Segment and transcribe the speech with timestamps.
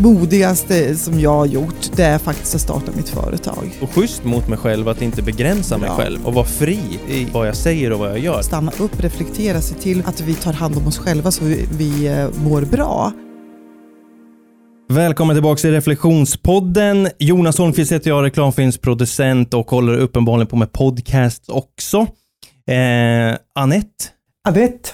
[0.00, 3.78] modigaste som jag har gjort, det är faktiskt att starta mitt företag.
[3.82, 5.96] Och schysst mot mig själv att inte begränsa mig Ja.
[5.96, 8.42] själv och vara fri i vad jag säger och vad jag gör.
[8.42, 12.06] Stanna upp, reflektera, se till att vi tar hand om oss själva så vi, vi
[12.06, 13.12] eh, mår bra.
[14.88, 17.08] Välkommen tillbaka till Reflektionspodden.
[17.18, 21.98] Jonas Holmqvist heter jag, reklamfilmsproducent och håller uppenbarligen på med podcast också.
[22.70, 24.04] Eh, Anette,
[24.48, 24.88] Anette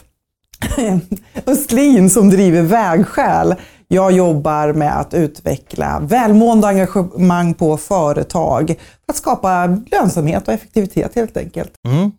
[1.47, 3.55] Östlin som driver Vägskäl.
[3.89, 8.67] Jag jobbar med att utveckla välmående engagemang på företag
[9.07, 11.73] för att skapa lönsamhet och effektivitet helt enkelt.
[11.89, 12.11] mm.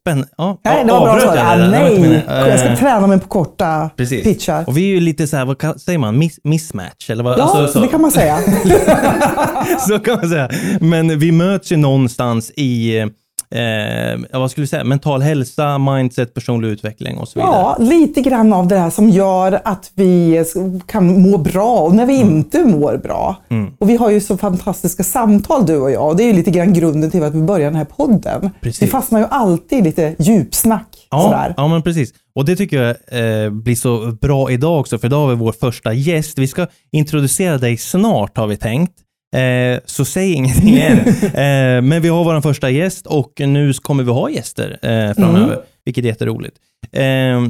[0.00, 0.24] Spänn...
[0.36, 1.36] Ja, Nej, det var bra svar.
[1.38, 4.24] Ah, nej, jag ska Eh, träna mig på korta Precis.
[4.24, 4.64] pitchar.
[4.66, 7.10] Och vi är ju lite så här, vad säger man, Miss, mismatch?
[7.10, 7.38] Eller vad?
[7.38, 7.80] Ja, Alltså, så.
[7.80, 8.38] det kan man säga.
[9.88, 10.50] så kan man säga.
[10.80, 13.00] Men vi möts ju någonstans i,
[13.52, 17.52] eh, vad skulle vi säga, mental hälsa, mindset, personlig utveckling och så vidare.
[17.54, 20.44] Ja, lite grann av det här som gör att vi
[20.86, 22.36] kan må bra och när vi Mm.
[22.36, 23.36] inte mår bra.
[23.78, 26.50] Och vi har ju så fantastiska samtal du och jag och det är ju lite
[26.50, 28.50] grann grunden till att vi börjar den här podden.
[28.60, 28.82] Precis.
[28.82, 31.08] Vi fastnar ju alltid i lite djupsnack.
[31.10, 31.54] Ja, Sådär.
[31.56, 32.10] ja, men precis.
[32.34, 32.90] Och det tycker jag
[33.44, 36.38] eh, blir så bra idag också, för idag har vi vår första gäst.
[36.38, 38.92] Vi ska introducera dig snart har vi tänkt.
[39.32, 40.98] Eh, så säg ingenting än.
[41.24, 45.58] Eh, men vi har vår första gäst och nu kommer vi ha gäster eh, framöver,
[45.84, 46.56] vilket är jätteroligt.
[46.92, 47.42] Eh,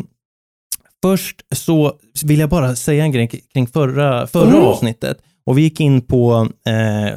[1.02, 1.92] först så
[2.24, 4.62] vill jag bara säga en grej kring förra, förra Mm.
[4.62, 5.18] avsnittet.
[5.46, 7.14] Och vi gick in på eh,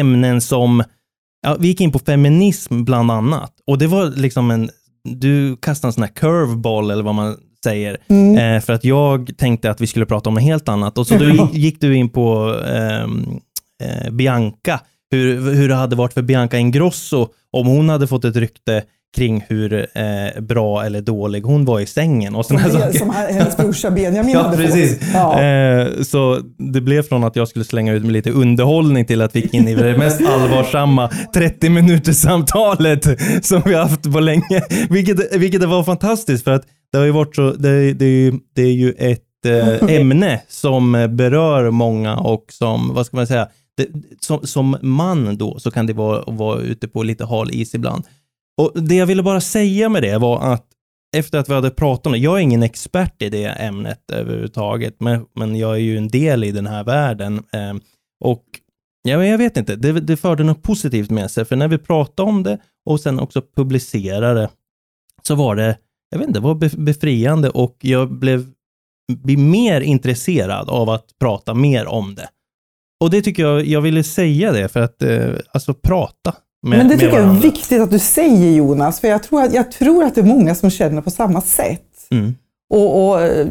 [0.00, 0.82] ämnen som,
[1.46, 3.52] ja, vi gick in på feminism bland annat.
[3.66, 4.70] Och det var liksom en,
[5.04, 7.96] du kastade en sån här curveball eller vad man säger.
[8.08, 8.38] Mm.
[8.56, 10.98] Eh, för att jag tänkte att vi skulle prata om något helt annat.
[10.98, 13.40] Och så gick, gick du in på ehm,
[13.80, 18.36] eh, Bianca, hur, hur det hade varit för Bianca Ingrosso om hon hade fått ett
[18.36, 18.82] rykte
[19.16, 22.98] kring hur eh, bra eller dålig hon var i sängen och Som, saker.
[22.98, 24.98] som hennes brorsa Benjamin Ja, hade precis.
[24.98, 25.08] fått.
[25.14, 25.42] Ja.
[25.42, 26.40] Eh, så
[26.72, 29.54] det blev från att jag skulle slänga ut med lite underhållning till att vi gick
[29.54, 33.06] in i det mest allvarsamma 30 minuters samtalet
[33.42, 34.62] som vi haft på länge.
[34.90, 36.62] Vilket, vilket var fantastiskt för att
[36.92, 41.70] det har ju varit så, det, det, det är ju ett eh, ämne som berör
[41.70, 43.48] många och som, vad ska man säga,
[43.80, 43.88] det,
[44.20, 48.04] som, som man då så kan det vara, vara ute på lite hal is ibland.
[48.58, 50.66] Och det jag ville bara säga med det var att
[51.16, 54.96] efter att vi hade pratat om det, jag är ingen expert i det ämnet överhuvudtaget,
[55.00, 57.34] men, men jag är ju en del i den här världen.
[57.52, 57.74] Eh,
[58.24, 58.44] och
[59.02, 61.78] ja, men jag vet inte, det, det förde något positivt med sig, för när vi
[61.78, 64.48] pratade om det och sen också publicerade
[65.22, 65.78] så var det,
[66.10, 68.46] jag vet inte, det var befriande och jag blev,
[69.12, 72.28] blev mer intresserad av att prata mer om det.
[73.00, 76.88] Och det tycker jag, jag ville säga det för att, eh, alltså prata med, Men
[76.88, 77.42] det tycker jag är varandra.
[77.42, 80.54] viktigt att du säger Jonas, för jag tror, att, jag tror att det är många
[80.54, 81.82] som känner på samma sätt.
[82.10, 82.34] Mm.
[82.70, 83.46] Och, och, eh,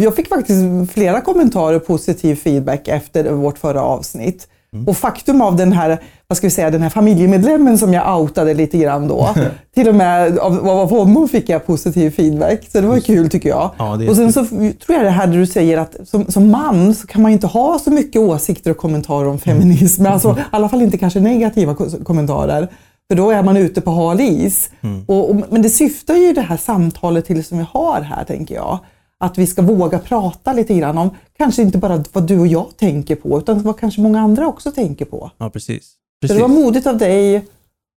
[0.00, 4.48] jag fick faktiskt flera kommentarer och positiv feedback efter vårt förra avsnitt.
[4.74, 4.88] Mm.
[4.88, 8.54] Och faktum av den här, vad ska vi säga, den här familjemedlemmen som jag outade
[8.54, 9.28] lite grann då.
[9.74, 12.68] till och med av, av honom fick jag positiv feedback.
[12.72, 13.70] Så det var kul tycker jag.
[13.78, 17.06] Ja, och sen så tror jag det här du säger att som, som man så
[17.06, 20.06] kan man inte ha så mycket åsikter och kommentarer om feminism.
[20.06, 22.68] Alltså, I alla fall inte kanske negativa ko- kommentarer.
[23.10, 24.70] För då är man ute på hal is.
[25.06, 28.54] Och, och, men det syftar ju det här samtalet till som vi har här, tänker
[28.54, 28.78] jag.
[29.20, 32.66] Att vi ska våga prata lite grann om, kanske inte bara vad du och jag
[32.76, 35.30] tänker på, utan vad kanske många andra också tänker på.
[35.38, 35.92] Ja, precis.
[36.20, 36.36] Precis.
[36.36, 37.44] det var modigt av dig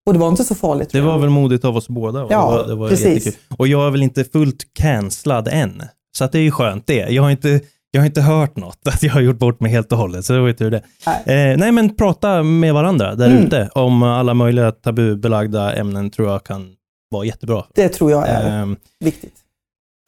[0.08, 0.90] och det var inte så farligt.
[0.92, 2.20] Det var väl modigt av oss båda.
[2.20, 3.06] Ja, det var, det var precis.
[3.26, 3.34] jättekul.
[3.58, 5.84] Och jag är väl inte fullt cancellad än.
[6.18, 7.10] Så att det är ju skönt det.
[7.10, 7.60] Jag har inte,
[7.92, 10.26] jag har inte hört något, att jag har gjort bort mig helt och hållet.
[10.26, 10.82] Så det var ju tur det.
[11.26, 11.52] Nej.
[11.52, 13.46] Eh, nej, men prata med varandra där Mm.
[13.46, 16.74] ute om alla möjliga tabubelagda ämnen tror jag kan
[17.12, 17.64] vara jättebra.
[17.76, 19.34] Det tror jag är Ehm, viktigt.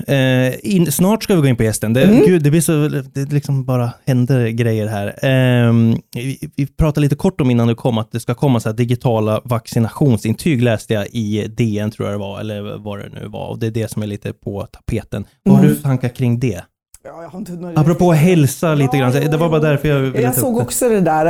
[0.08, 1.94] Eh, in, snart ska vi gå in på gästen.
[1.94, 2.26] Det, Mm.
[2.26, 5.16] gud, det blir så, det liksom bara händer grejer här.
[5.22, 8.72] Ehm, vi, vi pratade lite kort om innan du kom att det ska komma så
[8.72, 13.48] digitala vaccinationsintyg läste jag i DN tror jag det var, eller vad det nu var.
[13.50, 15.26] Och det är det som är lite på tapeten.
[15.44, 15.70] Vad har Mm.
[15.70, 16.62] du för tankar kring det?
[17.04, 20.00] Ja, jag har inte några- Apropå hälsa lite Ja, grann, det var bara därför jag
[20.00, 21.26] ville Jag såg också det där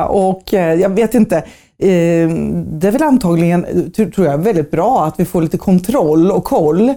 [0.00, 1.36] eh, och eh, jag vet inte.
[1.36, 1.44] eh,
[1.78, 6.30] Det är väl antagligen, eh, tr- tror jag, väldigt bra att vi får lite kontroll
[6.30, 6.94] och koll.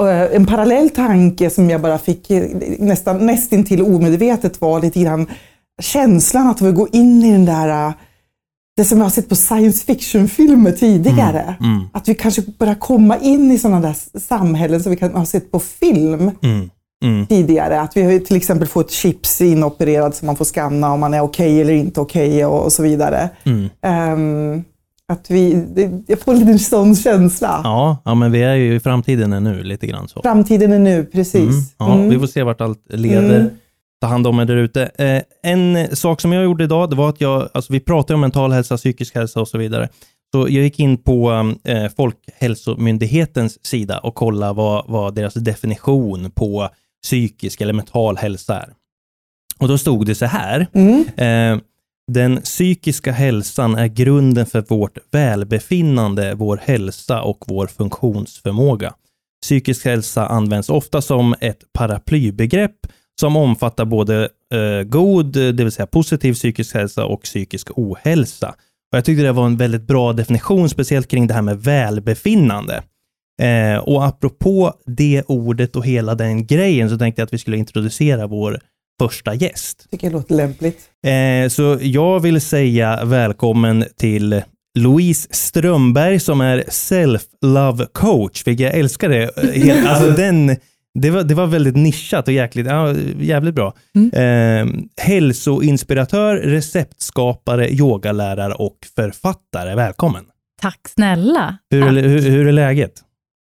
[0.00, 2.44] Eh, En parallell tanke som jag bara fick eh,
[2.78, 5.26] nästan nästintill omedvetet var lite grann
[5.82, 7.92] känslan att vi går in i den där eh,
[8.76, 11.54] det som jag har sett på science fiction-filmer tidigare.
[11.60, 15.26] Mm, Att vi kanske börjar komma in i sådana där samhällen som vi kan ha
[15.26, 16.70] sett på film mm,
[17.04, 17.26] mm.
[17.26, 17.80] tidigare.
[17.80, 21.20] Att vi till exempel får ett chips inopererat som man får scanna om man är
[21.20, 23.28] okej eller inte okej och, och så vidare.
[23.44, 23.68] Mm.
[25.08, 27.60] Att vi, det, jag får en sån känsla.
[27.64, 30.22] Ja, ja, men vi är ju i framtiden nu lite grann så.
[30.22, 31.34] Framtiden är nu, precis.
[31.36, 31.62] Mm.
[31.78, 32.08] Ja, Mm.
[32.10, 33.40] Vi får se vart allt leder.
[33.40, 33.50] Mm.
[34.00, 34.82] ta hand om er där ute.
[34.82, 35.22] Eh,
[35.52, 38.52] en sak som jag gjorde idag, det var att jag, alltså vi pratade om mental
[38.52, 39.88] hälsa, psykisk hälsa och så vidare.
[40.34, 46.68] Så jag gick in på eh, Folkhälsomyndighetens sida och kollade vad, vad deras definition på
[47.02, 48.72] psykisk eller mental hälsa är.
[49.58, 50.66] Och då stod det så här.
[50.72, 51.04] Mm.
[51.16, 51.62] Eh,
[52.12, 58.94] den psykiska hälsan är grunden för vårt välbefinnande, vår hälsa och vår funktionsförmåga.
[59.42, 62.76] Psykisk hälsa används ofta som ett paraplybegrepp
[63.20, 68.48] som omfattar både eh, god, det vill säga positiv psykisk hälsa och psykisk ohälsa.
[68.92, 72.82] Och jag tyckte det var en väldigt bra definition, speciellt kring det här med välbefinnande.
[73.42, 77.56] Eh, och apropå det ordet och hela den grejen så tänkte jag att vi skulle
[77.56, 78.60] introducera vår
[79.08, 79.86] första gäst.
[79.90, 80.78] Tycker det låter lämpligt.
[81.06, 84.42] Eh, så jag vill säga välkommen till
[84.78, 89.22] Louise Strömberg som är self-love coach, vilket jag älskar det.
[89.68, 90.56] Eh, Alltså den,
[90.94, 93.74] det, var, det var väldigt nischat och jäkligt, ja, jävligt bra.
[94.12, 94.66] Eh,
[94.96, 99.74] hälsoinspiratör, receptskapare, yogalärare och författare.
[99.74, 100.24] Välkommen!
[100.60, 101.56] Tack snälla.
[101.70, 101.92] Hur, Tack.
[101.92, 102.92] hur, hur är läget?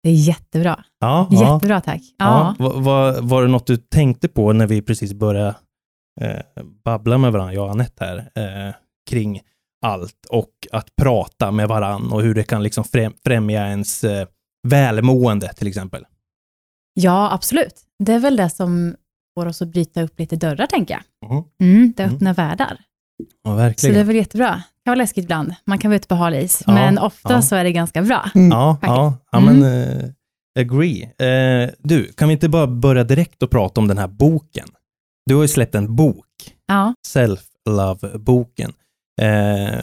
[0.03, 0.83] Det är jättebra.
[0.99, 1.53] Ja, ja.
[1.53, 2.01] Jättebra tack.
[2.17, 2.55] Ja.
[2.59, 2.65] Ja.
[2.69, 5.55] Var, var, var det något du tänkte på när vi precis började
[6.21, 8.17] eh, babbla med varandra, jag och Anette här,
[8.67, 8.73] eh,
[9.09, 9.41] kring
[9.85, 14.27] allt och att prata med varandra och hur det kan liksom främ, främja ens eh,
[14.67, 16.05] välmående till exempel?
[16.93, 17.75] ja, absolut.
[18.03, 18.95] Det är väl det som
[19.37, 21.29] får oss att bryta upp lite dörrar, tänker jag.
[21.31, 21.43] Mhm.
[21.61, 22.15] Mm, det Mm.
[22.15, 22.77] öppnar världar.
[23.43, 23.93] Ja, Så verkligen.
[23.95, 24.49] det är väl jättebra.
[24.49, 25.53] Det kan vara läskigt ibland.
[25.65, 27.41] Man kan vara ute på hal is, Ja, men ofta ja.
[27.41, 28.29] så är det ganska bra.
[28.33, 29.99] Ja, ja, ja men Mm.
[29.99, 30.09] eh,
[30.59, 31.03] agree.
[31.03, 34.67] Eh, du, kan vi inte bara börja direkt och prata om den här boken?
[35.25, 36.25] Du har ju släppt en bok.
[36.67, 38.73] Ja, Self-Love-boken.
[39.21, 39.79] Eh,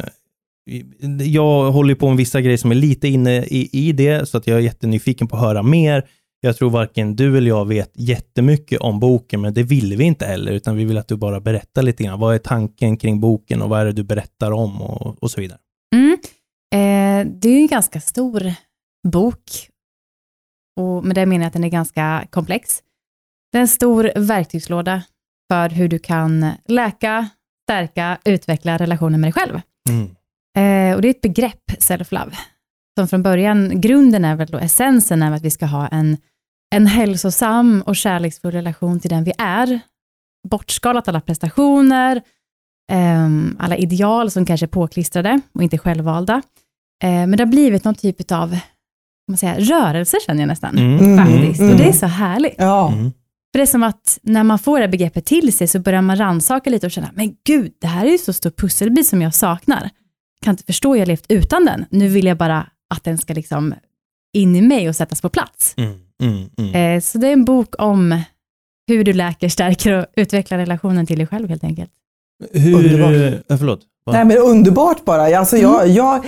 [1.27, 4.47] jag håller på med vissa grejer som är lite inne i, i det, så att
[4.47, 6.05] jag är jättenyfiken på att höra mer.
[6.47, 10.27] Jag tror varken du eller jag vet jättemycket om boken, men det vill vi inte
[10.27, 12.21] heller, utan vi vill att du bara berättar lite grann.
[12.21, 15.41] Vad är tanken kring boken och vad är det du berättar om och, och så
[15.41, 15.59] vidare?
[15.95, 16.13] mm.
[16.75, 18.53] eh, det är en ganska stor
[19.09, 19.43] bok.
[20.81, 22.83] Och med det menar jag att den är ganska komplex.
[23.53, 25.03] Det är en stor verktygslåda
[25.53, 27.29] för hur du kan läka,
[27.69, 29.61] stärka, utveckla relationen med dig själv.
[29.89, 30.05] Mm.
[30.57, 32.33] Eh, och det är ett begrepp, self-love,
[32.99, 36.17] som från början, grunden är väl då, essensen är att vi ska ha en,
[36.75, 39.81] en hälsosam och kärleksfull relation till den vi är.
[40.49, 42.23] Bortskalat alla prestationer,
[42.93, 46.43] ehm, alla ideal som kanske är påklistrade och inte självvalda.
[47.03, 48.59] Eh, men det har blivit någon typ av
[49.29, 50.79] man säger, rörelse känner jag nästan.
[50.79, 50.99] Mm.
[50.99, 51.27] Mm.
[51.27, 51.61] Faktiskt.
[51.61, 51.73] Mm.
[51.73, 52.55] Och det är så härligt.
[52.59, 52.93] Ja.
[52.93, 53.13] Mm.
[53.53, 56.03] För det är som att när man får det här begreppet till sig så börjar
[56.03, 59.23] man rannsaka lite och känna, men gud, det här är ju så stor pusselbit som
[59.23, 59.91] jag saknar.
[60.43, 61.85] Kan inte förstå hur jag levt utan den.
[61.91, 63.75] Nu vill jag bara att den ska liksom
[64.33, 65.75] in i mig och sättas på plats.
[65.77, 65.99] Mm.
[66.23, 66.49] Mm.
[66.59, 66.97] Mm.
[66.97, 68.21] Eh, så det är en bok om
[68.89, 71.91] hur du läker, stärker och utvecklar relationen till dig själv helt enkelt.
[72.53, 72.75] Hur...
[72.75, 73.43] Underbart.
[73.49, 73.81] Äh, förlåt.
[74.11, 75.39] Nej, men underbart bara.
[75.39, 76.25] Alltså, jag, jag,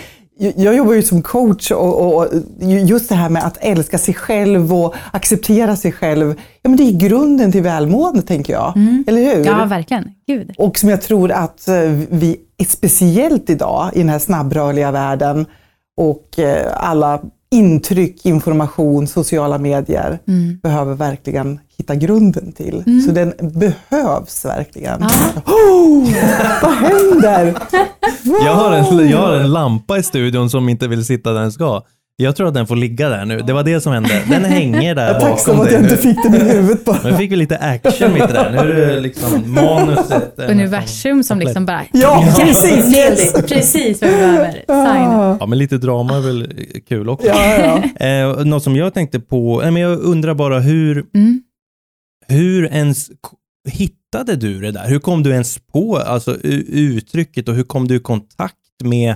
[0.56, 2.28] jag jobbar ju som coach och, och
[2.60, 6.34] just det här med att älska sig själv och acceptera sig själv.
[6.62, 8.72] Ja, men det är grunden till välmående tänker jag.
[9.06, 9.44] Eller hur?
[9.44, 10.10] Ja, verkligen.
[10.26, 10.54] Gud.
[10.58, 12.36] Och som jag tror att eh, vi,
[12.66, 15.46] speciellt idag i den här snabbrörliga världen
[15.96, 20.58] och eh, alla intryck, information, sociala medier Mm.
[20.62, 23.02] behöver verkligen hitta grunden till.
[23.06, 25.00] Så den behövs verkligen.
[25.00, 25.42] Ja.
[25.52, 26.08] Oh,
[26.62, 27.54] vad händer?
[28.44, 31.52] Jag har, en, jag har en lampa i studion som inte vill sitta där den
[31.52, 31.82] ska.
[32.20, 33.38] Jag tror att den får ligga där nu.
[33.40, 34.22] Det var det som hände.
[34.30, 36.98] Den hänger där Tack så bakom att jag dig inte fick den i huvudet bara.
[37.04, 38.50] Nu fick vi lite action mitt i där.
[38.64, 40.38] Nu är det liksom manuset.
[40.50, 41.82] Universum som liksom bara...
[41.92, 43.32] Ja, precis.
[43.48, 44.52] Precis vad vi behöver.
[44.52, 45.36] Sign.
[45.40, 46.52] Ja, men lite drama är väl
[46.88, 47.26] kul också.
[47.28, 48.06] Ja, ja.
[48.06, 51.42] Eh, något som jag tänkte på, men jag undrar bara hur, Mm.
[52.28, 53.10] hur ens
[53.70, 54.88] hittade du det där?
[54.88, 56.36] Hur kom du ens på alltså,
[56.68, 59.14] uttrycket och hur kom du i kontakt med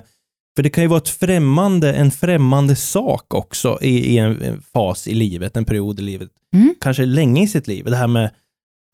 [0.56, 4.62] för det kan ju vara ett främmande, en främmande sak också i, i en en
[4.72, 6.28] fas i livet, en period i livet.
[6.54, 6.74] Mm.
[6.80, 7.84] Kanske länge i sitt liv.
[7.84, 8.30] Det här med,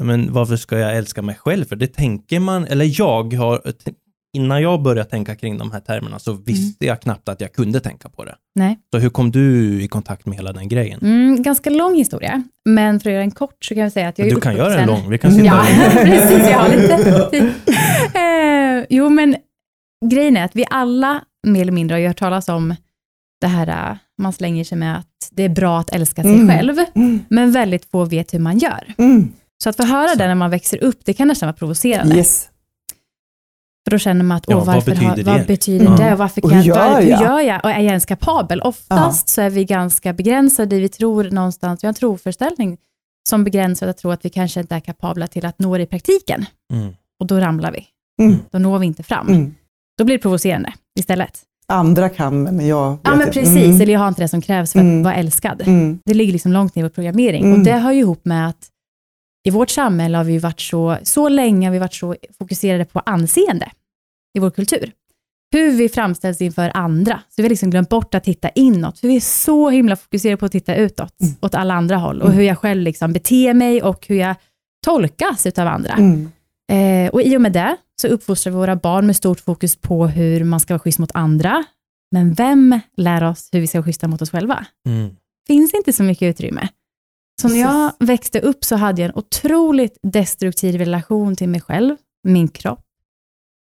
[0.03, 1.65] men varför ska jag älska mig själv?
[1.65, 3.63] För det tänker man, eller jag har,
[4.37, 7.81] innan jag började tänka kring de här termerna så visste jag knappt att jag kunde
[7.81, 8.35] tänka på det.
[8.55, 8.79] Nej.
[8.93, 11.01] Så hur kom du i kontakt med hela den grejen?
[11.03, 14.19] Mm, ganska lång historia, men för att göra den kort så kan jag säga att
[14.19, 16.51] jag är du kan göra en lång, vi kan sitta Ja, precis.
[16.51, 17.53] Jag har lite tid.
[18.15, 19.37] Eh, jo, men
[20.11, 22.75] grejen är att vi alla mer eller mindre har ju hört talas om
[23.41, 26.49] det här, eh, man slänger sig med att det är bra att älska sig Mm.
[26.49, 28.95] själv, Mm, men väldigt få vet hur man gör.
[28.99, 32.17] mm, Så att få höra det när man växer upp, det kan nästan vara provocerande.
[32.17, 32.49] yes.
[33.85, 35.23] För då känner man att, Ja, åh, vad varför betyder har, det?
[35.23, 35.97] vad betyder Ja.
[35.97, 36.13] det?
[36.13, 37.19] Och varför Och kan hur jag, gör vad- jag?
[37.19, 37.65] hur gör jag?
[37.65, 38.61] Och är jag ens kapabel?
[38.61, 42.79] Oftast så är vi ganska begränsade, vi tror någonstans, vi har en troföreställning
[43.29, 45.87] som begränsar att tro att vi kanske inte är kapabla till att nå det i
[45.87, 46.47] praktiken.
[46.73, 46.95] Mm.
[47.21, 47.87] Och då ramlar vi.
[48.25, 48.39] Mm.
[48.51, 49.55] Då når vi inte fram.
[49.99, 50.05] Mm.
[50.05, 51.43] Då blir det provocerande istället.
[51.73, 53.57] Andra kan, men jag vet Ja, men precis.
[53.57, 53.81] Mm.
[53.81, 55.03] Eller jag har inte det som krävs för att Mm.
[55.03, 55.63] vara älskad.
[55.67, 55.99] Mm.
[56.05, 57.45] Det ligger liksom långt ner vår programmering.
[57.45, 57.59] Mm.
[57.59, 58.69] Och det hör ju ihop med att
[59.49, 63.01] i vårt samhälle har vi varit så, så länge har vi varit så fokuserade på
[63.07, 63.71] anseende
[64.39, 64.93] i vår kultur.
[65.53, 67.21] Hur vi framställs inför andra.
[67.29, 68.99] Så vi har liksom glömt bort att titta inåt.
[68.99, 71.35] För vi är så himla fokuserade på att titta utåt, Mm.
[71.41, 72.21] åt alla andra håll.
[72.21, 72.39] Och Mm.
[72.39, 74.35] hur jag själv liksom beter mig och hur jag
[74.85, 75.93] tolkas utav andra.
[75.93, 76.31] Mm.
[76.73, 80.07] Eh, och i och med det så uppfostrar vi våra barn med stort fokus på
[80.07, 81.65] hur man ska vara schysst mot andra.
[82.11, 84.67] Men vem lär oss hur vi ska vara schyssta mot oss själva?
[84.87, 85.17] Mm.
[85.47, 86.69] finns inte så mycket utrymme.
[87.43, 91.97] Så när jag växte upp så hade jag en otroligt destruktiv relation till mig själv,
[92.25, 92.85] min kropp.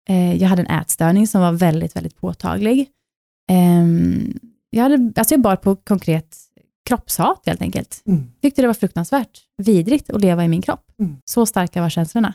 [0.09, 2.88] Eh, jag hade en ätstörning som var väldigt, väldigt påtaglig.
[3.50, 4.38] Ehm,
[4.71, 6.37] jag, hade, alltså jag bar på konkret
[6.88, 8.03] kroppshat helt enkelt.
[8.07, 8.31] Mm.
[8.43, 10.85] Tyckte det var fruktansvärt vidrigt att leva i min kropp.
[10.99, 11.17] Mm.
[11.25, 12.35] Så starka var känslorna.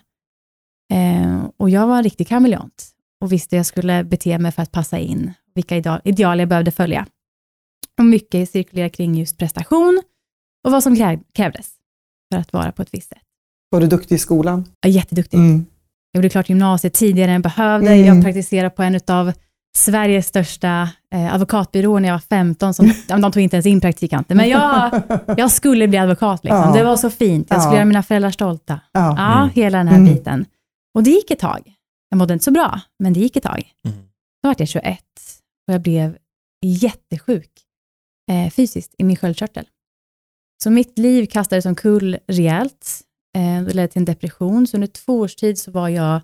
[0.91, 2.87] Eh, och jag var en riktig kameleont
[3.21, 6.47] och visste hur jag skulle bete mig för att passa in, vilka ideal, ideal jag
[6.49, 7.05] behövde följa.
[7.99, 10.01] Och mycket cirkulerar kring just prestation
[10.65, 11.69] och vad som krä- krävdes
[12.33, 13.17] för att vara på ett visst sätt.
[13.69, 14.65] Var du duktig i skolan?
[14.85, 15.37] Är jätteduktig.
[15.37, 15.65] Mm.
[16.11, 17.91] Jag gjorde klart gymnasiet tidigare än jag behövde.
[17.91, 18.05] Mm.
[18.05, 19.31] Jag praktiserade på en av
[19.77, 22.73] Sveriges största eh, advokatbyråer när jag var 15.
[22.73, 25.01] Som, ja, de tog inte ens in praktikanter, men jag,
[25.37, 26.43] jag skulle bli advokat.
[26.43, 26.59] Liksom.
[26.59, 26.71] Ja.
[26.73, 27.47] Det var så fint.
[27.49, 27.77] Jag skulle Ja.
[27.77, 28.79] göra mina föräldrar stolta.
[28.91, 29.15] Ja.
[29.17, 29.49] Ja, Mm.
[29.53, 30.13] hela den här Mm.
[30.13, 30.45] biten.
[30.93, 31.73] Och det gick ett tag.
[32.09, 33.71] Jag mådde inte så bra, men det gick ett tag.
[33.87, 33.97] Mm.
[34.43, 34.99] Då var jag 21
[35.67, 36.17] och jag blev
[36.65, 37.51] jättesjuk
[38.31, 39.67] eh, fysiskt i min sköldkörtel.
[40.63, 43.01] Så mitt liv kastades omkull rejält.
[43.37, 46.15] Eh, det ledde till en depression, så under två års tid så var jag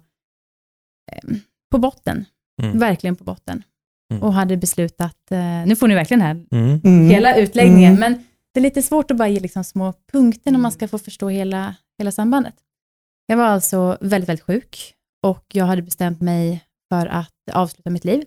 [1.11, 1.37] eh,
[1.71, 2.25] på botten.
[2.61, 2.79] Mm.
[2.79, 3.63] Verkligen på botten.
[4.11, 4.23] Mm.
[4.23, 6.81] Och hade beslutat, eh, nu får ni verkligen här Mm.
[6.83, 7.09] Mm.
[7.09, 7.99] hela utläggningen, Mm.
[7.99, 10.97] men det är lite svårt att bara ge liksom små punkter när man ska få
[10.99, 12.55] förstå hela, hela sambandet.
[13.27, 14.93] Jag var alltså väldigt, väldigt sjuk
[15.23, 18.23] och jag hade bestämt mig för att avsluta mitt liv.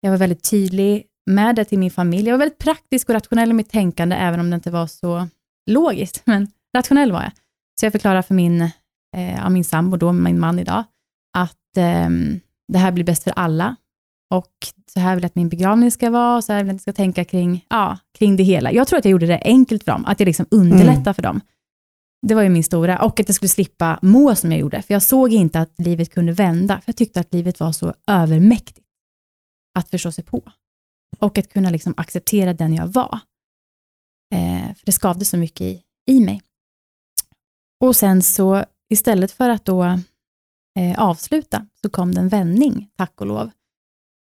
[0.00, 2.26] Jag var väldigt tydlig med det till min familj.
[2.28, 5.28] Jag var väldigt praktisk och rationell i mitt tänkande, även om det inte var så
[5.70, 7.32] logiskt, men rationell var jag.
[7.80, 8.60] Så jag förklarade för min,
[9.16, 10.84] eh, min sambo, då min man idag,
[11.38, 12.40] att ehm,
[12.72, 13.76] det här blir bäst för alla
[14.34, 14.52] och
[14.92, 16.86] så här vill jag att min begravning ska vara, och så här vill jag att
[16.86, 18.72] jag ska tänka kring, ja, kring det hela.
[18.72, 21.14] Jag tror att jag gjorde det enkelt för dem, att jag liksom underlättade Mm.
[21.14, 21.40] för dem.
[22.26, 24.94] Det var ju min stora, och att jag skulle slippa må som jag gjorde, för
[24.94, 28.86] jag såg inte att livet kunde vända, för jag tyckte att livet var så övermäktigt
[29.78, 30.42] att förstå sig på.
[31.18, 33.18] Och att kunna liksom acceptera den jag var.
[34.34, 36.42] Eh, för det skavde så mycket i, i mig.
[37.80, 39.84] Och sen så, istället för att då
[40.78, 43.50] eh, avsluta, så kom det en vändning, tack och lov.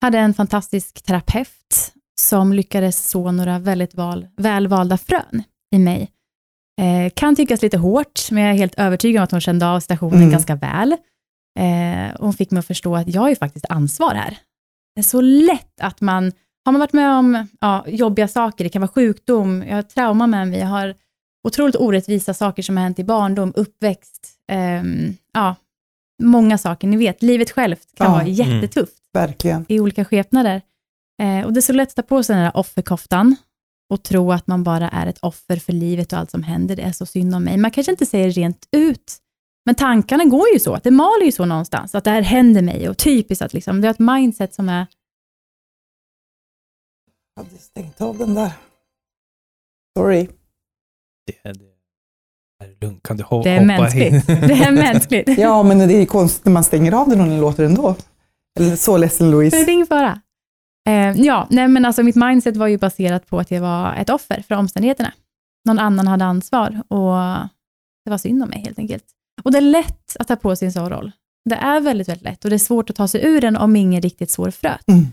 [0.00, 6.12] Hade en fantastisk terapeut som lyckades så några väldigt val, välvalda frön i mig.
[6.80, 9.80] Eh, kan tyckas lite hårt, men jag är helt övertygad om att hon kände av
[9.80, 10.30] situationen Mm.
[10.30, 10.92] ganska väl.
[11.58, 14.38] Eh, hon fick mig att förstå att jag ju faktiskt ansvar här.
[14.94, 16.32] Det är så lätt att man,
[16.64, 20.26] har man varit med om ja, jobbiga saker, det kan vara sjukdom, jag har trauma
[20.26, 20.94] med mig, jag har
[21.48, 25.54] otroligt orättvisa saker som har hänt i barndom, uppväxt, ehm, ja,
[26.22, 26.88] många saker.
[26.88, 28.12] Ni vet, livet självt kan Ja.
[28.12, 29.64] vara jättetufft Verkligen.
[29.68, 30.62] i olika skepnader.
[31.22, 33.36] Eh, och det är så lätt att ta på sig den där offerkoftan
[33.90, 36.76] och tro att man bara är ett offer för livet och allt som händer.
[36.76, 37.56] Det är så synd om mig.
[37.56, 39.16] Man kanske inte säger rent ut,
[39.66, 42.88] men tankarna går ju så, det maler ju så någonstans, att det här händer mig
[42.88, 44.86] och typiskt att liksom, det är ett mindset som är
[47.36, 48.52] Jag hade stängt av den där.
[49.98, 50.28] Sorry.
[51.26, 53.02] Det, är- det är lugnt.
[53.02, 54.12] Kan du ho- Det är hoppa mänskligt.
[54.28, 54.36] in?
[54.48, 55.28] Det är mänskligt.
[55.38, 57.96] Ja, men det är konstigt när man stänger av den och den låter ändå.
[58.60, 59.56] Eller så ledsen Men det Louise.
[59.56, 60.20] är ingen fara.
[60.90, 64.10] Eh, ja, nej men alltså mitt mindset var ju baserat på att jag var ett
[64.10, 65.12] offer för omständigheterna.
[65.64, 67.14] Någon annan hade ansvar och
[68.04, 69.04] det var synd om mig helt enkelt.
[69.42, 71.12] Och det är lätt att ta på sig en sån roll.
[71.50, 73.76] Det är väldigt, väldigt lätt och det är svårt att ta sig ur den om
[73.76, 74.88] ingen riktigt sår fröet.
[74.88, 75.06] Mm.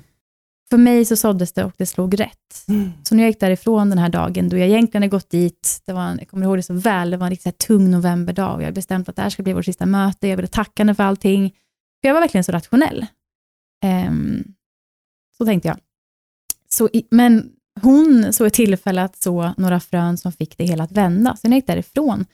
[0.69, 2.67] För mig så såddes det och det slog rätt.
[2.67, 2.91] Mm.
[3.03, 5.93] Så när jag gick därifrån den här dagen, då jag egentligen hade gått dit, det
[5.93, 8.61] var en, jag kommer ihåg det så väl, det var en riktigt tung novemberdag och
[8.61, 10.95] jag hade bestämt att det här ska bli vårt sista möte, jag ville tacka henne
[10.95, 11.49] för allting.
[12.01, 13.05] För jag var verkligen så rationell.
[13.83, 14.43] Ehm,
[15.37, 15.77] så tänkte jag.
[16.69, 17.51] Så i, men
[17.81, 21.35] hon såg ett tillfälle att så några frön som fick det hela att vända.
[21.35, 22.25] Så när jag gick därifrån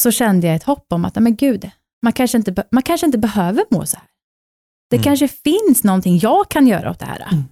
[0.00, 1.70] så kände jag ett hopp om att, men gud,
[2.02, 4.06] man kanske inte, man kanske inte behöver må så här.
[4.90, 5.04] Det Mm.
[5.04, 7.28] kanske finns någonting jag kan göra åt det här.
[7.32, 7.44] Mm.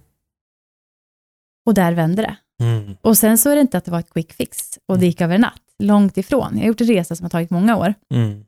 [1.65, 2.35] Och där vände det.
[2.65, 2.95] Mm.
[3.01, 5.21] Och sen så är det inte att det var ett quick fix och det gick
[5.21, 5.61] över en natt.
[5.79, 6.49] Långt ifrån.
[6.53, 7.93] Jag har gjort en resa som har tagit många år.
[8.13, 8.45] Mm.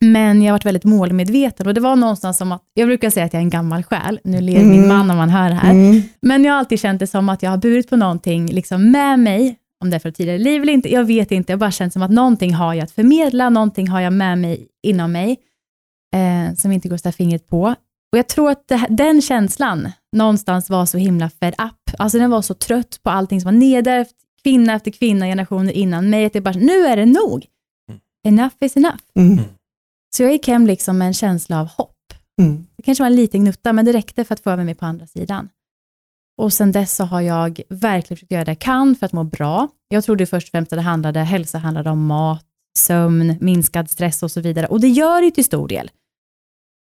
[0.00, 3.26] Men jag har varit väldigt målmedveten och det var någonstans som att, jag brukar säga
[3.26, 4.70] att jag är en gammal själ, nu ler Mm.
[4.70, 5.70] min man om han hör det här.
[5.70, 6.02] Mm.
[6.22, 9.18] Men jag har alltid känt det som att jag har burit på någonting liksom med
[9.18, 11.52] mig om det är för tidigare liv eller inte, jag vet inte.
[11.52, 14.66] Jag bara känner som att någonting har jag att förmedla, någonting har jag med mig,
[14.82, 15.36] inom mig,
[16.14, 17.74] eh, som inte går att sätta fingret på.
[18.12, 21.94] Och jag tror att det, den känslan någonstans var så himla fed up.
[21.98, 26.10] Alltså den var så trött på allting som var nedärvt, kvinna efter kvinna, generationer innan
[26.10, 27.46] mig, att det bara, nu är det nog.
[28.28, 28.96] Enough is enough.
[29.18, 29.40] Mm.
[30.16, 31.96] Så jag gick hem liksom med en känsla av hopp.
[32.40, 32.66] Mm.
[32.76, 34.86] Det kanske var en liten gnutta, men det räckte för att få över mig på
[34.86, 35.48] andra sidan.
[36.38, 39.24] Och sen dess så har jag verkligen försökt göra det jag kan för att må
[39.24, 39.68] bra.
[39.88, 42.44] Jag trodde först och främst att det handlade, hälsa handlade om mat,
[42.78, 44.66] sömn, minskad stress och så vidare.
[44.66, 45.90] Och det gör det till stor del.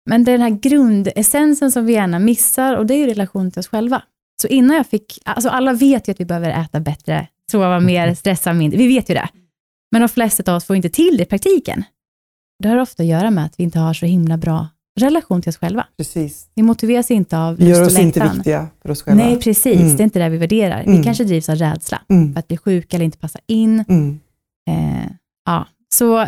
[0.10, 3.52] Men det är den här grundessensen som vi gärna missar och det är ju relation
[3.52, 4.04] till oss själva.
[4.42, 8.14] Så innan jag fick, alltså alla vet ju att vi behöver äta bättre, sova mer,
[8.14, 8.78] stressa mindre.
[8.78, 9.30] Vi vet ju det.
[9.92, 11.84] Men de flesta av oss får inte till det i praktiken.
[12.62, 14.68] Det har ofta att göra med att vi inte har så himla bra
[15.00, 15.88] relation till oss själva.
[15.98, 16.48] Precis.
[16.56, 19.24] Vi motiveras inte av Vi gör lust oss och inte viktiga för oss själva.
[19.24, 19.82] Nej, precis.
[19.82, 19.96] Mm.
[19.98, 20.84] Det är inte det vi värderar.
[20.84, 21.04] Vi Mm.
[21.04, 22.34] kanske drivs av rädsla Mm.
[22.34, 23.86] för att bli sjuka eller inte passa in.
[23.88, 24.20] Mm.
[24.70, 25.12] Eh,
[25.46, 26.26] ja, så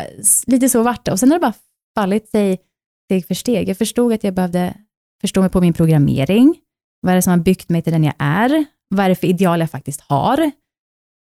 [0.48, 1.12] lite så vart det.
[1.12, 1.54] Och sen har det bara
[1.96, 2.58] fallit sig
[3.06, 3.70] steg för steg.
[3.70, 4.74] Jag förstod att jag behövde
[5.22, 6.56] förstå mig på min programmering.
[7.02, 8.66] Vad är det som har byggt mig till den jag är?
[8.90, 10.52] Vad är det för ideal jag faktiskt har?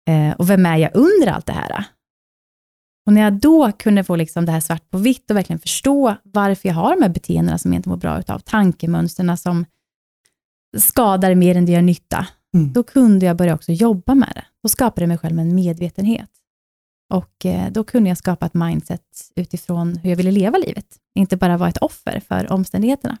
[0.09, 1.85] Eh, och vem är jag under allt det här?
[3.05, 6.15] Och när jag då kunde få liksom det här svart på vitt och verkligen förstå
[6.23, 9.65] varför jag har de här beteendena som jag inte mår bra utav, tankemönsterna som
[10.77, 12.73] skadar mer än det gör nytta, Mm.
[12.73, 14.45] då kunde jag börja också jobba med det.
[14.63, 16.29] Då skapade jag mig själv en medvetenhet.
[17.13, 19.01] Och eh, då kunde jag skapa ett mindset
[19.35, 20.85] utifrån hur jag ville leva livet.
[21.15, 23.17] Inte bara vara ett offer för omständigheterna.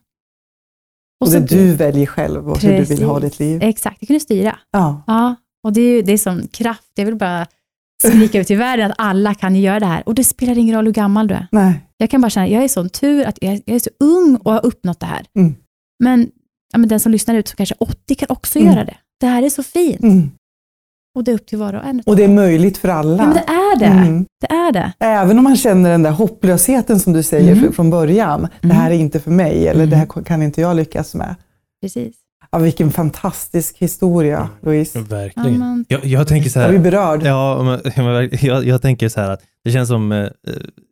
[1.19, 3.37] Och så- det du väljer själv och hur du vill ha Precis.
[3.37, 3.63] ditt liv.
[3.63, 4.59] Exakt, jag kunde styra.
[4.71, 5.01] Ja.
[5.07, 6.91] Ja, och det är, det är som kraft.
[6.95, 7.47] Jag vill bara
[8.03, 10.03] skrika ut i världen att alla kan ju göra det här.
[10.05, 11.47] Och det spelar ingen roll hur gammal du är.
[11.51, 11.73] Nej.
[11.97, 14.51] Jag kan bara känna, jag är sån tur att jag, jag är så ung och
[14.53, 15.25] har uppnått det här.
[15.37, 15.55] Mm.
[16.03, 16.29] Men,
[16.73, 18.73] ja, men den som lyssnar ut, så kanske 80 kan också Mm.
[18.73, 18.97] göra det.
[19.19, 20.03] Det här är så fint.
[20.03, 20.31] Mm.
[21.17, 22.01] Och det är upp till var och en.
[22.05, 23.23] Och det är möjligt för alla.
[23.23, 23.85] Ja, men det är det.
[24.07, 24.25] Mm.
[24.41, 24.91] Det är det.
[24.99, 27.63] Även om man känner den där hopplösheten som du säger Mm.
[27.63, 28.47] fr- från början.
[28.61, 29.89] Det här är inte för mig eller Mm.
[29.89, 31.35] det här kan inte jag lyckas med.
[31.81, 32.15] Precis.
[32.55, 34.99] Ja, vilken fantastisk historia, Louise.
[35.01, 35.85] Verkligen.
[35.87, 37.23] Jag, jag tänker så Jag blir här, berörd.
[37.23, 40.27] ja, men, ja, men jag, jag tänker så här att det känns som eh,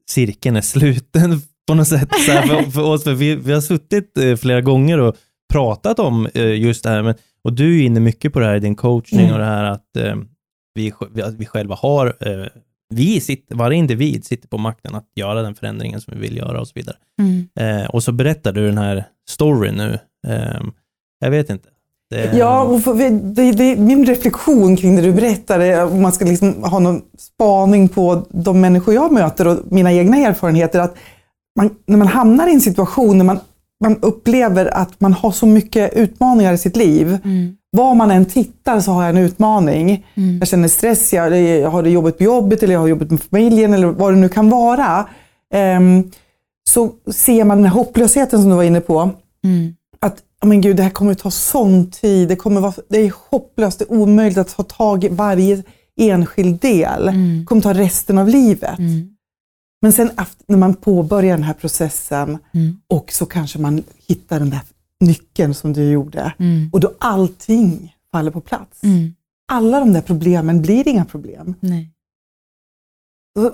[0.10, 3.62] cirkeln är sluten på något sätt så här, för, för oss, för vi, vi har
[3.62, 5.16] suttit eh, flera gånger och
[5.54, 8.56] pratat om eh, just det här, men, och du är inne mycket på det här
[8.56, 9.34] i din coachning Mm.
[9.34, 10.16] och det här att eh,
[10.76, 12.48] vi, vi, vi själva har, eh,
[12.96, 16.60] vi sitter, varje individ sitter på makten att göra den förändringen som vi vill göra
[16.62, 16.96] och så vidare.
[17.22, 17.48] Mm.
[17.60, 20.00] Eh, och så berättar du den här storyn nu.
[21.24, 21.68] Jag vet inte.
[22.10, 22.94] Det, Ja, och för,
[23.36, 27.88] det, det, min reflektion kring det du berättade, om man ska liksom ha någon spaning
[27.90, 30.96] på de människor jag möter och mina egna erfarenheter, att
[31.60, 33.40] man, när man hamnar i en situation när man,
[33.84, 37.56] man upplever att man har så mycket utmaningar i sitt liv, Mm.
[37.72, 40.06] var man än tittar så har jag en utmaning.
[40.16, 40.38] Mm.
[40.40, 43.22] Jag känner stress, jag, jag har det jobbigt på jobbet eller jag har jobbet med
[43.24, 45.06] familjen eller vad det nu kan vara.
[45.54, 46.12] Ehm,
[46.70, 49.10] så ser man den här hopplösheten som du var inne på,
[49.46, 49.76] Mm.
[50.44, 53.14] Oh men gud, det här kommer att ta sån tid, det, kommer vara, det är
[53.30, 55.64] hopplöst, det är omöjligt att ta tag i varje
[56.00, 57.08] enskild del.
[57.10, 57.40] Mm.
[57.40, 58.80] Det kommer ta resten av livet.
[58.80, 59.10] Mm.
[59.82, 60.10] Men sen
[60.48, 62.78] när man påbörjar den här processen Mm.
[62.90, 64.62] och så kanske man hittar den där
[65.00, 66.70] nyckeln som du gjorde Mm.
[66.74, 68.84] och då allting faller på plats.
[68.84, 69.14] Mm.
[69.52, 71.56] Alla de där problemen blir inga problem.
[71.60, 71.90] Nej.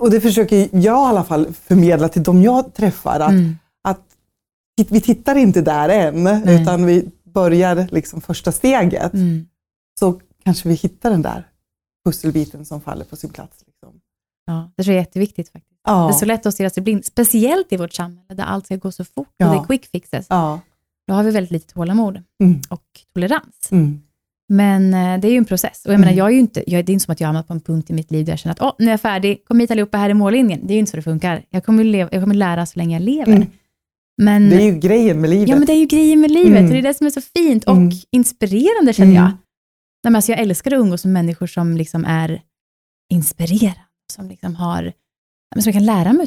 [0.00, 3.20] Och det försöker jag i alla fall förmedla till de jag träffar.
[3.20, 3.50] Att, Mm.
[3.50, 3.69] att
[4.88, 6.62] vi tittar inte där än, Nej.
[6.62, 9.14] utan vi börjar liksom första steget.
[9.14, 9.46] Mm.
[9.98, 11.46] Så kanske vi hittar den där
[12.04, 13.64] pusselbiten som faller på sin plats.
[13.66, 14.00] Liksom.
[14.46, 15.80] Ja, det tror jag är jätteviktigt faktiskt.
[15.84, 16.06] Ja.
[16.06, 18.76] Det är så lätt att stirra sig blind, speciellt i vårt samhälle där allt ska
[18.76, 19.46] gå så fort Ja.
[19.48, 20.26] och det är quick fixes.
[20.30, 20.60] Ja.
[21.08, 22.60] Då har vi väldigt lite tålamod Mm.
[22.68, 22.82] och
[23.14, 23.68] tolerans.
[23.70, 24.02] Mm.
[24.48, 25.82] Men eh, det är ju en process.
[25.84, 26.00] Och jag Mm.
[26.00, 27.52] menar, jag är ju inte, jag, det är inte som att jag har hamnat på
[27.52, 29.60] en punkt i mitt liv där jag känner att Åh, nu är jag färdig, kom
[29.60, 30.60] hit allihopa, här är mållinjen.
[30.66, 31.44] Det är ju inte så det funkar.
[31.50, 33.32] Jag kommer, leva, jag kommer lära så länge jag lever.
[33.36, 33.48] Mm.
[34.20, 35.48] Men, Det är ju grejen med livet.
[35.48, 36.64] ja, men det är ju grejen med livet Mm.
[36.64, 37.90] och det är det som är så fint och Mm.
[38.10, 39.22] inspirerande känner Mm.
[39.22, 39.30] jag.
[40.04, 42.42] Nej, men alltså, jag älskar att umgås med människor som liksom är
[43.12, 43.80] inspirerande,
[44.12, 44.82] som liksom har,
[45.54, 46.26] som jag kan lära mig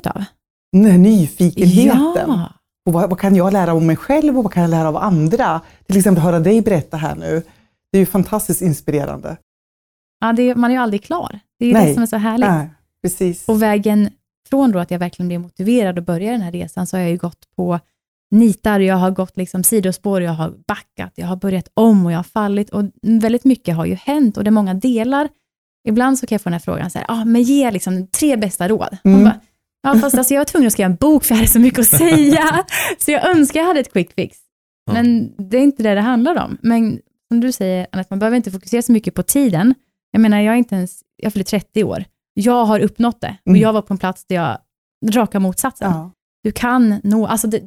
[0.91, 2.29] här nyfikenheten.
[2.29, 2.53] Ja.
[2.85, 4.97] Och vad, vad kan jag lära om mig själv och vad kan jag lära av
[4.97, 5.61] andra?
[5.87, 7.43] Till exempel höra dig berätta här nu.
[7.91, 9.37] Det är ju fantastiskt inspirerande.
[10.19, 11.39] Ja, är, man är ju aldrig klar.
[11.59, 11.87] Det är ju Nej.
[11.87, 12.47] det som är så härligt.
[12.49, 12.69] Nej,
[13.01, 13.47] precis.
[13.49, 14.09] Och vägen
[14.49, 17.11] från då att jag verkligen blev motiverad och började den här resan, så har jag
[17.11, 17.79] ju gått på
[18.31, 22.17] nitar, jag har gått liksom sidospår, jag har backat, jag har börjat om och jag
[22.17, 25.29] har fallit och väldigt mycket har ju hänt och det är många delar.
[25.87, 28.35] Ibland så kan jag få den här frågan, så här, ah, men ge liksom tre
[28.35, 28.97] bästa råd.
[29.03, 29.23] Mm.
[29.23, 29.39] bara,
[29.83, 31.79] ja, fast alltså, jag var tvungen att skriva en bok för jag hade så mycket
[31.79, 32.65] att säga.
[32.97, 34.37] så jag önskar jag hade ett quick fix.
[34.85, 34.93] Ja.
[34.93, 36.57] Men det är inte det det handlar om.
[36.61, 39.75] Men som du säger, Anette, man behöver inte fokusera så mycket på tiden,
[40.11, 42.05] Jag menar, jag är inte ens, jag fyller 30 år.
[42.33, 43.61] Jag har uppnått det och Mm.
[43.61, 44.57] jag var på en plats där jag,
[45.15, 45.91] raka motsatsen.
[45.91, 46.11] Ja.
[46.43, 47.61] Du kan nå, alltså det,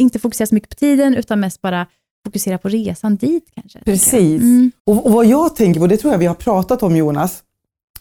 [0.00, 1.86] inte fokusera så mycket på tiden, utan mest bara
[2.26, 3.78] fokusera på resan dit kanske.
[3.84, 4.42] Precis.
[4.42, 4.72] Mm.
[4.86, 7.42] Och, och vad jag tänker på, det tror jag vi har pratat om Jonas,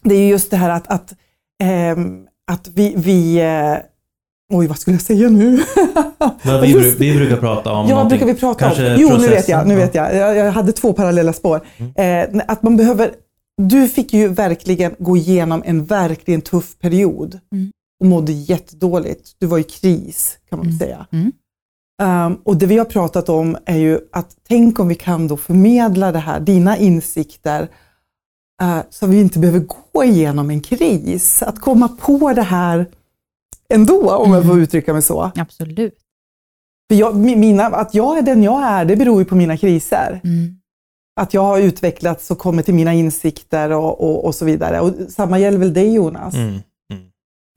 [0.04, 1.14] det är ju just det här att, att,
[1.64, 3.78] ehm, att vi, vi eh,
[4.54, 5.60] oj vad skulle jag säga nu?
[6.42, 9.02] Men vi, bru- vi brukar prata om Ja, brukar vi prata Kanske om?
[9.02, 9.36] Jo, nu processen.
[9.36, 9.68] vet jag.
[9.68, 9.80] Nu Ja.
[9.80, 10.16] vet jag.
[10.16, 10.36] jag.
[10.36, 11.62] Jag hade två parallella spår.
[11.78, 12.40] Mm.
[12.40, 13.12] Eh, att man behöver,
[13.62, 17.72] du fick ju verkligen gå igenom en verkligen tuff period Mm.
[18.00, 19.36] och mådde jättedåligt.
[19.40, 20.80] Du var i kris kan man Mm.
[20.80, 21.08] säga.
[21.12, 21.32] Mm.
[22.04, 25.38] Um, och det vi har pratat om är ju att tänk om vi kan då
[25.38, 27.68] förmedla det här, dina insikter,
[28.62, 31.44] eh, så vi inte behöver gå igenom en kris.
[31.44, 32.86] Att komma på det här
[33.70, 34.64] ändå, om jag får Mm.
[34.64, 35.32] uttrycka mig så.
[35.36, 35.98] Absolut.
[36.92, 39.58] För jag, mi- mina, att jag är den jag är, det beror ju på mina
[39.58, 40.22] kriser.
[40.24, 40.60] Mm.
[41.16, 44.82] Att jag har utvecklats och kommit till mina insikter och, och, och så vidare.
[44.82, 46.34] Och samma gäller väl dig Jonas.
[46.34, 46.60] Mm.
[46.94, 47.04] Mm.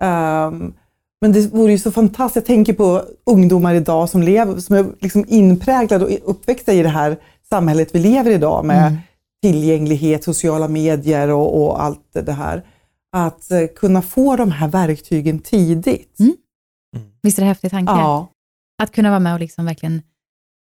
[0.02, 0.74] Ehm,
[1.20, 2.36] men det vore ju så fantastiskt.
[2.36, 6.88] Jag tänker på ungdomar idag som, lever, som är liksom inpräglade och uppväxta i det
[6.88, 7.16] här
[7.48, 8.98] samhället vi lever idag med Mm.
[9.42, 12.64] tillgänglighet, sociala medier och, och allt det här.
[13.12, 16.20] Att eh, kunna få de här verktygen tidigt.
[16.20, 16.32] Mm.
[17.22, 17.92] Visst är det häftig tanke?
[17.92, 18.28] Ja,
[18.82, 20.02] Att kunna vara med och liksom verkligen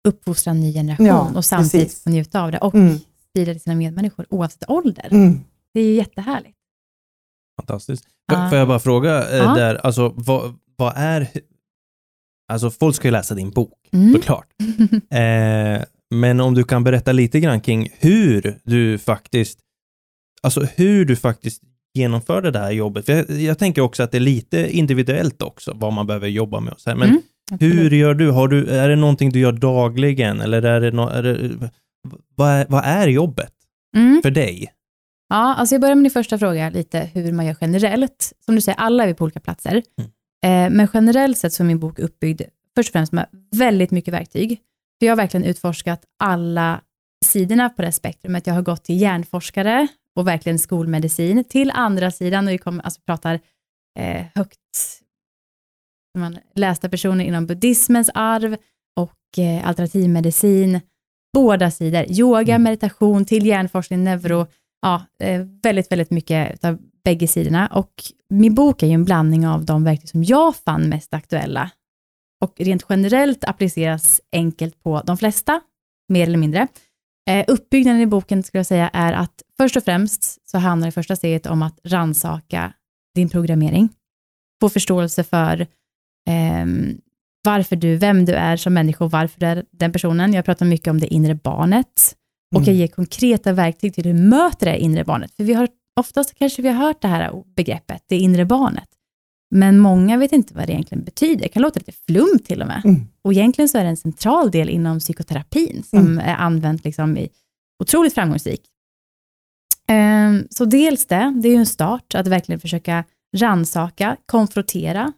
[0.06, 2.02] uppfostra en ny generation Ja, och samtidigt precis.
[2.04, 2.98] få njuta av det och mm,
[3.30, 5.08] sprida till sina medmänniskor oavsett ålder.
[5.10, 5.40] mm.
[5.74, 6.56] Det är ju jättehärligt.
[7.60, 8.04] Fantastiskt.
[8.26, 8.34] Ja.
[8.36, 11.28] Får- Får jag bara fråga eh, där, alltså vad, vad är...
[12.52, 14.12] Alltså folk ska ju läsa din bok, Mm.
[14.12, 14.46] såklart.
[15.10, 15.82] Eh,
[16.14, 19.58] men om du kan berätta lite grann kring hur du faktiskt,
[20.42, 21.62] alltså hur du faktiskt
[21.94, 23.06] genomförde det här jobbet.
[23.06, 26.60] För jag, jag tänker också att det är lite individuellt också, vad man behöver jobba
[26.60, 26.96] med och så här.
[26.96, 27.22] Men Mm.
[27.60, 28.30] Hur gör du?
[28.30, 28.70] Har du?
[28.70, 31.50] Är det någonting du gör dagligen eller är det, no, är det
[32.36, 33.52] vad, är, vad är jobbet
[33.96, 34.22] Mm.
[34.22, 34.72] för dig?
[35.28, 38.32] Ja, alltså jag börjar med din första fråga, lite hur man gör generellt.
[38.44, 39.82] Som du säger, alla är vi på olika platser.
[39.98, 40.10] Mm.
[40.44, 42.42] Eh, men generellt sett så är min bok uppbyggd
[42.74, 44.60] först och främst med väldigt mycket verktyg.
[44.98, 46.80] För jag har verkligen utforskat alla
[47.24, 48.46] sidorna på det spektrumet.
[48.46, 53.00] Jag har gått till hjärnforskare och verkligen skolmedicin, till andra sidan, och vi kommer, alltså
[53.06, 53.40] pratar
[53.98, 54.58] eh, högt
[56.18, 58.56] man lästa personer inom buddhismens arv
[58.96, 60.80] och eh, alternativmedicin.
[61.34, 62.62] Båda sidor, yoga, Mm.
[62.62, 64.46] meditation, till hjärnforskning, neuro,
[64.82, 67.66] ja, eh, väldigt, väldigt mycket av bägge sidorna.
[67.66, 67.92] Och
[68.30, 71.70] min bok är ju en blandning av de verktyg som jag fann mest aktuella
[72.44, 75.60] och rent generellt appliceras enkelt på de flesta,
[76.08, 76.68] mer eller mindre.
[77.30, 80.92] Eh, uppbyggnaden i boken skulle jag säga är att först och främst så handlar det
[80.92, 82.72] första steget om att ransaka
[83.14, 83.88] din programmering.
[84.60, 85.66] Få förståelse för
[86.26, 86.98] ehm,
[87.44, 90.32] varför du, vem du är som människa och varför du är den personen.
[90.32, 92.16] Jag pratar mycket om det inre barnet
[92.54, 92.78] och jag Mm.
[92.80, 95.34] ger konkreta verktyg till hur du möter det inre barnet.
[95.36, 95.68] För vi har
[96.00, 98.88] oftast kanske vi har hört det här begreppet, det inre barnet.
[99.50, 101.42] Men många vet inte vad det egentligen betyder.
[101.42, 102.82] Det kan låta lite flumt till och med.
[102.84, 103.06] Mm.
[103.22, 106.18] Och egentligen så är det en central del inom psykoterapin som Mm.
[106.18, 107.28] är använt liksom i
[107.82, 108.60] otroligt framgångsrik.
[109.88, 113.04] Ehm, så dels det, det är ju en start, att verkligen försöka
[113.36, 115.12] ransaka, konfrontera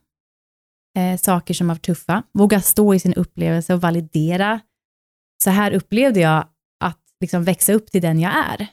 [0.98, 4.60] eh, saker som varit tuffa, våga stå i sin upplevelse och validera.
[5.44, 6.46] Så här upplevde jag
[6.84, 8.66] att liksom växa upp till den jag är.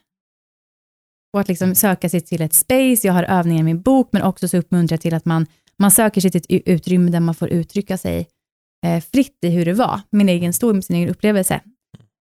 [1.33, 4.21] Och att liksom söka sig till ett space, jag har övningar i min bok, men
[4.21, 5.45] också så uppmuntrar jag till att man,
[5.79, 8.27] man söker sig till ett utrymme där man får uttrycka sig
[8.85, 11.61] eh, fritt i hur det var, min egen historia, sin egen upplevelse.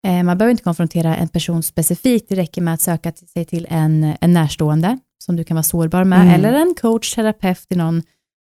[0.07, 3.45] Eh, man behöver inte konfrontera en person specifikt, det räcker med att söka till- sig
[3.45, 6.35] till en, en närstående, som du kan vara sårbar med, Mm.
[6.35, 8.03] eller en coach, terapeut i, någon,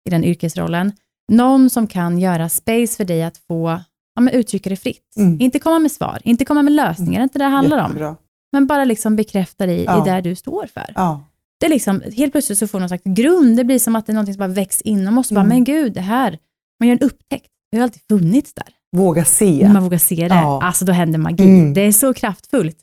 [0.08, 0.92] i den yrkesrollen.
[1.32, 3.80] Någon som kan göra space för dig att få
[4.14, 5.16] ja, men uttrycka det fritt.
[5.16, 5.40] Mm.
[5.40, 7.84] Inte komma med svar, inte komma med lösningar, det är inte det det handlar om.
[7.90, 8.16] Jättebra.
[8.52, 10.02] Men bara liksom bekräfta dig Ja.
[10.06, 10.92] i där du står för.
[10.94, 11.24] Ja.
[11.60, 14.12] Det är liksom, helt plötsligt så får någon slags grund, det blir som att det
[14.12, 15.30] är något som bara väcks inom oss.
[15.32, 15.48] Bara, Mm.
[15.48, 16.38] men gud, det här,
[16.80, 17.46] man gör en upptäckt.
[17.70, 18.64] Det har alltid funnits där.
[18.96, 19.68] Våga se.
[19.72, 20.62] Man vågar se det, Ja.
[20.62, 21.44] alltså då händer magi.
[21.44, 21.74] Mm.
[21.74, 22.76] Det är så kraftfullt.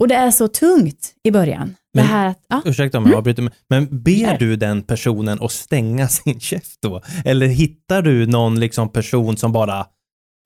[0.00, 1.74] Och det är så tungt i början.
[1.94, 3.10] Men- det här att, ja, Ursäkta om Mm.
[3.12, 7.02] jag avbryter, men- men ber du den personen att stänga sin käft då?
[7.24, 9.86] Eller hittar du någon liksom person som bara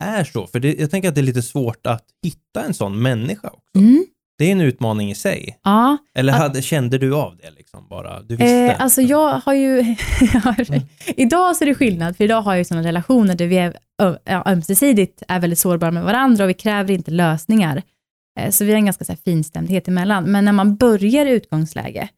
[0.05, 0.46] är så?
[0.46, 3.78] För det, jag tänker att det är lite svårt att hitta en sån människa också.
[3.78, 4.05] mm,
[4.38, 5.59] Det är en utmaning i sig.
[5.64, 5.96] ja.
[6.14, 8.22] Eller Att- hade, kände du av det liksom bara?
[8.22, 8.55] Du visste?
[8.55, 9.96] Eh, alltså jag har ju,
[11.16, 13.76] idag så är det skillnad, för idag har jag ju sådana relationer där vi är
[14.46, 17.83] ömsesidigt är väldigt sårbara med varandra och vi kräver inte lösningar.
[18.40, 20.25] Eh, så vi har en ganska så här, finstämdhet emellan.
[20.25, 22.09] Men när man börjar i utgångsläge,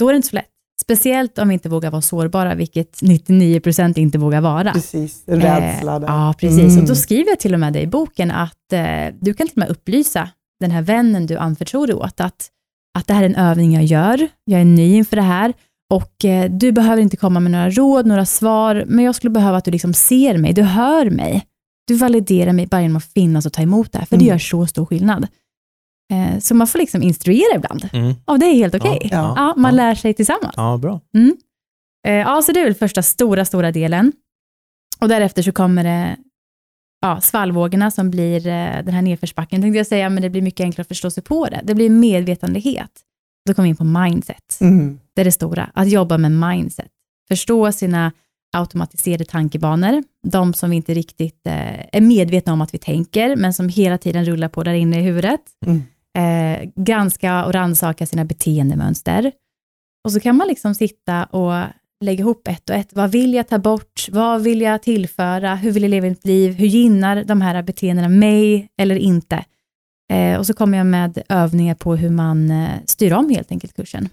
[0.00, 0.46] då är det inte så lätt.
[0.82, 4.72] Speciellt om vi inte vågar vara sårbara, vilket 99% inte vågar vara.
[4.72, 6.08] Precis, rädsla där.
[6.08, 6.72] Eh, ja, precis.
[6.72, 6.78] Mm.
[6.80, 9.54] Och då skriver jag till och med det i boken att eh, du kan till
[9.54, 10.28] och med upplysa
[10.60, 12.48] den här vännen du anförtror dig åt att
[12.98, 15.52] att det här är en övning jag gör, jag är ny inför det här
[15.92, 19.58] och eh, du behöver inte komma med några råd, några svar, men jag skulle behöva
[19.58, 21.44] att du liksom ser mig, du hör mig.
[21.86, 24.32] Du validerar mig bara genom att finnas och ta emot det här, för det Mm.
[24.34, 25.26] gör så stor skillnad.
[26.10, 27.88] Eh, så man får liksom instruera ibland.
[27.92, 28.14] Mm.
[28.24, 28.98] Och det är helt okej.
[29.02, 29.76] Ja, Ja, ja, man ja.
[29.76, 30.54] lär sig tillsammans.
[30.56, 31.00] Ja, bra.
[31.14, 31.36] Mm.
[32.06, 34.12] Eh, ja, så det är väl första stora, stora delen.
[35.00, 36.16] Och därefter så kommer det
[37.00, 40.64] ja, svallvågorna som blir eh, den här nedförsbacken, tänkte jag säga, men det blir mycket
[40.64, 41.60] enklare att förstå sig på det.
[41.64, 42.90] Det blir medvetandehet.
[43.46, 44.58] Då kommer vi in på mindset.
[44.60, 44.98] Mm.
[45.14, 46.88] Det är det stora, att jobba med mindset.
[47.28, 48.12] Förstå sina
[48.52, 53.54] automatiserade tankebanor, de som vi inte riktigt eh, är medvetna om att vi tänker, men
[53.54, 55.40] som hela tiden rullar på där inne i huvudet.
[55.66, 55.82] Mm.
[56.18, 59.32] Eh, granska och rannsaka sina beteendemönster.
[60.04, 61.52] Och så kan man liksom sitta och
[62.04, 62.92] lägga ihop ett och ett.
[62.92, 64.08] Vad vill jag ta bort?
[64.10, 65.54] Vad vill jag tillföra?
[65.54, 66.52] Hur vill jag leva mitt liv?
[66.52, 69.44] Hur gynnar de här beteendena mig eller inte?
[70.12, 73.74] Eh, och så kommer jag med övningar på hur man eh, styr om helt enkelt
[73.74, 74.08] kursen.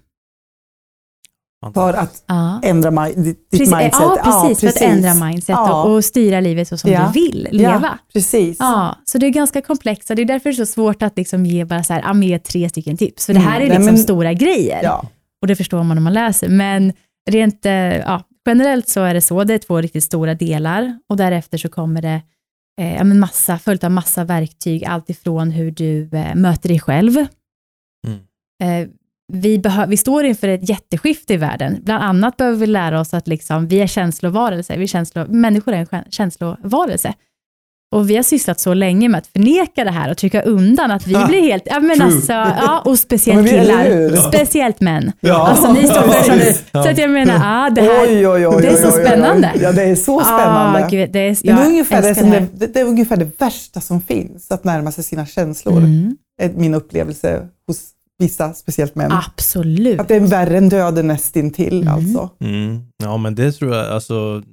[1.74, 2.60] För att Ja.
[2.64, 3.94] ändra mi- ditt, Precis, mindset.
[4.02, 5.84] ja, precis, för att ändra mindset Ja.
[5.84, 7.12] och, och styra livet så som Ja.
[7.14, 7.80] du vill leva.
[7.84, 8.58] Ja, precis.
[8.60, 11.18] Ja, så det är ganska komplext och det är därför det är så svårt att
[11.18, 13.26] liksom ge bara så här, ja, men ge tre stycken tips.
[13.26, 15.06] För det här Mm, är nej, liksom men- stora grejer Ja.
[15.42, 16.50] och det förstår man när man läser.
[16.50, 16.94] Men
[17.30, 21.18] rent eh, ja, generellt så är det så, det är två riktigt stora delar och
[21.18, 22.22] därefter så kommer det
[22.82, 27.18] eh, ja, massa, följt av massa verktyg, allt ifrån hur du eh, möter dig själv.
[28.08, 28.20] Mm.
[28.84, 28.90] Eh,
[29.34, 31.78] vi, vi står inför ett jätteskifte i världen.
[31.84, 34.78] Bland annat behöver vi lära oss att liksom, vi är känslovarelser.
[34.78, 37.14] Vi är känslo, människor är en kä- känslovarelse.
[37.96, 41.08] Och vi har sysslat så länge med att förneka det här och trycka undan att
[41.08, 42.06] vi blir helt, ja men True.
[42.06, 45.12] alltså, ja, och speciellt killar, speciellt män.
[45.20, 45.48] Ja.
[45.48, 46.84] Alltså ni står för Ja.
[46.84, 49.52] så att jag menar, ah, det här, Oj, oj, oj, det är så spännande.
[49.62, 50.86] Ja, det är så spännande.
[50.86, 53.18] Ah, gud, det är, Men det, är ungefär det, som det, det, det är ungefär
[53.18, 55.78] det värsta som finns, att närma sig sina känslor.
[55.78, 57.80] Mm, är min upplevelse hos
[58.20, 59.12] vissa, speciellt män.
[59.12, 60.00] absolut.
[60.00, 61.94] Att det är värre än döden nästintill Mm.
[61.94, 62.30] alltså.
[62.40, 62.80] Mm.
[63.04, 64.44] Ja, men det tror jag, alltså,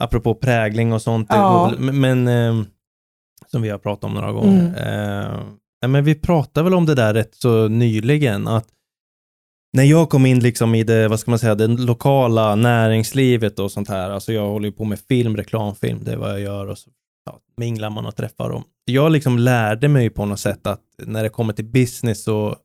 [0.00, 1.68] apropå prägling och sånt, Ja.
[1.78, 2.66] väl- men, ehm,
[3.46, 4.74] som vi har pratat om några gånger.
[4.76, 5.24] Mm.
[5.82, 8.68] Eh, men vi pratade väl om det där rätt så nyligen, att
[9.72, 13.72] när jag kom in liksom i det, vad ska man säga, det lokala näringslivet och
[13.72, 16.66] sånt här, alltså jag håller ju på med film, reklamfilm, det är vad jag gör
[16.66, 16.90] och så
[17.26, 18.64] ja, minglar man och träffar dem.
[18.84, 22.56] Jag liksom lärde mig på något sätt att när det kommer till business så,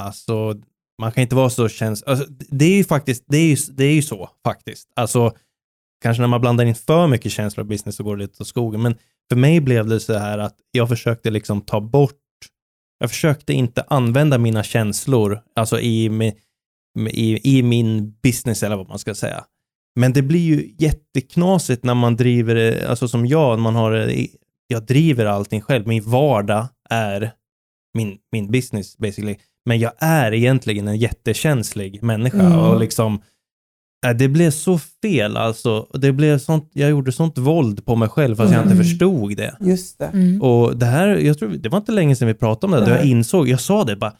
[0.00, 0.54] alltså,
[1.02, 2.02] man kan inte vara så känns...
[2.02, 4.88] Alltså, det är ju faktiskt, det är ju, det är ju så faktiskt.
[4.96, 5.32] Alltså,
[6.02, 8.48] kanske när man blandar in för mycket känslor och business så går det lite åt
[8.48, 8.94] skogen, men
[9.28, 12.12] för mig blev det så här att jag försökte liksom ta bort,
[12.98, 16.32] jag försökte inte använda mina känslor, alltså i,
[17.10, 19.44] i, i min business eller vad man ska säga.
[19.96, 24.28] Men det blir ju jätteknasigt när man driver det, alltså som jag, man har, det-
[24.68, 27.30] jag driver allting själv, min vardag är
[27.98, 29.36] min, min business basically.
[29.66, 32.58] Men jag är egentligen en jättekänslig människa Mm.
[32.58, 33.20] och liksom
[34.06, 35.86] äh, det blev så fel alltså.
[35.94, 38.84] Det blev sånt, jag gjorde sånt våld på mig själv fast jag inte Mm.
[38.84, 39.56] förstod det.
[39.60, 40.04] Just det.
[40.06, 40.42] Mm.
[40.42, 42.92] Och det här, jag tror, det var inte länge sedan vi pratade om det, då
[42.96, 44.12] jag insåg, jag sa det bara,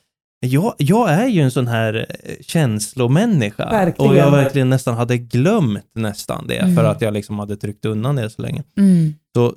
[0.47, 3.65] jag, jag är ju en sån här eh, känslomänniska.
[3.71, 4.11] Verkligen.
[4.11, 6.77] Och jag verkligen nästan hade glömt nästan det, Mm.
[6.77, 8.63] för att jag liksom hade tryckt undan det så länge.
[8.79, 9.15] Mm.
[9.37, 9.53] Så,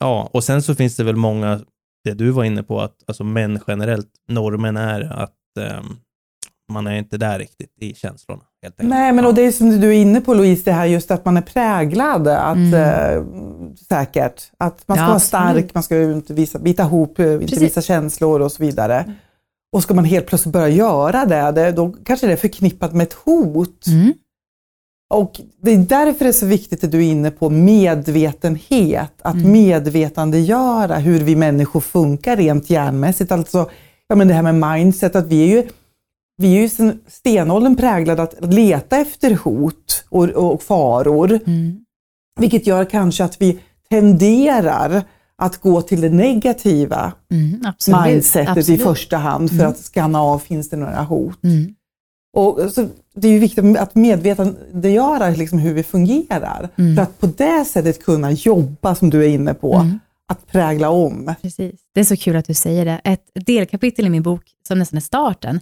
[0.00, 1.60] ja, och sen så finns det väl många,
[2.04, 5.86] det du var inne på, att alltså män generellt, normen är att ehm,
[6.72, 8.42] man är inte där riktigt i känslorna.
[8.62, 8.90] Helt enkelt.
[8.90, 11.24] Nej, men och det är som du är inne på Louise, det här just att
[11.24, 12.28] man är präglad.
[12.28, 12.74] Att, Mm.
[12.74, 13.22] eh,
[13.88, 14.42] säkert.
[14.58, 15.22] Att man ska Ja, vara absolut.
[15.22, 17.62] stark, man ska inte visa, bita ihop, eh, inte Precis.
[17.62, 19.14] visa känslor och så vidare.
[19.72, 23.02] Och ska man helt plötsligt börja göra det, det då kanske det är förknippat med
[23.06, 23.86] ett hot.
[23.86, 24.12] Mm.
[25.10, 29.34] Och det är därför det är så viktigt att du är inne på medvetenhet, att
[29.34, 29.52] Mm.
[29.52, 33.32] medvetandegöra hur vi människor funkar rent hjärnmässigt.
[33.32, 33.70] Alltså,
[34.08, 35.68] ja, men det här med mindset, att vi är ju,
[36.36, 41.84] vi är ju sen stenåldern präglade att leta efter hot och, och faror, Mm.
[42.40, 43.58] vilket gör kanske att vi
[43.90, 45.02] tenderar
[45.40, 47.62] att gå till det negativa Mm.
[47.66, 48.04] Absolut.
[48.06, 48.82] mindsetet i Absolut.
[48.82, 49.68] första hand för Mm.
[49.70, 51.44] att scanna av, finns det några hot?
[51.44, 51.74] Mm.
[52.36, 56.68] Och så, det är ju viktigt att medvetandegöra liksom hur vi fungerar.
[56.76, 56.96] Mm.
[56.96, 59.98] För att på det sättet kunna jobba, som du är inne på, Mm.
[60.28, 61.34] att prägla om.
[61.42, 61.74] Precis.
[61.94, 63.00] Det är så kul att du säger det.
[63.04, 65.60] Ett delkapitel i min bok, som nästan är starten,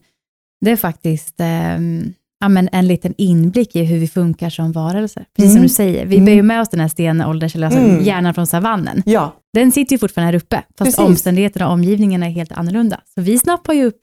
[0.61, 5.25] det är faktiskt ehm, ja, men en liten inblick i hur vi funkar som varelser.
[5.37, 5.63] Precis som Mm.
[5.63, 6.25] du säger, vi Mm.
[6.27, 8.05] bär ju med oss den här stenålders, eller alltså Mm.
[8.05, 9.03] hjärnan från savannen.
[9.07, 10.99] Ja, Den sitter ju fortfarande här uppe, fast Precis.
[10.99, 13.01] omständigheterna och omgivningarna är helt annorlunda.
[13.15, 13.99] Så vi snappar ju upp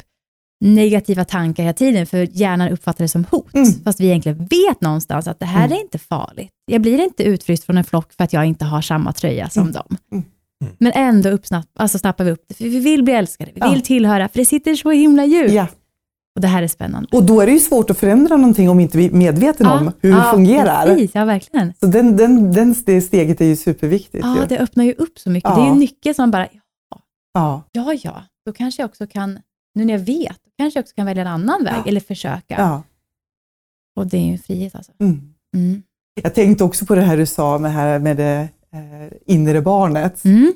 [0.62, 3.54] negativa tankar hela tiden, för hjärnan uppfattar det som hot.
[3.54, 3.68] Mm.
[3.84, 5.78] Fast vi egentligen vet någonstans att det här Mm.
[5.78, 6.50] är inte farligt.
[6.72, 9.62] Jag blir inte utfryst från en flock för att jag inte har samma tröja som
[9.62, 9.74] Mm.
[9.74, 9.98] dem.
[10.12, 10.24] Mm.
[10.78, 13.72] Men ändå uppsnapp, alltså snappar vi upp det, för vi vill bli älskade, vi Ja.
[13.72, 15.54] vill tillhöra, för det sitter så himla djupt.
[15.54, 15.68] Ja.
[16.36, 17.10] Och det här är spännande.
[17.12, 19.92] Och då är det ju svårt att förändra någonting om inte vi är medvetna om
[20.02, 20.86] hur det fungerar.
[20.86, 21.74] Precis, ja, verkligen.
[21.80, 24.24] Så den, den, den, det steget är ju superviktigt.
[24.26, 24.46] Ja, ju.
[24.48, 25.50] det öppnar ju upp så mycket.
[25.50, 25.56] Ja.
[25.56, 26.48] Det är ju en nyckel som bara,
[27.34, 27.64] Ja.
[27.72, 29.40] ja, ja, då kanske jag också kan,
[29.76, 31.84] nu när jag vet, kanske jag också kan välja en annan väg, Ja.
[31.88, 32.56] eller försöka.
[32.58, 32.84] Ja.
[33.96, 34.92] Och det är ju en frihet alltså.
[35.00, 35.34] Mm.
[35.56, 35.84] Mm.
[36.24, 40.26] Jag tänkte också på det här du sa med, här, med det eh, inre barnet.
[40.26, 40.54] Mm.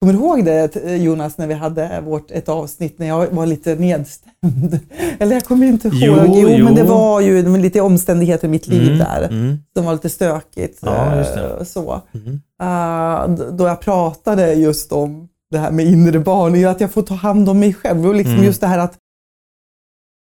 [0.00, 3.46] Kommer du ihåg det eh, Jonas, när vi hade vårt, ett avsnitt när jag var
[3.46, 4.78] lite nedstämd?
[5.18, 5.96] Eller jag kommer inte ihåg.
[6.36, 6.64] Jo, jo.
[6.64, 9.84] men det var ju det var lite omständigheter i mitt liv Mm, där mm, som
[9.86, 10.78] var lite stökigt.
[10.82, 11.64] Ja, just eh, det.
[11.64, 12.02] Så.
[12.14, 13.36] mm.
[13.36, 17.14] D- då jag pratade just om det här med inre barn, att jag får ta
[17.14, 18.06] hand om mig själv.
[18.06, 18.44] Och liksom Mm.
[18.46, 18.94] just det här att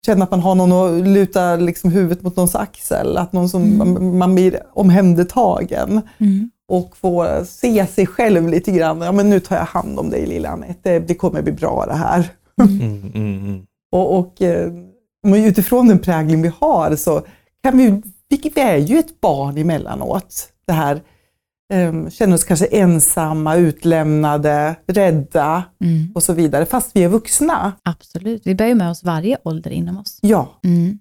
[0.06, 3.82] känna att man har någon att luta liksom huvudet mot någons axel, att någon som
[3.82, 4.18] Mm.
[4.18, 6.50] man blir omhändertagen Mm.
[6.70, 9.02] Och få se sig själv lite grann.
[9.02, 11.94] Ja, men nu tar jag hand om dig lilla Anette, det, kommer bli bra det
[11.94, 12.30] här.
[12.62, 13.66] Mm, mm, mm.
[13.92, 14.72] Och, och eh,
[15.24, 17.22] men utifrån den prägling vi har så
[17.64, 20.54] kan vi, vi, är ju ett barn emellanåt.
[20.68, 21.02] Det här
[21.74, 26.12] eh, känner oss kanske ensamma, utlämnade, rädda Mm.
[26.16, 27.74] och så vidare, fast vi är vuxna.
[27.84, 30.20] Absolut, vi bär ju med oss varje ålder inom oss.
[30.22, 31.00] Ja, Mm.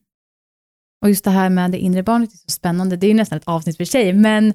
[1.02, 2.96] Och just det här med det inre barnet är så spännande.
[2.96, 4.52] Det är ju nästan ett avsnitt för sig, men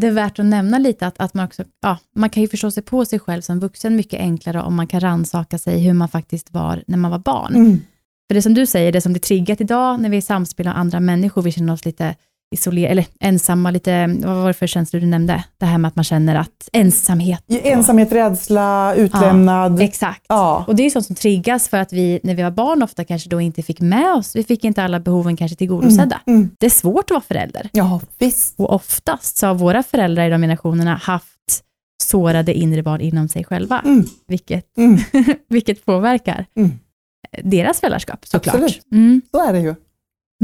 [0.00, 2.70] det är värt att nämna lite att, att man också, ja, man kan ju förstå
[2.70, 6.08] sig på sig själv som vuxen mycket enklare om man kan ransaka sig hur man
[6.08, 7.54] faktiskt var när man var barn.
[7.54, 7.80] mm.
[8.28, 10.78] För det som du säger, det som blir triggat idag när vi är samspel med
[10.78, 12.14] andra människor, vi känner oss lite
[12.52, 15.44] isolerade, eller ensamma, lite, vad var det för känslor du nämnde?
[15.58, 17.44] Det här med att man känner att ensamhet.
[17.48, 19.80] ensamhet, rädsla, utlämnad.
[19.82, 20.24] Exakt.
[20.28, 23.04] Ja, Och det är sånt som triggas för att vi, när vi var barn, ofta
[23.04, 26.20] kanske då inte fick med oss, vi fick inte alla behoven kanske tillgodosedda.
[26.26, 26.50] Mm.
[26.58, 27.68] Det är svårt att vara förälder.
[27.72, 28.54] ja visst.
[28.60, 31.26] Och oftast så har våra föräldrar i de generationerna haft
[32.02, 34.04] sårade inre barn inom sig själva, Mm.
[34.28, 34.98] vilket, Mm.
[35.48, 36.70] vilket påverkar Mm.
[37.42, 38.54] deras föräldraskap såklart.
[38.54, 38.82] Absolut.
[38.92, 39.22] Mm.
[39.30, 39.74] Så är det ju.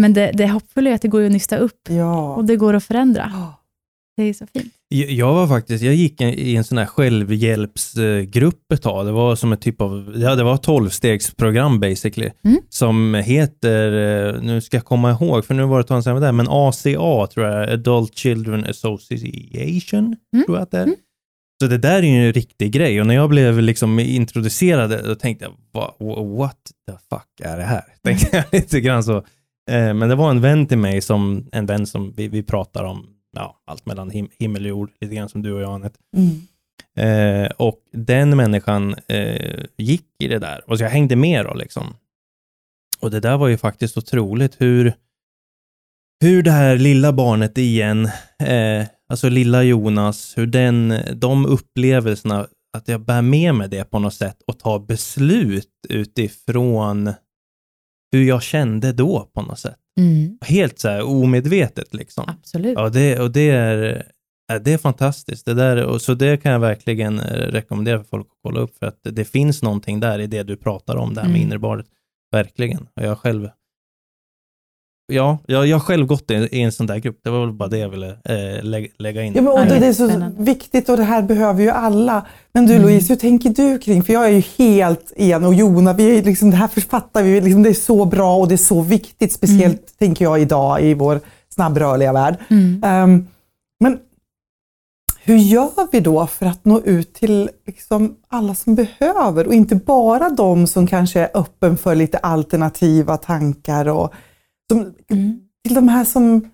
[0.01, 2.35] Men det, det hoppfulla är att det går att nysta upp Ja.
[2.35, 3.33] och det går att förändra.
[4.17, 4.73] Det är så fint.
[4.89, 9.07] Jag var faktiskt, jag gick i en sån här självhjälpsgrupp ett tag.
[9.07, 12.31] Det var som ett typ av, ja det var ett tolvstegsprogram basically.
[12.45, 12.59] Mm.
[12.69, 13.93] Som heter,
[14.37, 16.47] eh, nu ska jag komma ihåg, för nu var det ett tag sedan där, men
[16.51, 20.45] ACA tror jag, Adult Children Association, Mm.
[20.47, 20.83] tror jag att det är.
[20.83, 20.97] Mm.
[21.63, 25.15] Så det där är ju en riktig grej och när jag blev liksom introducerad då
[25.15, 25.95] tänkte jag, "Va-
[26.39, 26.57] what
[26.91, 27.83] the fuck är det här?
[28.05, 29.25] Tänkte jag lite grann så.
[29.69, 32.85] Eh, Men det var en vän till mig, som, en vän som vi, vi pratar
[32.85, 35.99] om ja, allt mellan him himmel och jord, lite grann som du och jag Anette.
[36.17, 36.41] Mm.
[36.97, 41.55] Eh, och den människan eh, gick i det där och så jag hängde med då
[41.55, 41.95] liksom.
[43.01, 44.93] Och det där var ju faktiskt otroligt hur,
[46.21, 48.05] hur det här lilla barnet igen,
[48.39, 53.99] eh, alltså lilla Jonas, hur den, de upplevelserna, att jag bär med mig det på
[53.99, 57.13] något sätt och tar beslut utifrån
[58.13, 59.77] hur jag kände då på något sätt.
[60.01, 60.39] Mm.
[60.45, 62.25] Helt så här omedvetet liksom.
[62.29, 62.75] Absolut.
[62.79, 64.07] Ja, det, och det är,
[64.61, 65.45] det är fantastiskt.
[65.47, 68.79] Det där, och så det kan jag verkligen eh, rekommendera för folk att kolla upp,
[68.79, 71.49] för att det finns någonting där i det du pratar om, det här med Mm.
[71.49, 71.87] inre barnet.
[72.33, 72.87] Verkligen.
[72.97, 73.49] Och jag själv,
[75.13, 77.21] ja, jag, jag har själv gått i, i en sån där grupp.
[77.25, 79.35] Det var väl bara det jag ville eh, lä, lägga in.
[79.35, 82.27] Ja, men, och det, det är så viktigt och det här behöver ju alla.
[82.53, 82.87] Men du Mm.
[82.87, 86.23] Louise, hur tänker du kring, för jag är ju helt en och Jona, vi är
[86.23, 89.33] liksom, det här författar vi, liksom, det är så bra och det är så viktigt,
[89.33, 91.21] speciellt tänker jag idag i vår
[91.55, 92.37] snabbrörliga värld.
[92.49, 92.83] Mm.
[92.85, 93.27] Ehm,
[93.81, 93.99] men
[95.25, 99.75] hur gör vi då för att nå ut till liksom alla som behöver och inte
[99.75, 104.13] bara de som kanske är öppen för lite alternativa tankar och
[104.73, 105.41] som, Mm.
[105.65, 106.51] till de här som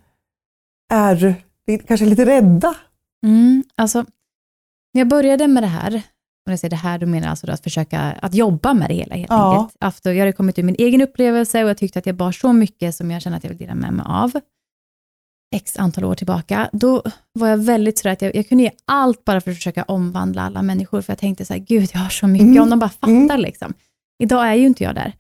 [0.93, 1.35] är
[1.87, 2.75] kanske lite rädda.
[3.27, 3.65] Mm.
[3.75, 3.99] Alltså,
[4.95, 6.03] när jag började med det här,
[6.47, 8.95] och jag säger det här, då menar jag alltså att försöka att jobba med det
[8.95, 9.59] hela helt Ja.
[9.61, 9.77] enkelt.
[9.81, 12.53] Efter, jag hade kommit ur min egen upplevelse och jag tyckte att jag bar så
[12.53, 14.33] mycket som jag kände att jag ville dela med mig av.
[15.55, 19.25] X antal år tillbaka, då var jag väldigt sådär att jag, jag kunde ge allt
[19.25, 22.09] bara för att försöka omvandla alla människor, för jag tänkte så här, gud jag har
[22.09, 22.63] så mycket, Mm.
[22.63, 23.41] om de bara fattar Mm.
[23.41, 23.75] liksom.
[24.23, 25.13] Idag är ju inte jag där.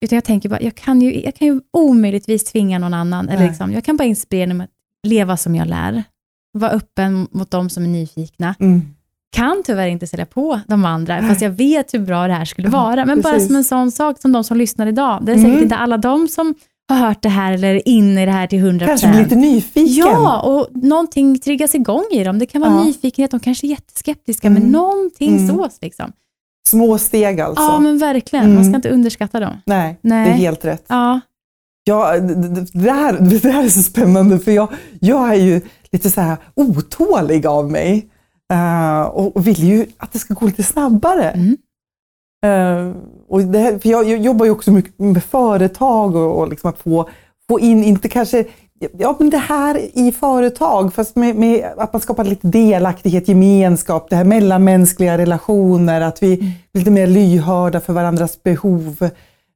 [0.00, 3.46] Utan jag tänker bara, jag kan ju, jag kan ju omöjligtvis tvinga någon annan, eller
[3.48, 4.70] liksom, jag kan bara inspirera genom att
[5.02, 6.04] leva som jag lär.
[6.52, 8.54] Vara öppen mot de som är nyfikna.
[8.60, 8.82] Mm.
[9.32, 12.68] Kan tyvärr inte sälja på de andra, fast jag vet hur bra det här skulle
[12.68, 13.06] Ja, vara.
[13.06, 13.46] Men bara precis.
[13.48, 15.18] som en sån sak som de som lyssnar idag.
[15.22, 15.50] Det är Mm.
[15.50, 16.54] säkert inte alla de som
[16.88, 18.86] har hört det här eller är inne i det här till 100%.
[18.86, 19.94] Kanske blir lite nyfiken.
[19.94, 22.38] Ja, och någonting triggas igång i dem.
[22.38, 22.84] Det kan vara Ja.
[22.84, 24.62] nyfikenhet, de kanske är jätteskeptiska, Mm.
[24.62, 25.48] men någonting Mm.
[25.56, 26.12] sås liksom.
[26.68, 27.62] Små steg alltså.
[27.62, 28.44] Ja, men verkligen.
[28.44, 28.54] Mm.
[28.54, 29.56] Man ska inte underskatta dem.
[29.66, 30.24] Nej, Nej.
[30.24, 30.84] det är helt rätt.
[30.88, 31.20] Ja,
[31.84, 32.18] Ja,
[32.72, 34.68] det, här, det här är så spännande för jag,
[35.00, 35.60] jag är ju
[35.92, 38.08] lite så här otålig av mig.
[38.52, 41.30] Eh, och, och vill ju att det ska gå lite snabbare.
[41.30, 41.56] Mm.
[42.44, 42.96] Eh,
[43.28, 46.70] och det här, för jag, jag jobbar ju också mycket med företag och, och liksom
[46.70, 47.08] att få,
[47.48, 48.44] få in, inte kanske
[48.98, 54.10] Ja, men det här i företag, fast med, med att man skapar lite delaktighet, gemenskap,
[54.10, 59.10] det här mellanmänskliga relationer, att vi är lite mer lyhörda för varandras behov,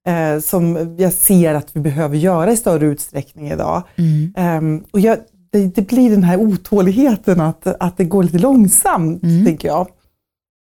[0.06, 3.82] eh, som jag ser att vi behöver göra i större utsträckning idag.
[3.96, 4.32] Mm.
[4.36, 5.18] Ehm, och jag,
[5.52, 9.44] det, det blir den här otåligheten att, att det går lite långsamt, Mm.
[9.44, 9.88] tänker jag.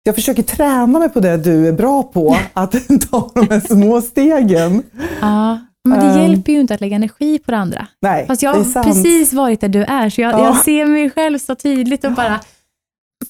[0.03, 2.71] Jag försöker träna mig på det du är bra på, att
[3.11, 4.83] ta de här små stegen.
[5.21, 6.21] Ja, men det Ehm.
[6.31, 7.87] hjälper ju inte att lägga energi på det andra.
[8.01, 10.39] Nej, Fast jag har precis varit där du är, så jag, Ja.
[10.45, 12.39] jag ser mig själv så tydligt och bara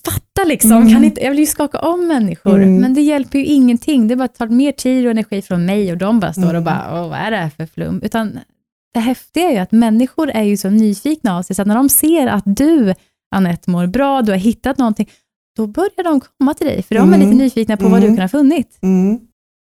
[0.06, 0.72] fatta liksom.
[0.72, 0.90] Mm.
[0.94, 2.78] Kan inte, jag vill ju skaka om människor, Mm.
[2.82, 4.08] men det hjälper ju ingenting.
[4.08, 6.56] Det bara tar mer tid och energi från mig och de bara står Mm.
[6.56, 8.02] och bara, Åh, vad är det här för flum?
[8.04, 8.40] Utan
[8.94, 11.76] det häftiga är ju att människor är ju så nyfikna av sig, så att när
[11.76, 12.94] de ser att du,
[13.36, 15.10] Anette, mår bra, du har hittat någonting,
[15.58, 17.30] då börjar de komma till dig, för de är Mm.
[17.30, 18.16] lite nyfikna på vad du Mm.
[18.18, 18.78] kan ha funnit.
[18.82, 19.18] Mm.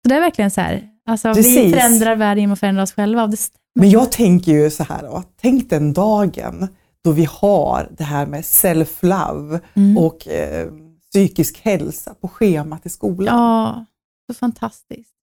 [0.03, 3.22] Så det är verkligen så här, alltså, vi förändrar världen genom att förändra oss själva.
[3.22, 3.59] Och det stämmer.
[3.80, 6.68] Men jag tänker ju så här då, tänk den dagen
[7.04, 9.98] då vi har det här med self-love Mm.
[9.98, 10.68] och eh,
[11.12, 13.36] psykisk hälsa på schemat i skolan.
[13.38, 13.84] Ja,
[14.26, 15.14] så fantastiskt.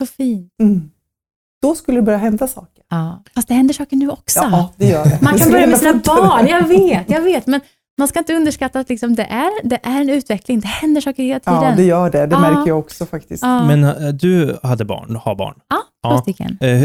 [0.00, 0.52] Så fint.
[0.62, 0.90] Mm.
[1.62, 2.84] Då skulle det börja hända saker.
[2.90, 3.22] Ja.
[3.34, 4.38] Fast det händer saker nu också.
[4.38, 5.18] Ja, det gör det.
[5.22, 7.46] Man kan börja med sina barn, jag vet, jag vet.
[7.46, 7.60] Men
[7.98, 11.22] man ska inte underskatta att liksom det, är, det är en utveckling, det händer saker
[11.22, 11.62] hela tiden.
[11.62, 12.26] Ja, det gör det.
[12.26, 12.40] Det Ja.
[12.40, 13.42] märker jag också faktiskt.
[13.42, 13.66] Ja.
[13.66, 15.54] Men eh, du hade barn, har barn.
[15.68, 15.76] ja,
[16.08, 16.18] två Ja.
[16.22, 16.58] stycken.
[16.60, 16.82] Eh,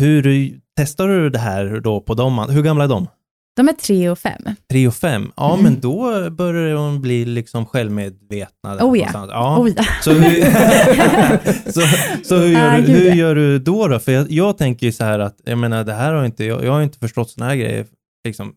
[0.00, 2.38] hur testar du det här då på dem?
[2.38, 3.08] Hur gamla är de?
[3.56, 4.42] De är tre och fem.
[4.70, 5.32] Tre och fem?
[5.36, 5.64] Ja, Mm.
[5.64, 8.76] men då börjar de bli liksom självmedvetna.
[8.80, 9.08] Oh ja.
[9.30, 9.56] ja.
[9.60, 9.84] Oj, ja.
[10.02, 10.44] Så hur,
[11.72, 11.80] så,
[12.24, 13.88] så hur, gör, du, hur gör du då?
[13.88, 13.98] då?
[13.98, 16.64] För jag, jag tänker ju så här att, jag menar det här har inte, jag,
[16.64, 17.86] jag har inte förstått såna här grejer,
[18.26, 18.52] liksom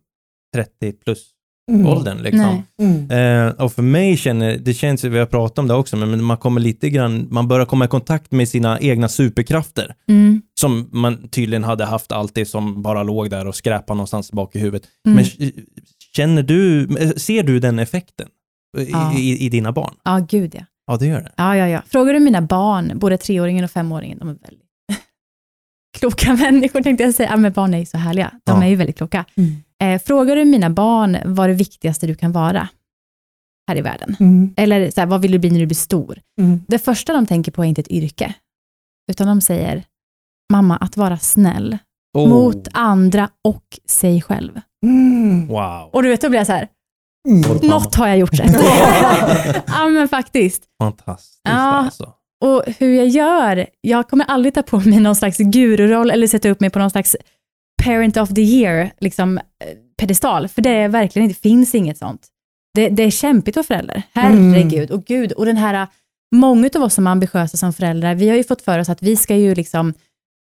[0.55, 1.29] 30 plus
[1.69, 1.87] Mm.
[1.87, 2.63] åldern liksom.
[2.81, 3.47] Mm.
[3.47, 6.37] Eh, och för mig känner, det känns, vi har pratat om det också, men man
[6.37, 9.93] kommer lite grann, man börjar komma i kontakt med sina egna superkrafter.
[10.09, 10.41] Mm.
[10.59, 14.59] Som man tydligen hade haft alltid som bara låg där och skräpade någonstans bak i
[14.59, 14.87] huvudet.
[15.07, 15.15] Mm.
[15.15, 15.51] Men
[16.15, 18.27] känner du, ser du den effekten
[18.77, 19.13] i, Ja.
[19.17, 19.93] i, i dina barn?
[20.03, 20.61] Ja, gud ja.
[20.87, 21.31] Ja, det gör det.
[21.35, 21.81] Ja, ja, ja.
[21.87, 24.63] Frågar du mina barn, både treåringen och femåringen, de är väldigt
[25.99, 27.29] kloka människor tänkte jag säga.
[27.29, 28.31] Ja, men barn är ju så härliga.
[28.43, 28.65] De Ja.
[28.65, 29.25] är ju väldigt kloka.
[29.35, 29.51] Mm.
[29.83, 32.67] Eh, frågar du mina barn vad det viktigaste du kan vara
[33.69, 34.15] här i världen?
[34.19, 34.53] Mm.
[34.57, 36.19] Eller så här, vad vill du bli när du blir stor?
[36.41, 36.61] Mm.
[36.67, 38.33] Det första de tänker på är inte ett yrke,
[39.11, 39.83] utan de säger,
[40.53, 41.77] mamma, att vara snäll
[42.17, 44.61] Oh, mot andra och sig själv.
[44.85, 45.47] Mm.
[45.47, 45.89] Wow.
[45.93, 46.67] Och du vet, då blir jag så här,
[47.27, 47.57] Mm.
[47.69, 48.55] något har jag gjort rätt.
[49.67, 50.63] ja, men faktiskt.
[50.81, 51.51] Fantastiskt Ja.
[51.51, 52.13] alltså.
[52.45, 56.49] Och hur jag gör, jag kommer aldrig ta på mig någon slags gururoll eller sätta
[56.49, 57.15] upp mig på någon slags
[57.83, 59.43] parent of the year liksom, eh,
[59.97, 62.27] pedestal, för det är verkligen inte, finns inget sånt.
[62.75, 64.91] Det, det är kämpigt att vara förälder, herregud.
[64.91, 65.87] Och gud, och den här,
[66.35, 69.03] många av oss som är ambitiösa som föräldrar, vi har ju fått för oss att
[69.03, 69.93] vi ska ju liksom,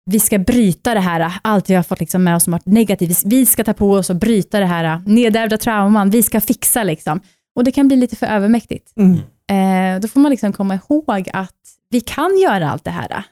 [0.06, 3.22] vi ska bryta det här, allt vi har fått liksom med oss som varit negativt,
[3.26, 7.22] vi ska ta på oss och bryta det här nedärvda trauman, vi ska fixa liksom.
[7.56, 8.94] Och det kan bli lite för övermäktigt.
[8.98, 9.20] Mm.
[9.50, 11.56] Eh, då får man liksom komma ihåg att
[11.90, 13.24] vi kan göra allt det här,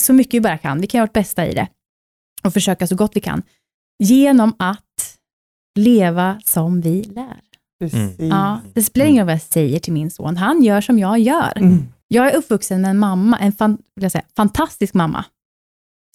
[0.00, 0.80] så mycket vi bara kan.
[0.80, 1.68] Vi kan göra vårt bästa i det
[2.44, 3.42] och försöka så gott vi kan,
[4.04, 5.16] genom att
[5.78, 7.40] leva som vi lär.
[7.80, 8.16] Precis.
[8.18, 11.18] Ja, det spelar ingen roll vad jag säger till min son, han gör som jag
[11.18, 11.52] gör.
[11.56, 11.78] Mm.
[12.08, 15.24] Jag är uppvuxen med en mamma, en fan, säga, fantastisk mamma,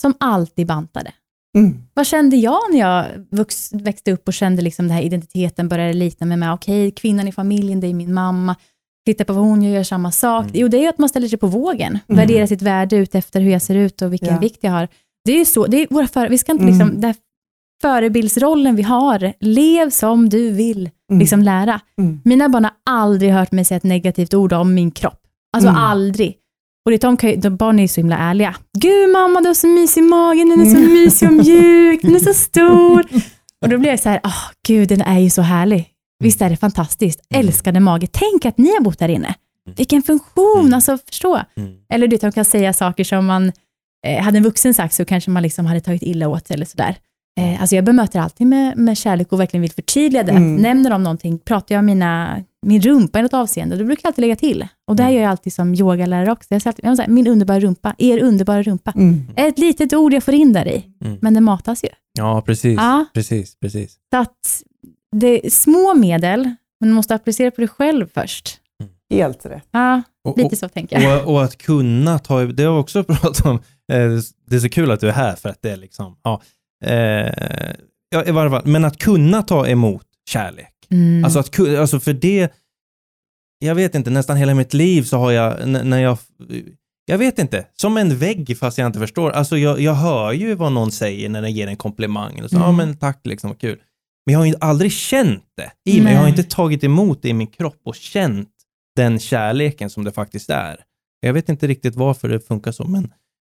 [0.01, 1.11] som alltid bantade.
[1.57, 1.83] Mm.
[1.93, 5.93] Vad kände jag när jag vux, växte upp och kände liksom den här identiteten började
[5.93, 8.55] likna mig med, okej, kvinnan i familjen, det är min mamma.
[9.05, 10.45] Titta på vad hon gör, gör samma sak.
[10.53, 12.17] Jo, det är ju att man ställer sig på vågen, Mm.
[12.17, 14.39] värderar sitt värde ut efter hur jag ser ut och vilken Ja.
[14.39, 14.87] vikt jag har.
[15.25, 16.73] Det är ju så, det är våra för, vi ska inte Mm.
[16.73, 17.15] liksom, den här
[17.81, 21.19] förebildsrollen vi har, lev som du vill Mm.
[21.19, 21.79] liksom lära.
[21.99, 22.21] Mm.
[22.25, 25.19] Mina barn har aldrig hört mig säga ett negativt ord om min kropp.
[25.53, 25.81] Alltså Mm.
[25.81, 26.35] aldrig.
[26.85, 28.55] Och det, de, kan, de barn är så himla ärliga.
[28.77, 30.93] Gud mamma, du har så mysig magen, den är så Mm.
[30.93, 33.05] mysig och mjuk, den är så stor.
[33.61, 35.89] Och då blir jag så här, åh gud den är ju så härlig.
[36.23, 37.19] Visst är det fantastiskt?
[37.29, 37.47] Mm.
[37.47, 38.07] Älskade mage.
[38.11, 39.35] Tänk att ni har bott där inne.
[39.77, 40.73] Vilken funktion, Mm.
[40.73, 41.39] alltså förstå.
[41.57, 41.71] Mm.
[41.93, 43.51] Eller du de kan säga saker som man,
[44.07, 46.65] eh, hade en vuxen sagt så kanske man liksom hade tagit illa åt sig eller
[46.65, 46.95] sådär.
[47.39, 50.31] Eh, alltså jag bemöter alltid med, med kärlek och verkligen vill förtydliga det.
[50.31, 50.55] Mm.
[50.55, 54.09] Nämner de någonting, pratar jag om mina, min rumpa i något avseende, då brukar jag
[54.09, 54.67] alltid lägga till.
[54.87, 55.15] Och det här Mm.
[55.17, 56.47] gör jag alltid som yogalärare också.
[56.49, 58.93] Jag säger alltid, min underbara rumpa, er underbara rumpa.
[58.95, 59.25] Mm.
[59.35, 61.17] Ett litet ord jag får in där i, Mm.
[61.21, 61.89] men det matas ju.
[62.17, 62.75] Ja, precis.
[62.77, 63.05] Ja.
[63.13, 63.97] Precis, precis.
[64.13, 64.63] Så att
[65.15, 66.43] det är små medel,
[66.79, 68.59] men du måste applicera på dig själv först.
[69.09, 69.67] Helt rätt.
[69.71, 71.27] Ja, Och, lite och, så tänker jag.
[71.27, 73.59] och, och att kunna ta, det har vi också pratat om,
[74.45, 76.41] det är så kul att du är här för att det är liksom, ja,
[76.85, 77.73] eh,
[78.09, 81.25] ja i varje fall, men att kunna ta emot kärlek Mm.
[81.25, 82.53] Alltså, att, alltså för det,
[83.59, 86.17] jag vet inte, nästan hela mitt liv så har jag, när jag,
[87.05, 89.31] jag vet inte, som en vägg fast jag inte förstår.
[89.31, 92.37] Alltså jag, jag hör ju vad någon säger när den ger en komplimang.
[92.37, 92.65] Eller så, Mm.
[92.65, 93.79] Ja men tack liksom, vad kul.
[94.25, 96.03] Men jag har ju aldrig känt det i mig.
[96.03, 96.13] Nej.
[96.13, 98.49] Jag har inte tagit emot det i min kropp och känt
[98.95, 100.79] den kärleken som det faktiskt är.
[101.19, 103.13] Jag vet inte riktigt varför det funkar så, men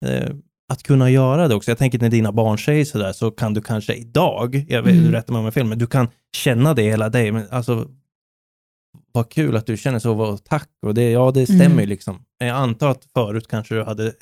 [0.04, 0.30] eh,
[0.74, 1.72] att kunna göra det också.
[1.72, 5.06] Jag tänker när dina barn säger sådär så kan du kanske idag, jag vet, Mm.
[5.06, 7.32] du rättar mig om jag fel, men du kan känna det hela dig.
[7.32, 7.88] Men alltså,
[9.12, 10.70] vad kul att du känner så, vad tack.
[10.86, 11.80] Och det, ja, det stämmer Mm.
[11.80, 12.22] ju liksom.
[12.39, 14.14] Jag antar att förut kanske du hade,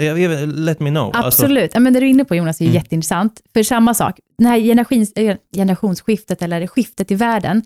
[0.46, 1.12] let me know.
[1.16, 1.72] Alltså, Absolut.
[1.74, 2.76] ja, men det du är inne på Jonas är Mm.
[2.76, 3.42] jätteintressant.
[3.54, 7.62] För samma sak, det här generations, eh, generationsskiftet eller skiftet i världen,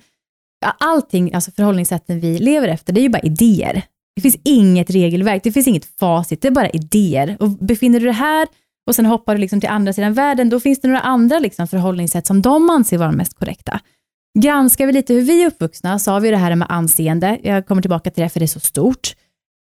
[0.80, 3.82] allting, alltså förhållningssätten vi lever efter, det är ju bara idéer.
[4.16, 7.38] Det finns inget regelverk, det finns inget facit, det är bara idéer.
[7.40, 8.48] Och befinner du dig här
[8.88, 11.68] och sen hoppar du liksom till andra sidan världen, då finns det några andra liksom
[11.68, 13.80] förhållningssätt som de anser vara mest korrekta.
[14.40, 17.40] Granskar vi lite hur vi är uppvuxna så har vi det här med anseende.
[17.44, 19.16] Jag kommer tillbaka till det för det är så stort.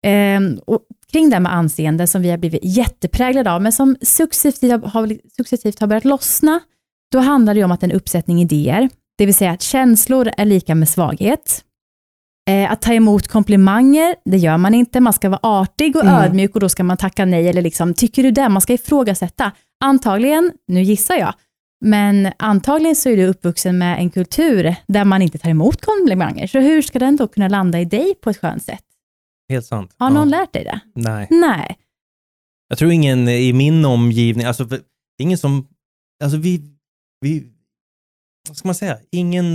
[0.07, 0.81] Ehm, och
[1.13, 5.19] kring det här med anseende som vi har blivit jättepräglade av, men som successivt har,
[5.37, 6.61] successivt har börjat lossna,
[7.13, 8.89] då handlar det om att en uppsättning idéer,
[9.19, 11.65] det vill säga att känslor är lika med svaghet.
[12.51, 15.01] Eh, att ta emot komplimanger, det gör man inte.
[15.01, 16.14] Man ska vara artig och Mm.
[16.14, 18.49] ödmjuk och då ska man tacka nej eller liksom, tycker du det?
[18.49, 19.53] Man ska ifrågasätta.
[19.84, 21.34] Antagligen, nu gissar jag,
[21.84, 26.47] men antagligen så är du uppvuxen med en kultur där man inte tar emot komplimanger.
[26.47, 28.84] Så hur ska den då kunna landa i dig på ett skönt sätt?
[29.49, 29.95] Helt sant.
[29.99, 30.14] Har Ja.
[30.14, 30.80] någon lärt dig det?
[30.95, 31.26] Nej.
[31.30, 31.78] Nej.
[32.68, 34.68] Jag tror ingen i min omgivning, alltså
[35.22, 35.66] ingen som,
[36.24, 36.62] alltså vi,
[37.20, 37.47] vi,
[38.49, 39.55] vad ska man säga, ingen,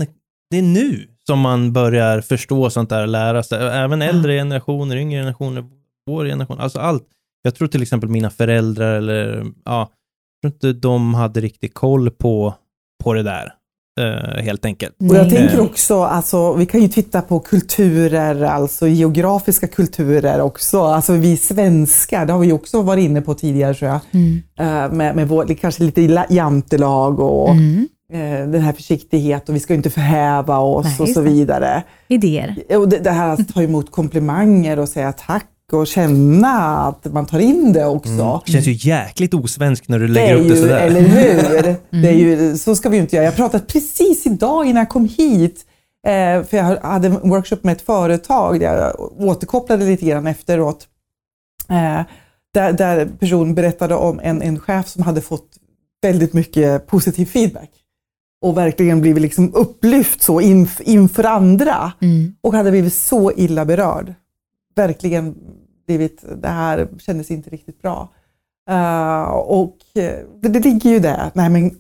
[0.50, 3.68] det är nu som man börjar förstå sånt där och lära sig.
[3.68, 5.64] Även äldre generationer, yngre generationer,
[6.10, 7.04] vår generation, alltså allt.
[7.42, 9.90] Jag tror till exempel mina föräldrar eller, ja,
[10.42, 12.54] jag tror inte de hade riktigt koll på,
[13.04, 13.54] på det där,
[14.00, 14.96] eh, helt enkelt.
[15.10, 20.82] Och jag tänker också, alltså, vi kan ju titta på kulturer, alltså geografiska kulturer också.
[20.82, 24.42] Alltså vi svenskar, det har vi också varit inne på tidigare tror jag, Mm.
[24.60, 27.88] eh, med, med vår, kanske lite la- jantelag och Mm.
[28.14, 31.30] Eh, den här försiktighet och vi ska inte förhäva oss Nej, och så det.
[31.30, 31.84] vidare.
[32.08, 32.56] Idéer.
[32.70, 37.26] Och det, det här att ta emot komplimanger och säga tack och känna att man
[37.26, 38.10] tar in det också.
[38.12, 38.40] Mm.
[38.46, 40.80] Känns ju jäkligt osvenskt när du Det lägger är upp det ju, sådär.
[40.88, 41.76] eller hur?
[42.02, 43.26] Det är ju, så ska vi ju inte göra.
[43.26, 45.66] Jag pratade precis idag innan jag kom hit,
[46.08, 50.88] eh, för jag hade en workshop med ett företag där jag återkopplade lite grann efteråt.
[51.70, 52.02] Eh,
[52.54, 55.48] där, där personen berättade om en, en chef som hade fått
[56.02, 57.70] väldigt mycket positiv feedback
[58.42, 62.36] och verkligen blivit liksom upplyft så inf, inför andra Mm.
[62.42, 64.14] och hade blivit så illa berörd.
[64.76, 65.36] Verkligen
[65.88, 68.10] blivit, det här kändes inte riktigt bra.
[68.70, 71.76] Eh, och eh, det, det ligger ju där, nej men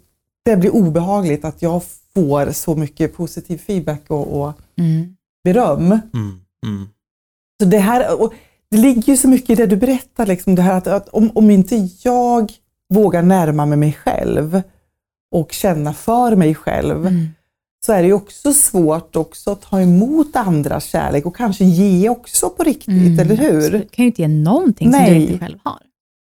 [0.45, 1.81] det blir obehagligt att jag
[2.13, 5.15] får så mycket positiv feedback och, och Mm.
[5.43, 5.85] beröm.
[5.91, 6.87] Mm, mm.
[7.61, 8.33] Så det, här, och
[8.71, 11.31] det ligger ju så mycket i det du berättar, liksom det här att, att om,
[11.33, 12.51] om inte jag
[12.93, 14.61] vågar närma mig mig själv
[15.31, 17.27] och känna för mig själv, Mm.
[17.85, 22.09] så är det ju också svårt också att ta emot andras kärlek och kanske ge
[22.09, 23.19] också på riktigt, Mm.
[23.19, 23.71] eller hur?
[23.71, 25.09] Du kan ju inte ge någonting som Nej.
[25.19, 25.79] du inte själv har.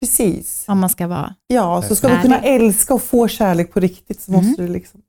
[0.00, 0.64] Precis.
[0.68, 4.20] Om man ska vara Ja, så ska du kunna älska och få kärlek på riktigt
[4.20, 4.46] så Mm.
[4.46, 5.00] måste du liksom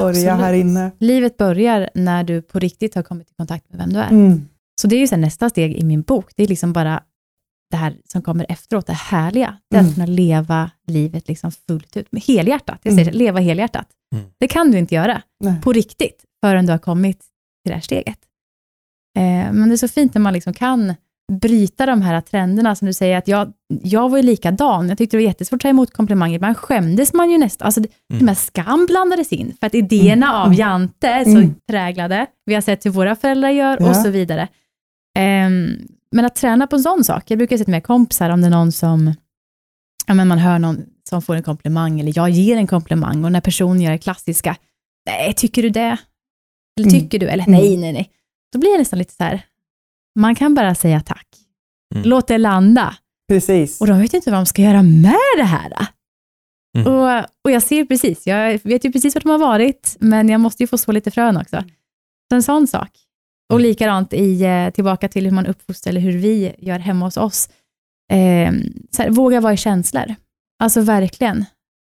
[0.00, 0.28] börja absolut.
[0.40, 0.90] här inne.
[0.98, 4.10] Livet börjar när du på riktigt har kommit i kontakt med vem du är.
[4.10, 4.48] Mm.
[4.80, 6.30] Så det är ju nästa steg i min bok.
[6.36, 7.02] Det är liksom bara
[7.72, 9.56] det här som kommer efteråt, det härliga.
[9.70, 9.90] Det är Mm.
[9.90, 12.80] att kunna leva livet liksom fullt ut, med helhjärtat.
[12.82, 13.18] Jag säger Mm.
[13.18, 13.86] leva helhjärtat.
[14.14, 14.24] Mm.
[14.40, 15.60] Det kan du inte göra Nej.
[15.62, 18.18] på riktigt förrän du har kommit till det här steget.
[19.18, 20.94] Eh, men det är så fint när man liksom kan
[21.32, 23.52] bryta de här trenderna som du säger att jag,
[23.82, 24.88] jag var ju likadan.
[24.88, 26.40] Jag tyckte det var jättesvårt att ta emot komplimanger.
[26.40, 27.66] Man skämdes man ju nästan.
[27.66, 28.18] Alltså, Mm.
[28.18, 31.54] Till och skam blandades in för att idéerna av Jante är så Mm.
[31.68, 32.26] präglade.
[32.46, 33.94] Vi har sett hur våra föräldrar gör och Ja.
[33.94, 34.48] så vidare.
[35.18, 35.70] Ehm,
[36.12, 37.24] men att träna på en sån sak.
[37.30, 39.14] Jag brukar säga till mina kompisar om det är någon som,
[40.06, 43.32] ja men man hör någon som får en komplimang eller jag ger en komplimang och
[43.32, 44.56] när personen gör det klassiska,
[45.06, 45.96] nej, tycker du det?
[46.80, 47.00] Eller Mm.
[47.00, 47.28] tycker du?
[47.28, 47.60] Eller Mm.
[47.60, 48.10] nej, nej, nej.
[48.52, 49.42] Då blir det nästan lite så här,
[50.18, 51.26] man kan bara säga tack.
[51.94, 52.08] Mm.
[52.08, 52.96] Låt det landa.
[53.28, 53.80] Precis.
[53.80, 55.72] Och de vet inte vad de ska göra med det här.
[56.78, 56.86] Mm.
[56.92, 60.40] Och, och jag ser precis, jag vet ju precis vart de har varit, men jag
[60.40, 61.64] måste ju få så lite frön också.
[62.30, 62.90] Så en sån sak.
[63.52, 63.68] Och Mm.
[63.68, 67.48] likadant i, eh, tillbaka till hur man uppfostrar, eller hur vi gör hemma hos oss.
[68.12, 68.18] Eh,
[68.98, 70.14] här, våga vara i känslor.
[70.62, 71.44] Alltså verkligen.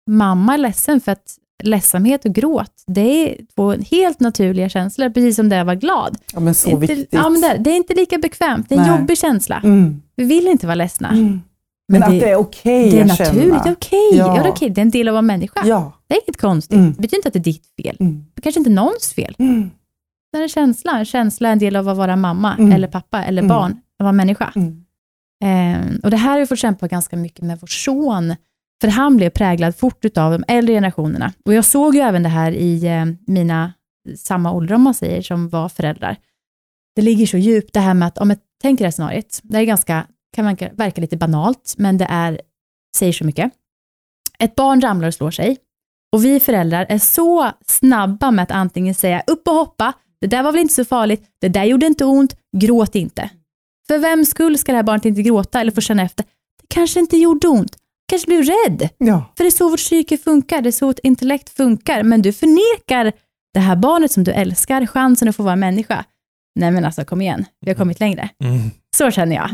[0.09, 5.35] Mamma är ledsen för att ledsamhet och gråt, det är två helt naturliga känslor, precis
[5.35, 6.17] som det är att vara glad.
[6.33, 7.07] Ja, men så inte, viktigt.
[7.11, 8.99] ja, men det, det är inte lika bekvämt, det är en Nej.
[8.99, 9.61] jobbig känsla.
[9.63, 10.01] Mm.
[10.15, 11.09] Vi vill inte vara ledsna.
[11.09, 11.41] Mm.
[11.87, 14.09] Men, att det är okej det är naturligt, det är okej.
[14.13, 14.35] Ja.
[14.37, 14.43] Ja.
[14.43, 14.69] det, är okej.
[14.69, 15.61] det är en del av att vara människa.
[15.65, 15.91] Ja.
[16.07, 16.77] Det är inget konstigt.
[16.77, 16.91] Mm.
[16.93, 17.97] Det betyder inte att det är ditt fel.
[17.99, 18.25] Mm.
[18.33, 19.35] Det kanske inte är någons fel.
[20.31, 20.99] Det är en känsla.
[20.99, 22.71] En känsla är en del av att vara mamma, Mm.
[22.71, 23.49] eller pappa, eller Mm.
[23.49, 24.53] barn, att vara människa.
[24.55, 24.85] Mm.
[25.43, 28.35] Eh, och det här har vi fått kämpa ganska mycket med vår son,
[28.81, 31.33] för han blev präglad fort av de äldre generationerna.
[31.45, 33.73] Och jag såg ju även det här i eh, mina
[34.17, 36.15] samma ålder, om man säger, som var föräldrar.
[36.95, 39.57] Det ligger så djupt det här med att, om jag tänker det här scenariet, det
[39.57, 42.41] är ganska, kan verka, verka lite banalt, men det är,
[42.97, 43.51] säger så mycket.
[44.39, 45.57] Ett barn ramlar och slår sig,
[46.13, 50.43] och vi föräldrar är så snabba med att antingen säga upp och hoppa, det där
[50.43, 53.29] var väl inte så farligt, det där gjorde inte ont, gråt inte.
[53.87, 56.25] För vem skull ska det här barnet inte gråta eller få känna efter?
[56.61, 57.77] Det kanske inte gjorde ont,
[58.09, 58.89] kanske blir rädd.
[58.97, 59.33] Ja.
[59.37, 62.03] För det är så vårt psyke funkar, det är så vårt intellekt funkar.
[62.03, 63.11] Men du förnekar
[63.53, 66.05] det här barnet som du älskar chansen att få vara människa.
[66.59, 68.29] Nej men alltså kom igen, vi har kommit längre.
[68.43, 68.71] Mm.
[68.95, 69.49] Så känner jag.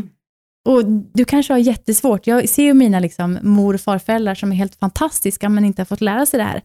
[0.68, 2.26] Och du kanske har jättesvårt.
[2.26, 5.86] Jag ser ju mina liksom, mor och farföräldrar som är helt fantastiska men inte har
[5.86, 6.62] fått lära sig det här.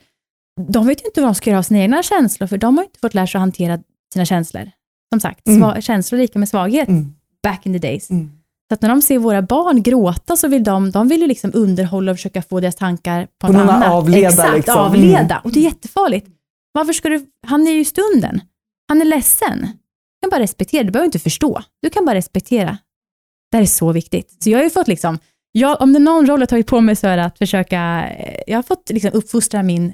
[0.67, 2.83] De vet ju inte vad de ska göra av sina egna känslor för de har
[2.83, 3.79] inte fått lära sig att hantera
[4.13, 4.71] sina känslor.
[5.13, 5.81] Som sagt, Mm.
[5.81, 7.15] känslor lika med svaghet Mm.
[7.43, 8.09] back in the days.
[8.09, 8.31] Mm.
[8.69, 11.51] Så att när de ser våra barn gråta så vill de, de vill ju liksom
[11.53, 13.91] underhålla och försöka få deras tankar på, något annat.
[13.91, 14.77] avleda, Exakt, liksom.
[14.77, 15.19] avleda.
[15.35, 15.41] Mm.
[15.43, 16.27] Och det är jättefarligt.
[16.71, 18.41] Varför ska du, han är ju i stunden.
[18.87, 19.59] Han är ledsen.
[19.61, 21.61] Du kan bara respektera, du behöver inte förstå.
[21.81, 22.77] Du kan bara respektera.
[23.51, 24.43] Det här är så viktigt.
[24.43, 25.19] Så jag har ju fått liksom,
[25.51, 28.09] jag, om det är någon roll jag tagit på mig så är det att försöka,
[28.09, 29.93] eh, jag har fått liksom uppfostra min,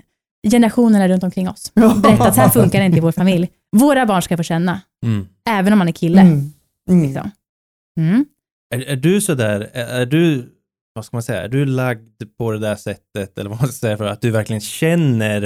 [0.52, 1.72] generationerna runt omkring oss.
[1.74, 3.50] Berätta att så här funkar det inte i vår familj.
[3.78, 5.28] Våra barn ska få känna, Mm.
[5.50, 6.22] även om man är kille.
[6.22, 6.52] Mm.
[6.90, 7.04] Mm.
[7.04, 7.32] Liksom.
[8.00, 8.26] Mm.
[8.76, 10.50] Är, är du sådär, är, är du,
[10.94, 13.78] vad ska man säga, är du lagd på det där sättet, eller vad man ska
[13.78, 15.44] säga, för att du verkligen känner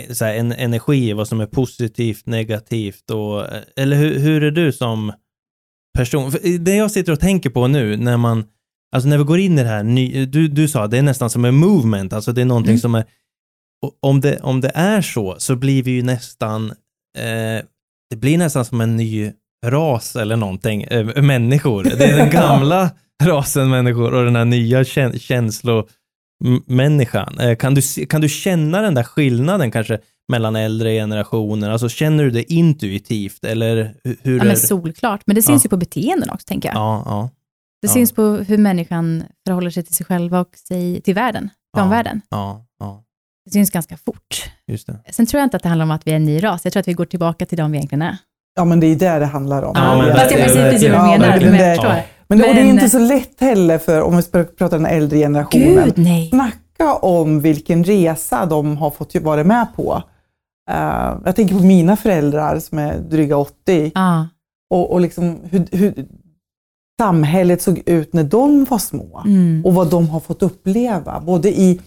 [0.00, 4.42] eh, så här, en energi, vad som är positivt, negativt och, eh, eller hur, hur
[4.44, 5.12] är du som
[5.98, 6.32] person?
[6.32, 8.44] För det jag sitter och tänker på nu, när man,
[8.92, 11.30] alltså när vi går in i det här, ny, du, du sa det är nästan
[11.30, 12.80] som en movement, alltså det är någonting Mm.
[12.80, 13.04] som är,
[13.86, 16.70] och om det, om det är så, så blir vi ju nästan,
[17.18, 17.64] eh,
[18.10, 19.32] det blir nästan som en ny
[19.66, 21.82] ras eller någonting, eh, människor.
[21.84, 22.90] Det är den gamla
[23.22, 27.38] rasen människor och den här nya kä- känslomänniskan.
[27.38, 29.98] Eh, kan, du, kan du känna den där skillnaden kanske
[30.32, 31.70] mellan äldre generationer?
[31.70, 35.22] Alltså känner du det intuitivt eller hu- hur Ja, men solklart.
[35.26, 35.66] Men det syns Ja.
[35.66, 36.76] ju på beteenden också, tänker jag.
[36.76, 37.30] Ja, ja.
[37.82, 37.94] Det ja.
[37.94, 42.20] syns på hur människan förhåller sig till sig själva och sig, till världen, till omvärlden.
[42.30, 43.04] Ja, ja,
[43.50, 44.50] Det syns ganska fort.
[44.66, 44.98] just det.
[45.12, 46.64] Sen tror jag inte att det handlar om att vi är en ny ras.
[46.64, 48.16] Jag tror att vi går tillbaka till de vi egentligen är.
[48.54, 49.72] Ja, men det är det det handlar om.
[49.74, 51.90] Ja, men Fast jag precis vad du menar, men jag Det- förstår.
[51.94, 52.02] ja.
[52.28, 55.18] Men, och det är inte så lätt heller för, om vi ska prata den äldre
[55.18, 56.28] generationen, Gud, nej.
[56.28, 60.02] snacka om vilken resa de har fått vara med på.
[60.70, 64.28] Eh, jag tänker på mina föräldrar som är dryga 80 Ja,
[64.70, 66.06] och, och liksom hur, hur
[67.00, 69.62] samhället såg ut när de var små mm.
[69.64, 71.80] och vad de har fått uppleva, både i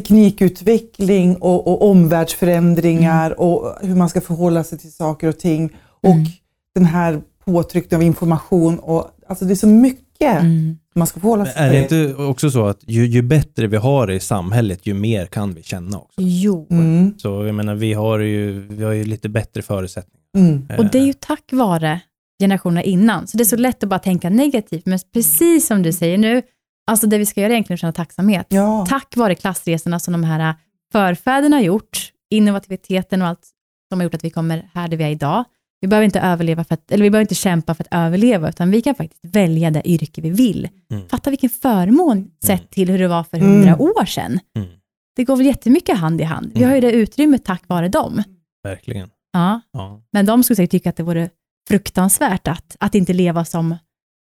[0.00, 5.70] teknikutveckling och, och omvärldsförändringar och hur man ska förhålla sig till saker och ting.
[6.02, 6.26] Och Mm.
[6.74, 8.78] den här påtryckningen av information.
[8.78, 10.78] Och, alltså det är så mycket Mm.
[10.94, 12.04] man ska förhålla sig är det till.
[12.04, 15.54] inte också så att ju, ju bättre vi har det i samhället, ju mer kan
[15.54, 16.14] vi känna också?
[16.20, 16.66] Jo.
[16.70, 20.20] Mm, Så jag menar, vi har ju, vi har ju lite bättre förutsättningar.
[20.36, 22.00] mm, Och det är ju tack vare
[22.40, 23.26] generationerna innan.
[23.26, 24.86] Så det är så lätt att bara tänka negativt.
[24.86, 26.42] Men precis som du säger nu,
[26.86, 28.46] alltså det vi ska göra är egentligen att känna tacksamhet.
[28.48, 28.86] ja.
[28.88, 30.54] Tack vare klassresorna som de här
[30.92, 33.48] förfäderna har gjort, innovativiteten och allt
[33.88, 35.44] som har gjort att vi kommer här där vi är idag.
[35.80, 38.70] Vi behöver inte överleva för att, eller vi behöver inte kämpa för att överleva, utan
[38.70, 40.68] vi kan faktiskt välja det yrke vi vill.
[40.90, 41.08] Mm.
[41.08, 43.48] Fatta vilken förmån sett till hur det var för Mm.
[43.50, 44.40] hundra år sedan.
[44.56, 44.68] Mm.
[45.16, 46.50] Det går väl jättemycket hand i hand.
[46.54, 46.68] Vi Mm.
[46.68, 48.22] har ju det utrymmet tack vare dem.
[48.64, 49.10] Verkligen.
[49.32, 49.60] Ja.
[49.72, 50.02] Ja.
[50.12, 51.30] Men de skulle säkert tycka att det vore
[51.68, 53.74] fruktansvärt att, att inte leva som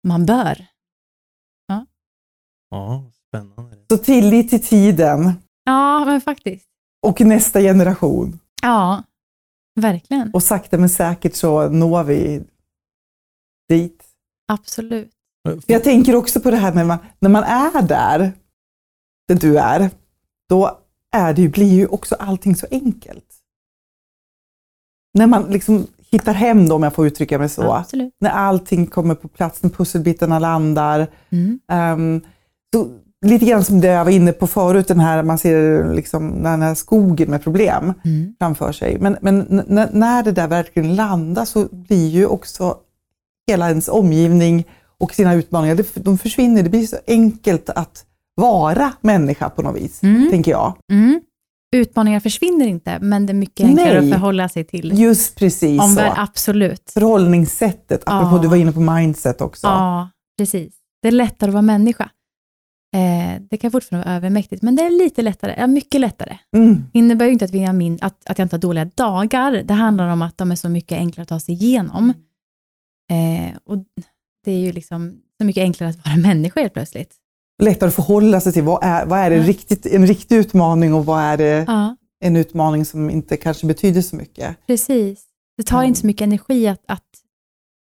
[0.07, 0.65] man bör.
[2.69, 3.77] Ja, spännande.
[3.89, 5.33] Så tillit till tiden
[5.65, 6.65] Ja, men faktiskt.
[7.07, 8.39] och nästa generation.
[8.61, 9.03] Ja,
[9.79, 10.31] verkligen.
[10.33, 12.43] Och sakta men säkert så når vi
[13.69, 14.03] dit.
[14.47, 15.11] Absolut.
[15.47, 18.31] För Jag tänker också på det här med man, när man är där,
[19.27, 19.89] där du är,
[20.49, 20.79] då
[21.15, 23.25] är det ju, blir ju också allting så enkelt.
[25.13, 27.73] När man liksom hittar hem då, om jag får uttrycka mig så.
[27.73, 28.13] Absolut.
[28.19, 31.07] När allting kommer på plats, när pusselbitarna landar.
[31.29, 31.59] Mm.
[31.67, 32.21] Ehm,
[32.75, 32.87] så,
[33.25, 36.61] lite grann som det jag var inne på förut, den här, man ser liksom, den
[36.61, 38.35] här skogen med problem Mm.
[38.39, 38.97] framför sig.
[38.99, 42.77] Men, men när det där verkligen landar så blir ju också
[43.47, 44.65] hela ens omgivning
[44.97, 46.63] och sina utmaningar, det, de försvinner.
[46.63, 48.05] Det blir så enkelt att
[48.35, 50.29] vara människa på något vis, Mm.
[50.31, 50.73] tänker jag.
[50.91, 51.21] Mm.
[51.75, 54.11] Utmaningar försvinner inte, men det är mycket enklare Nej.
[54.11, 54.99] att förhålla sig till.
[54.99, 56.21] Just precis Omvärld, så.
[56.21, 56.91] absolut.
[56.93, 58.41] Förhållningssättet, apropå Ja.
[58.41, 59.67] du var inne på mindset också.
[59.67, 60.73] Ja, precis.
[61.01, 62.09] Det är lättare att vara människa.
[62.95, 66.37] Eh, det kan fortfarande vara övermäktigt, men det är lite lättare, ja, mycket lättare.
[66.55, 66.83] Mm.
[66.93, 69.51] innebär ju inte att, vi har min, att, att jag inte har dåliga dagar.
[69.63, 72.13] Det handlar om att de är så mycket enklare att ta sig igenom.
[73.11, 73.77] Eh, och
[74.45, 77.15] det är ju liksom så mycket enklare att vara människa helt plötsligt.
[77.63, 79.43] Lättare att förhålla sig till vad är, vad är det Ja.
[79.43, 84.01] riktigt, en riktig utmaning och vad är det Ja, en utmaning som inte kanske betyder
[84.01, 84.57] så mycket.
[84.67, 85.23] precis.
[85.57, 85.87] Det tar Mm.
[85.87, 87.03] inte så mycket energi att, att,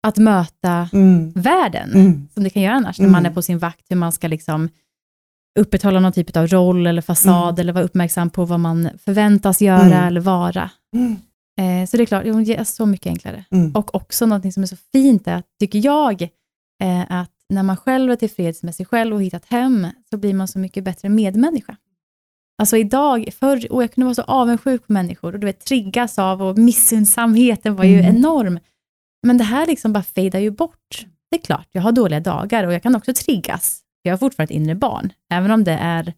[0.07, 1.32] att möta Mm.
[1.32, 2.28] världen, Mm.
[2.34, 3.32] som det kan göra annars, när man Mm.
[3.32, 4.70] är på sin vakt, hur man ska liksom
[5.60, 7.60] upprätthålla någon typ av roll eller fasad, Mm.
[7.60, 10.04] eller vara uppmärksam på vad man förväntas göra Mm.
[10.08, 10.70] eller vara.
[10.95, 11.16] Mm.
[11.62, 13.45] Eh, så det är klart, det är så mycket enklare.
[13.51, 13.72] Mm.
[13.72, 16.22] Och också något som är så fint är, att, tycker jag,
[16.84, 20.34] eh, att när man själv är tillfreds med sig själv och hittat hem, så blir
[20.34, 21.78] man så mycket bättre medmänniska.
[22.58, 26.20] Alltså idag, förr, och jag kunde vara så avundsjuk på människor och du vet, triggas
[26.20, 28.16] av och missundsamheten var ju Mm.
[28.16, 28.60] enorm.
[29.28, 31.06] Men det här liksom bara fejdar ju bort.
[31.32, 33.80] Det är klart, jag har dåliga dagar och jag kan också triggas.
[34.04, 36.14] Jag har fortfarande ett inre barn, även om det är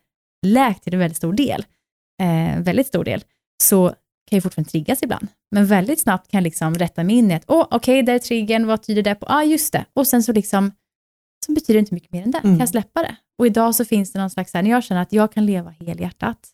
[0.46, 1.66] läkt till en väldigt stor del,
[2.22, 3.24] eh, väldigt stor del,
[3.64, 3.90] så
[4.30, 5.28] kan jag fortfarande triggas ibland.
[5.52, 8.20] Men väldigt snabbt kan jag liksom rätta mig in i att, åh, okej, där är
[8.20, 9.26] triggern, vad tyder det på?
[9.30, 9.86] Ja, ah, just det.
[9.94, 10.72] Och sen så liksom,
[11.46, 12.40] så betyder det inte mycket mer än det.
[12.42, 12.60] Kan Mm.
[12.60, 13.16] jag släppa det?
[13.40, 15.70] Och idag så finns det någon slags, här, när jag känner att jag kan leva
[15.70, 16.50] helhjärtat,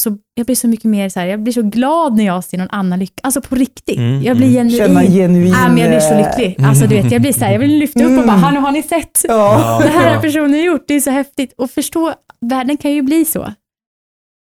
[0.00, 2.58] så jag blir så mycket mer så här, jag blir så glad när jag ser
[2.58, 3.98] någon annan lycka, alltså på riktigt.
[3.98, 4.70] Mm, jag blir mm.
[4.70, 5.12] Känna genuin.
[5.12, 5.46] genuin...
[5.52, 6.66] Ja, men jag blir så eh, lycklig.
[6.66, 8.42] Alltså du vet, jag blir så här, jag vill lyfta upp och bara, Mm.
[8.42, 9.20] "Hallå, har ni sett?
[9.28, 9.80] Ja.
[9.82, 11.52] Det här har personen gjort, det är så häftigt.
[11.58, 13.52] Och förstå, världen kan ju bli så.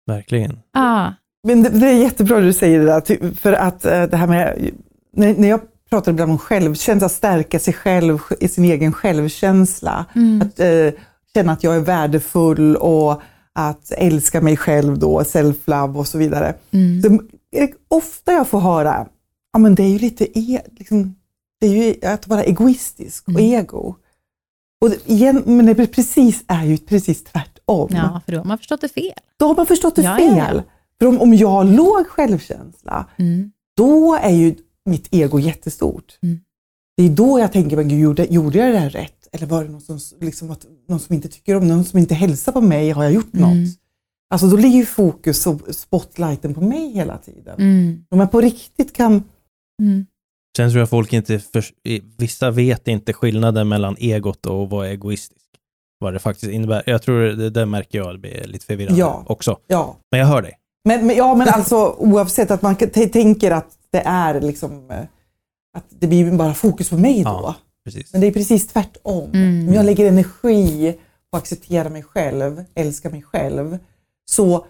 [0.07, 0.59] Verkligen.
[0.73, 1.13] Ja,
[1.47, 4.69] Men det, det är jättebra du säger det där, för att eh, det här med,
[5.15, 10.05] när, när jag pratar ibland om självkänsla, att stärka sig själv i sin egen självkänsla,
[10.15, 10.41] Mm.
[10.41, 11.01] att eh,
[11.33, 13.21] känna att jag är värdefull och
[13.59, 16.55] att älska mig själv då, self-love och så vidare.
[16.71, 17.01] Mm.
[17.01, 17.19] Så
[17.87, 19.07] ofta jag får höra,
[19.53, 21.15] ja men det är ju lite, e, liksom,
[21.59, 23.43] det är ju att vara egoistisk och Mm.
[23.53, 23.95] ego.
[24.81, 27.89] Och det, igen, men det är precis, är ju precis tvärtom.
[27.91, 29.13] ja, för då har man förstått det fel.
[29.39, 30.37] Då har man förstått det Ja, fel.
[30.55, 30.63] ja.
[30.99, 33.51] För om, om jag har låg självkänsla, Mm.
[33.77, 34.55] då är ju
[34.85, 36.17] mitt ego jättestort.
[36.23, 36.39] Mm.
[36.97, 39.16] Det är då jag tänker, men gud, gjorde, gjorde jag det här rätt?
[39.37, 42.15] Eller var det någon som, liksom, att, någon som inte tycker om någon som inte
[42.15, 42.89] hälsar på mig?
[42.91, 43.49] Har jag gjort Mm.
[43.63, 43.69] något?
[44.29, 47.55] Alltså då ligger ju fokus och spotlighten på mig hela tiden.
[47.59, 48.05] Mm.
[48.09, 49.23] Om jag på riktigt kan...
[49.81, 50.05] Mm.
[50.57, 51.65] Sen tror jag folk inte, för,
[52.17, 55.41] vissa vet inte skillnaden mellan egot och att vara egoistisk.
[55.99, 56.83] Vad det faktiskt innebär.
[56.85, 59.23] Jag tror det, det märker jag blir lite förvirrande Ja.
[59.27, 59.57] också.
[59.67, 60.53] Ja, Men jag hör dig.
[60.85, 64.91] men, men, ja, men alltså oavsett att man tänker att det är liksom...
[64.91, 64.99] eh,
[65.77, 67.29] Att det blir bara fokus på mig då.
[67.29, 67.55] Ja.
[67.87, 68.11] Precis.
[68.13, 69.29] Men det är precis tvärtom.
[69.33, 69.67] Mm.
[69.67, 70.95] Om jag lägger energi
[71.31, 73.77] på att acceptera mig själv, älska mig själv,
[74.29, 74.65] så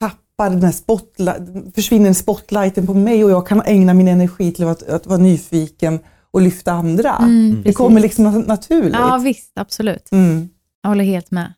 [0.00, 4.66] tappar den här spotlight, försvinner spotlighten på mig och jag kan ägna min energi till
[4.66, 5.98] att, att vara nyfiken
[6.30, 7.16] och lyfta andra.
[7.16, 7.76] Mm, Det precis.
[7.76, 8.94] kommer liksom nat- naturligt.
[8.94, 10.12] Ja, visst, absolut.
[10.12, 10.48] Mm.
[10.82, 11.52] Jag håller helt med.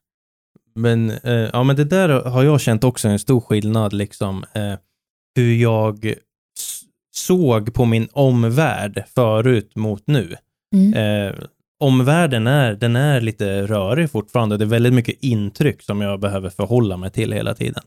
[0.75, 4.75] Men, eh, ja, men det där har jag känt också en stor skillnad, liksom, eh,
[5.37, 6.15] hur jag
[7.15, 10.37] såg på min omvärld förut mot nu.
[10.75, 10.95] Mm.
[10.95, 11.35] Eh,
[11.81, 14.57] omvärlden är, den är lite rörig fortfarande.
[14.57, 17.83] Det är väldigt mycket intryck som jag behöver förhålla mig till hela tiden.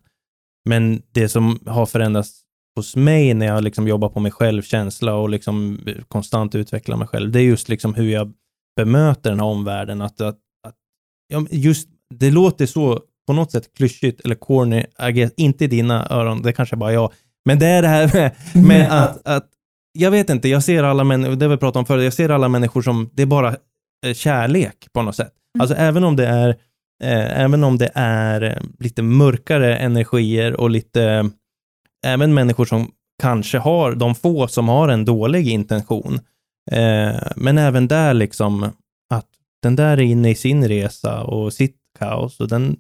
[0.70, 2.42] Men det som har förändrats
[2.76, 7.32] hos mig när jag liksom jobbar på mig självkänsla och liksom konstant utvecklar mig själv,
[7.32, 8.34] det är just liksom hur jag
[8.76, 10.02] bemöter den här omvärlden.
[10.02, 10.76] Att, att, att,
[11.52, 16.42] just, det låter så på något sätt klyschigt eller corny, guess, inte i dina öron,
[16.42, 17.14] det kanske bara jag,
[17.46, 19.50] men det är det här med, med att, att
[19.94, 22.50] jag vet inte, jag ser alla människor, det vi pratade om förut, jag ser alla
[22.50, 23.56] människor som, det är bara
[24.06, 25.34] eh, kärlek på något sätt.
[25.60, 26.50] Alltså även om det är,
[27.04, 31.24] eh, även om det är eh, lite mörkare energier och lite, eh,
[32.06, 32.91] även människor som
[33.22, 36.20] kanske har, de få som har en dålig intention,
[36.72, 38.64] eh, men även där liksom
[39.10, 39.28] att
[39.62, 42.78] den där är inne i sin resa och sitt kaos och den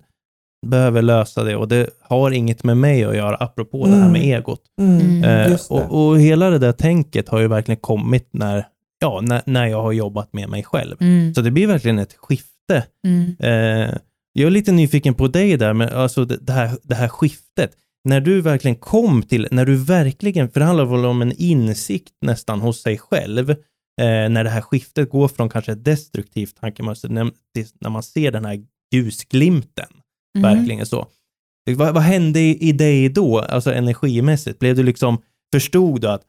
[0.63, 4.11] behöver lösa det och det har inget med mig att göra, apropå det här Mm.
[4.11, 4.61] med egot.
[4.81, 4.99] Mm.
[5.01, 5.51] Mm.
[5.51, 8.65] Eh, och, och hela det där tänket har ju verkligen kommit när,
[8.99, 10.95] ja, när, när jag har jobbat med mig själv.
[10.99, 11.33] Mm.
[11.33, 12.85] Så det blir verkligen ett skifte.
[13.07, 13.35] Mm.
[13.39, 13.95] Eh,
[14.33, 17.71] jag är lite nyfiken på dig där, men alltså det, det, här, det här skiftet.
[18.09, 22.13] När du verkligen kom till, när du verkligen, för det handlar väl om en insikt
[22.21, 23.55] nästan hos sig själv, eh,
[24.29, 28.31] när det här skiftet går från kanske ett destruktivt tankemönster, när, till, när man ser
[28.31, 29.87] den här ljusglimten,
[30.37, 30.55] Mm.
[30.57, 31.07] verkligen så.
[31.75, 34.59] Vad, vad hände i, i dig då, alltså energimässigt?
[34.59, 35.21] Blev du liksom,
[35.53, 36.21] förstod du att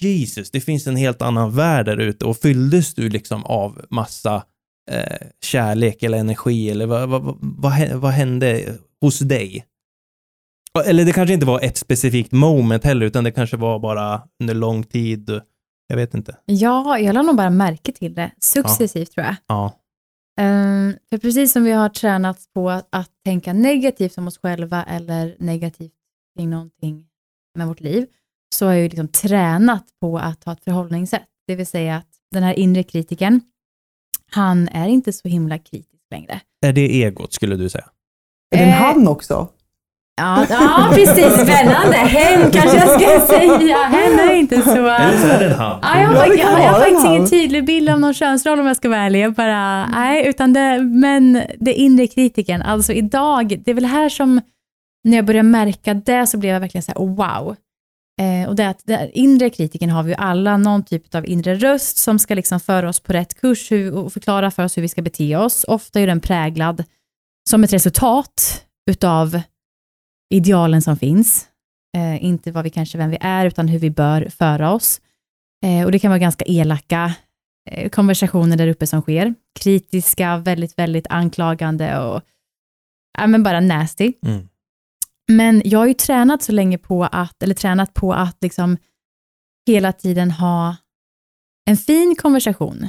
[0.00, 4.42] Jesus, det finns en helt annan värld där ute och fylldes du liksom av massa
[4.90, 9.64] eh, kärlek eller energi eller vad, vad, vad, vad, hä- vad hände hos dig?
[10.86, 14.54] Eller det kanske inte var ett specifikt moment heller, utan det kanske var bara under
[14.54, 15.40] lång tid.
[15.88, 16.36] Jag vet inte.
[16.44, 19.36] Ja, jag la nog bara märke till det successivt tror jag.
[19.46, 19.77] Ja.
[20.40, 24.84] Um, för precis som vi har tränat på att, att tänka negativt om oss själva
[24.84, 25.92] eller negativt
[26.36, 27.06] kring någonting
[27.54, 28.06] med vårt liv,
[28.54, 31.26] så har jag ju liksom tränat på att ha ett förhållningssätt.
[31.46, 33.40] Det vill säga att den här inre kritiken,
[34.30, 36.40] han är inte så himla kritisk längre.
[36.66, 37.90] Är det egot skulle du säga?
[38.50, 39.48] Är det en Eh, han också?
[40.18, 41.32] Ja, ja precis.
[41.32, 41.96] Spännande.
[41.96, 43.76] Hen kanske jag ska säga.
[43.76, 44.70] Hen är inte så...
[44.70, 45.78] Eller så är det en han.
[45.82, 48.66] Ja, jag har, faktiskt, jag, jag har faktiskt ingen tydlig bild av någon könsroll om
[48.66, 49.20] jag ska vara ärlig.
[49.20, 54.08] Jag bara, nej, utan det, men det inre kritiken, alltså idag, det är väl här
[54.08, 54.40] som,
[55.04, 57.56] när jag började märka det så blev jag verkligen så här, oh, wow.
[58.20, 61.54] Eh, och det att den inre kritiken har vi ju alla någon typ av inre
[61.54, 64.82] röst som ska liksom föra oss på rätt kurs hur, och förklara för oss hur
[64.82, 65.64] vi ska bete oss.
[65.68, 66.84] Ofta är den präglad
[67.50, 69.40] som ett resultat utav
[70.30, 71.48] idealen som finns.
[71.96, 75.00] Eh, inte vad vi kanske vem vi är, utan hur vi bör föra oss.
[75.66, 77.14] Eh, och det kan vara ganska elaka
[77.70, 79.34] eh, konversationer där uppe som sker.
[79.60, 82.22] Kritiska, väldigt, väldigt anklagande och
[83.18, 84.12] ja, men bara nasty.
[84.26, 84.48] Mm.
[85.32, 88.76] Men jag har ju tränat så länge på att, eller tränat på att liksom
[89.66, 90.76] hela tiden ha
[91.70, 92.88] en fin konversation.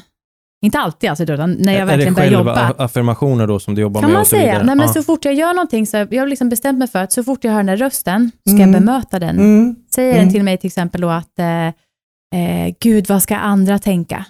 [0.62, 2.74] Inte alltid alltså, utan när jag är verkligen det börjar jobba.
[2.78, 4.54] affirmationer då som du jobbar Kan med man och så säga.
[4.64, 4.94] Nej, men Ja.
[4.94, 7.44] så fort jag gör någonting, så jag har liksom bestämt mig för att så fort
[7.44, 8.74] jag hör den där rösten, ska Mm.
[8.74, 9.40] jag bemöta den.
[9.40, 9.76] Mm.
[9.96, 10.24] Säger Mm.
[10.26, 14.26] den till mig till exempel då att, eh, eh, gud vad ska andra tänka?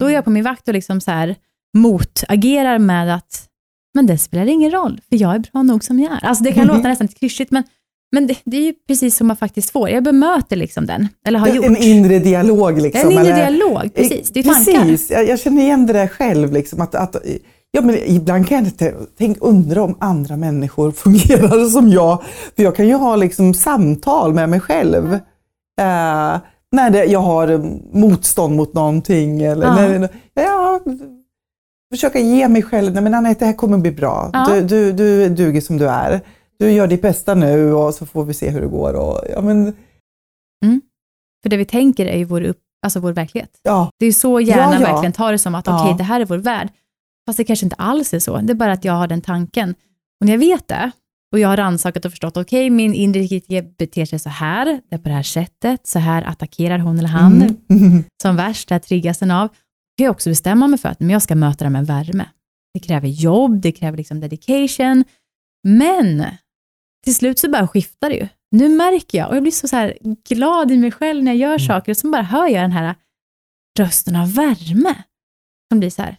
[0.00, 1.34] Då är jag på min vakt och liksom så här
[1.76, 3.46] motagerar med att,
[3.94, 6.24] men det spelar ingen roll, för jag är bra nog som jag är.
[6.24, 7.62] Alltså det kan låta nästan lite klyschigt, men,
[8.12, 9.88] men det, det är ju precis som man faktiskt får.
[9.90, 11.64] Jag bemöter liksom den, eller har gjort.
[11.64, 13.10] En inre dialog liksom.
[13.10, 14.30] en inre eller- dialog, precis.
[14.30, 14.82] Det är tankar.
[14.82, 16.52] Precis, jag, jag känner igen det där själv.
[16.52, 17.16] Liksom, att, att,
[17.70, 22.22] ja, men ibland kan jag inte tänk, undra om andra människor fungerar som jag.
[22.56, 25.12] För jag kan ju ha liksom, samtal med mig själv.
[25.80, 26.38] Eh,
[26.72, 27.64] när det, jag har
[27.96, 29.42] motstånd mot någonting.
[29.42, 29.74] Eller Ja.
[29.74, 30.80] när, ja,
[31.94, 34.30] försöka ge mig själv, nej men Anette det här kommer bli bra.
[34.32, 34.46] Ja.
[34.50, 36.20] Du, du, du duger som du är.
[36.58, 38.94] Du gör ditt bästa nu och så får vi se hur det går.
[38.94, 39.72] Och, ja, men,
[41.42, 43.60] För det vi tänker är ju vår, upp, alltså vår verklighet.
[43.62, 44.92] ja, Det är så hjärnan Ja, ja.
[44.92, 45.82] verkligen tar det som att Ja.
[45.84, 46.68] okej, det här är vår värld.
[47.26, 48.36] Fast det kanske inte alls är så.
[48.38, 49.70] Det är bara att jag har den tanken.
[50.20, 50.90] Och när jag vet det,
[51.32, 54.94] och jag har rannsakat och förstått, okej, min inre kritiker beter sig så här, det
[54.94, 58.04] är på det här sättet, så här attackerar hon eller han Mm.
[58.22, 59.48] som värst, där triggas den av.
[59.48, 59.54] Då
[59.98, 62.24] kan jag också bestämma mig för att men jag ska möta det med värme.
[62.74, 65.04] Det kräver jobb, det kräver liksom dedication,
[65.68, 66.24] men
[67.06, 68.28] till slut så bara skiftar det ju.
[68.50, 69.94] Nu märker jag, och jag blir så, så här
[70.28, 72.94] glad i mig själv när jag gör saker, och så bara hör jag den här
[73.78, 74.94] rösten av värme,
[75.72, 76.16] som blir så här,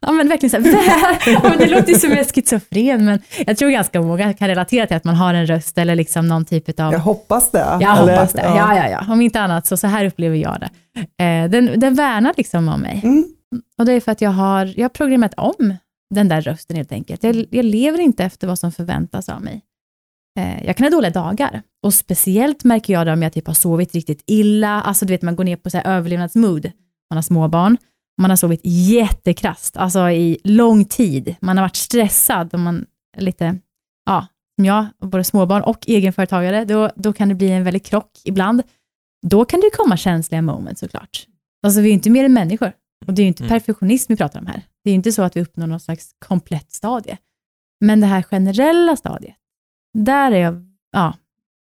[0.00, 3.18] Ja men verkligen så här, ja, men det låter ju som jag är schizofren, men
[3.46, 6.44] jag tror ganska många kan relatera till att man har en röst eller liksom någon
[6.44, 7.58] typ av Jag hoppas det.
[7.58, 8.42] jag Eller- hoppas det.
[8.42, 9.12] Ja, ja, ja.
[9.12, 11.24] Om inte annat så, så här upplever jag det.
[11.24, 13.00] Eh, den, den värnar liksom om mig.
[13.04, 13.24] Mm.
[13.78, 15.74] Och det är för att jag har, jag har programmerat om
[16.14, 17.22] den där rösten helt enkelt.
[17.24, 19.62] Jag, jag lever inte efter vad som förväntas av mig.
[20.38, 21.62] Eh, jag kan ha dåliga dagar.
[21.82, 24.82] Och speciellt märker jag det om jag typ har sovit riktigt illa.
[24.82, 26.70] Alltså du vet, man går ner på så här överlevnadsmood.
[27.10, 27.76] Man har småbarn.
[28.20, 31.36] Man har sovit jättekrasst, alltså i lång tid.
[31.40, 33.58] Man har varit stressad och man är lite,
[34.06, 34.26] ja,
[34.56, 38.62] som jag, både småbarn och egenföretagare, då, då kan det bli en väldig krock ibland.
[39.26, 41.26] Då kan det komma känsliga moments såklart.
[41.66, 42.72] Alltså vi är inte mer än människor.
[43.06, 43.48] Och det är ju inte Mm.
[43.58, 44.62] perfektionism vi pratar om här.
[44.84, 47.18] Det är ju inte så att vi uppnår någon slags komplett stadie.
[47.80, 49.34] Men det här generella stadiet,
[49.94, 51.18] där är jag, ja.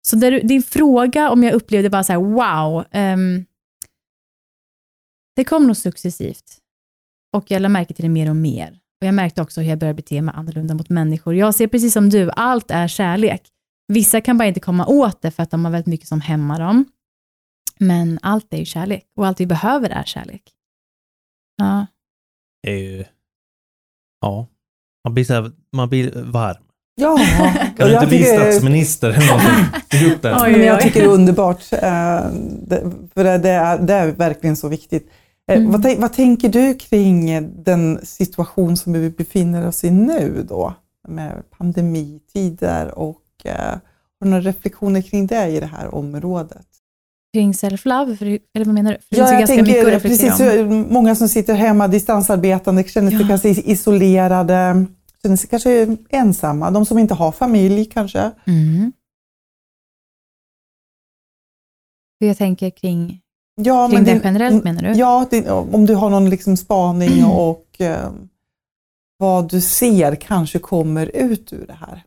[0.02, 3.46] Så där, din fråga om jag upplevde bara så här, wow, um,
[5.36, 6.58] det kom nog successivt.
[7.38, 8.80] Och jag lade märke till det mer och mer.
[9.02, 11.36] Och jag märkte också hur jag började bete mig annorlunda mot människor.
[11.36, 13.42] Jag ser precis som du, allt är kärlek.
[13.88, 16.60] Vissa kan bara inte komma åt det för att de har väldigt mycket som hämmar
[16.60, 16.86] dem.
[17.78, 20.44] Men allt är ju kärlek och allt vi behöver är kärlek.
[21.58, 21.86] Ja,
[22.64, 23.06] Det är ju...
[24.22, 24.48] Ja.
[25.04, 26.64] Man blir, så här, man blir varm.
[27.00, 27.18] Ja,
[27.78, 30.12] Kan du inte bli tycker- statsminister eller någonting?
[30.14, 30.24] Upp.
[30.24, 31.64] Men jag tycker det är underbart.
[31.74, 31.80] eh,
[32.68, 35.08] det- För det är, det är verkligen så viktigt.
[35.52, 35.72] Eh, Mm.
[35.72, 40.74] Vad, vad tänker du kring den situation som vi befinner oss i nu då?
[41.08, 43.80] Med pandemitider och eh, har
[44.24, 46.66] du några reflektioner kring det i det här området?
[47.34, 48.98] kring self-love, eller vad menar du?
[48.98, 50.88] För det finns ju jag ganska mycket att reflektera precis, om.
[50.90, 53.28] många som sitter hemma distansarbetande känner sig Ja.
[53.28, 54.86] kanske isolerade,
[55.22, 56.72] sig kanske ensamma.
[56.72, 58.32] De som inte har familj kanske.
[58.48, 58.92] Mm.
[62.18, 63.22] Jag tänker kring,
[63.56, 64.92] Ja, kring det det- generellt menar du?
[64.92, 68.12] Ja, det, om du har någon liksom spaning och eh,
[69.18, 72.04] vad du ser kanske kommer ut ur det här.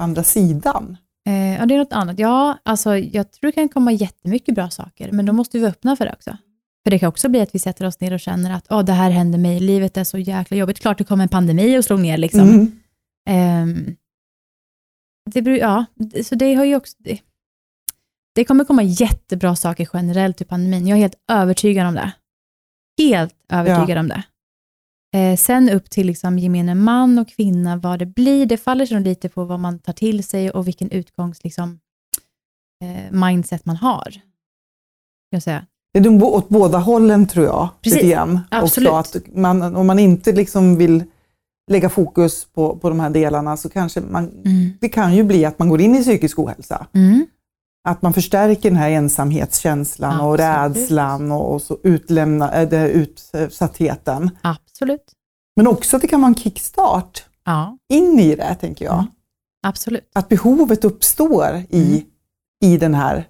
[0.00, 0.96] Andra sidan.
[1.26, 2.18] Eh, ja, det är något annat.
[2.18, 5.70] Ja, alltså jag tror det kan komma jättemycket bra saker, men då måste vi vara
[5.72, 6.36] öppna för det också.
[6.84, 8.92] För det kan också bli att vi sätter oss ner och känner att oh, det
[8.92, 10.80] här händer mig, livet är så jäkla jobbigt.
[10.80, 12.16] Klart det kommer en pandemi och slår ner.
[12.16, 12.48] Liksom.
[12.48, 12.80] Mm.
[13.28, 13.96] Ehm,
[15.30, 15.84] det, beror- ja,
[16.24, 16.96] så det har ju också...
[16.98, 17.20] Det,
[18.34, 20.86] det kommer komma jättebra saker generellt ur pandemin.
[20.86, 22.12] Jag är helt övertygad om det.
[22.98, 24.22] Helt övertygad om det.
[25.14, 29.00] Eh, sen upp till liksom gemene man och kvinna, vad det blir, det faller sig
[29.00, 31.80] lite på vad man tar till sig och vilken utgångs liksom,
[32.84, 34.14] eh, mindset man har.
[35.30, 35.66] Jag säga.
[35.94, 37.68] Det är åt båda hållen tror jag.
[37.82, 38.40] Precis, lite grann.
[38.50, 38.90] absolut.
[38.92, 41.04] Också att man, om man inte liksom vill
[41.70, 44.70] lägga fokus på, på de här delarna så kanske man, Mm.
[44.80, 46.86] det kan ju bli att man går in i psykisk ohälsa.
[46.92, 47.26] Mm.
[47.88, 50.76] Att man förstärker den här ensamhetskänslan och Absolut.
[50.76, 54.30] rädslan och, och så utlämna, äh, utsattheten.
[54.42, 55.12] Absolut.
[55.56, 58.94] Men också att det kan vara en kickstart Ja, in i det, tänker jag.
[58.94, 59.06] Mm.
[59.66, 60.10] absolut.
[60.14, 62.02] Att behovet uppstår i, Mm.
[62.64, 63.28] i den här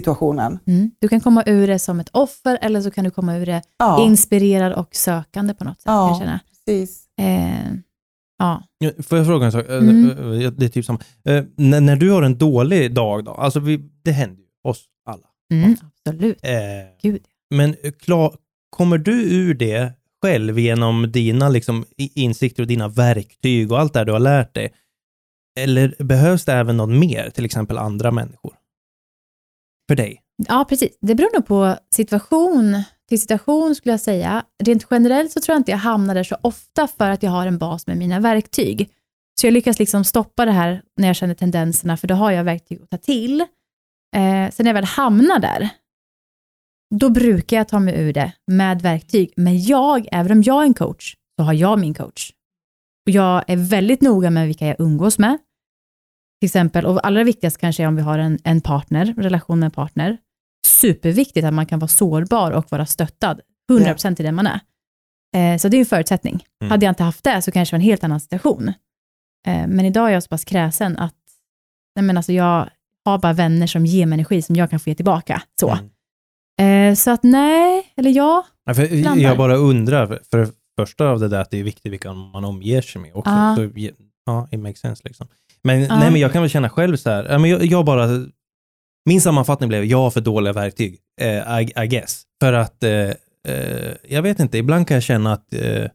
[0.00, 0.58] situationen.
[0.66, 0.90] Mm.
[0.98, 3.62] Du kan komma ur det som ett offer eller så kan du komma ur det
[3.78, 5.86] Ja, inspirerad och sökande på något sätt.
[5.86, 6.08] Ja.
[6.08, 6.40] kan Jag känna.
[6.66, 7.04] precis.
[7.20, 7.72] Eh,
[8.38, 8.62] ja.
[9.02, 9.68] Får jag fråga en sak?
[9.68, 10.10] Eh, Mm.
[10.10, 13.60] eh, Det är typ som, eh, när, när du har en dålig dag då, alltså
[13.60, 15.26] vi, det händer ju oss alla.
[15.54, 15.76] Mm,
[16.06, 16.38] absolut.
[16.42, 16.52] Eh,
[17.02, 17.22] Gud.
[17.54, 18.36] men klar,
[18.70, 19.92] kommer du ur det
[20.22, 24.72] själv genom dina liksom, insikter och dina verktyg och allt det du har lärt dig?
[25.60, 28.52] Eller behövs det även något mer, till exempel andra människor?
[29.88, 30.22] För dig?
[30.48, 30.98] Ja, precis.
[31.00, 34.44] Det beror nog på situation till situation skulle jag säga.
[34.64, 37.46] Rent generellt så tror jag inte jag hamnar där så ofta för att jag har
[37.46, 38.90] en bas med mina verktyg.
[39.40, 42.44] Så jag lyckas liksom stoppa det här när jag känner tendenserna, för då har jag
[42.44, 43.40] verktyg att ta till.
[44.16, 45.68] Eh, sen när jag väl hamnar där,
[46.94, 49.32] då brukar jag ta mig ur det med verktyg.
[49.36, 52.32] Men jag, även om jag är en coach, så har jag min coach.
[53.06, 55.38] Och jag är väldigt noga med vilka jag umgås med.
[56.40, 59.66] Till exempel, och allra viktigast kanske är om vi har en, en partner, relation med
[59.66, 60.18] en partner.
[60.66, 63.40] Superviktigt att man kan vara sårbar och vara stöttad.
[63.72, 64.60] 100% i den man är.
[65.36, 66.44] Eh, så det är en förutsättning.
[66.62, 66.70] Mm.
[66.70, 68.68] Hade jag inte haft det så kanske det var en helt annan situation.
[69.48, 71.14] Eh, men idag är jag så pass kräsen att
[71.96, 72.68] nej men alltså jag
[73.04, 75.42] har bara vänner som ger mig energi som jag kan få ge tillbaka.
[75.60, 75.78] Så,
[76.58, 76.90] Mm.
[76.92, 78.46] eh, så att nej, eller ja.
[78.64, 79.22] Ja, för Blandar.
[79.22, 82.44] jag bara undrar, för- det första av det där att det är viktigt vilka man
[82.44, 83.30] omger sig med också.
[83.30, 83.56] Ja.
[83.56, 83.70] Så,
[84.26, 85.26] ja, it makes sense liksom.
[85.66, 85.98] Men, Ja.
[85.98, 88.08] nej, men jag kan väl känna själv så här, men jag, jag bara,
[89.04, 92.22] min sammanfattning blev, jag har för dåliga verktyg, eh, I, I guess.
[92.40, 93.10] För att, eh,
[93.48, 95.88] eh, jag vet inte, ibland kan jag känna att eh,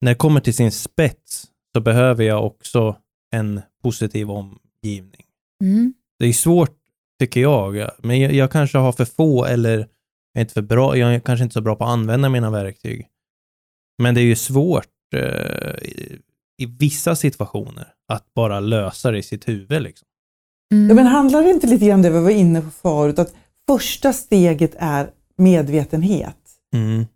[0.00, 1.44] när det kommer till sin spets
[1.74, 2.96] så behöver jag också
[3.34, 5.24] en positiv omgivning.
[5.64, 5.94] Mm.
[6.18, 6.76] Det är svårt,
[7.20, 9.86] tycker jag, men jag, jag kanske har för få eller
[10.34, 13.06] är inte för bra, jag är kanske inte så bra på att använda mina verktyg.
[14.02, 15.72] Men det är ju svårt eh,
[16.62, 19.82] i, vissa situationer att bara lösa det i sitt huvud.
[19.82, 20.06] Liksom.
[20.74, 20.88] Mm.
[20.88, 23.34] Ja, men handlar det inte lite grann om det vi var inne på förut, att
[23.66, 26.36] första steget är medvetenhet?
[26.74, 27.06] Mm.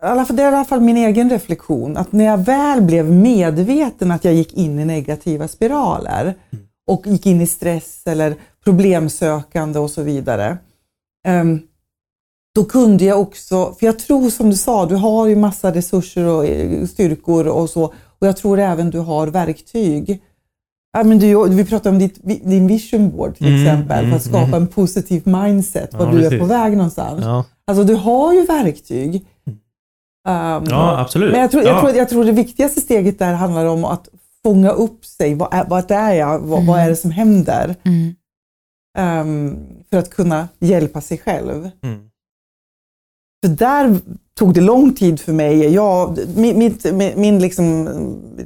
[0.00, 4.10] Fall- Det är i alla fall min egen reflektion, att när jag väl blev medveten
[4.10, 6.34] att jag gick in i negativa spiraler
[6.86, 8.34] och gick in i stress eller
[8.64, 10.58] problemsökande och så vidare.
[11.26, 11.60] ehm,
[12.54, 16.24] Då kunde jag också, för jag tror som du sa, du har ju massa resurser
[16.24, 20.22] och eh, styrkor och så, och jag tror även du har verktyg.
[20.92, 24.16] Ja, men du, vi pratade om ditt, din vision board till Mm, exempel, för mm,
[24.16, 26.38] att skapa en positiv mindset, var Ja, du är precis.
[26.40, 27.20] på väg någonstans.
[27.24, 27.44] Ja.
[27.66, 29.14] Alltså du har ju verktyg.
[30.28, 31.32] Um, ja, absolut.
[31.32, 31.80] men jag tror, jag, ja.
[31.80, 34.08] tror, jag tror det viktigaste steget där handlar om att
[34.42, 35.34] fånga upp sig.
[35.34, 36.38] Vad är, vad är jag?
[36.38, 37.76] Vad, vad är det som händer?
[37.84, 38.14] Mm.
[38.98, 39.56] Ehm,
[39.90, 41.70] för att kunna hjälpa sig själv.
[41.82, 42.10] Mm.
[43.44, 44.00] För där
[44.40, 45.74] tog det lång tid för mig.
[45.74, 47.88] Jag, min, mitt, min, liksom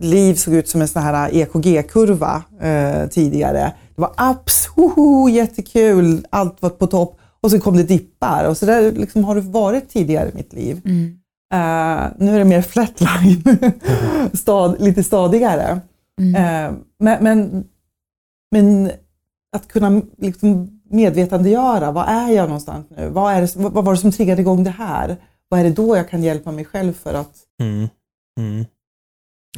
[0.00, 3.72] liv såg ut som en sån här EKG-kurva eh, tidigare.
[3.94, 7.18] Det var abs, hoho, jättekul, allt var på topp.
[7.40, 8.44] Och så kom det dippar.
[8.48, 10.80] Och så där liksom har det varit tidigare i mitt liv.
[10.84, 11.04] Mm.
[11.54, 13.42] Eh, nu är det mer flatline,
[14.32, 15.80] Stad, lite stadigare.
[16.20, 16.34] Mm.
[16.34, 17.64] Eh, men, men,
[18.50, 18.90] men
[19.56, 23.08] att kunna liksom medvetandegöra, vad är jag någonstans nu?
[23.08, 25.16] Vad, är det, vad var det som triggade igång det här?
[25.54, 27.32] Vad är det då jag kan hjälpa mig själv för att...
[27.62, 27.88] Mm.
[28.40, 28.64] Mm.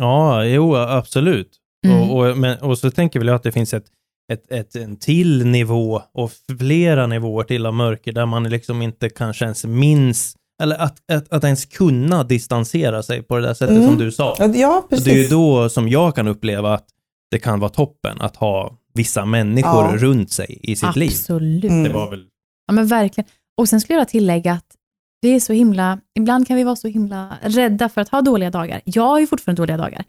[0.00, 1.50] Ja, jo, absolut.
[1.86, 2.10] Mm.
[2.10, 3.84] Och, och, men, och så tänker väl jag att det finns ett,
[4.32, 9.08] ett, ett, en till nivå och flera nivåer till av mörker där man liksom inte
[9.10, 13.76] kanske ens minns, eller att, att, att ens kunna distansera sig på det där sättet
[13.76, 13.88] Mm.
[13.88, 14.36] som du sa.
[14.38, 15.30] Ja, Och det är ju precis.
[15.30, 16.86] då som jag kan uppleva att
[17.30, 19.92] det kan vara toppen att ha vissa människor Ja.
[19.96, 21.08] runt sig i sitt liv.
[21.08, 21.64] Absolut.
[21.64, 21.82] Mm.
[21.82, 22.24] Det var väl...
[22.66, 23.28] Ja, men verkligen.
[23.56, 24.75] Och sen skulle jag tillägga att
[25.20, 28.50] vi är så himla, ibland kan vi vara så himla rädda för att ha dåliga
[28.50, 28.80] dagar.
[28.84, 30.04] Jag har ju fortfarande dåliga dagar.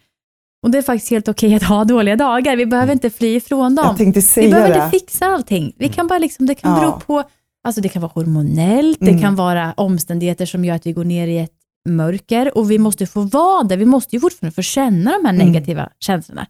[0.64, 2.56] Och det är faktiskt helt okej att ha dåliga dagar.
[2.56, 3.96] Vi behöver inte fly ifrån dem.
[3.98, 4.12] Vi
[4.50, 4.76] behöver det.
[4.76, 5.74] inte fixa allting.
[5.78, 6.80] Vi kan bara liksom, det kan Ja.
[6.80, 7.24] bero på
[7.64, 9.22] Alltså det kan vara hormonellt, det Mm.
[9.22, 11.54] kan vara omständigheter som gör att vi går ner i ett
[11.90, 13.76] mörker och vi måste få vara det.
[13.76, 15.48] Vi måste ju fortfarande få känna de här Mm.
[15.48, 16.48] negativa känslorna.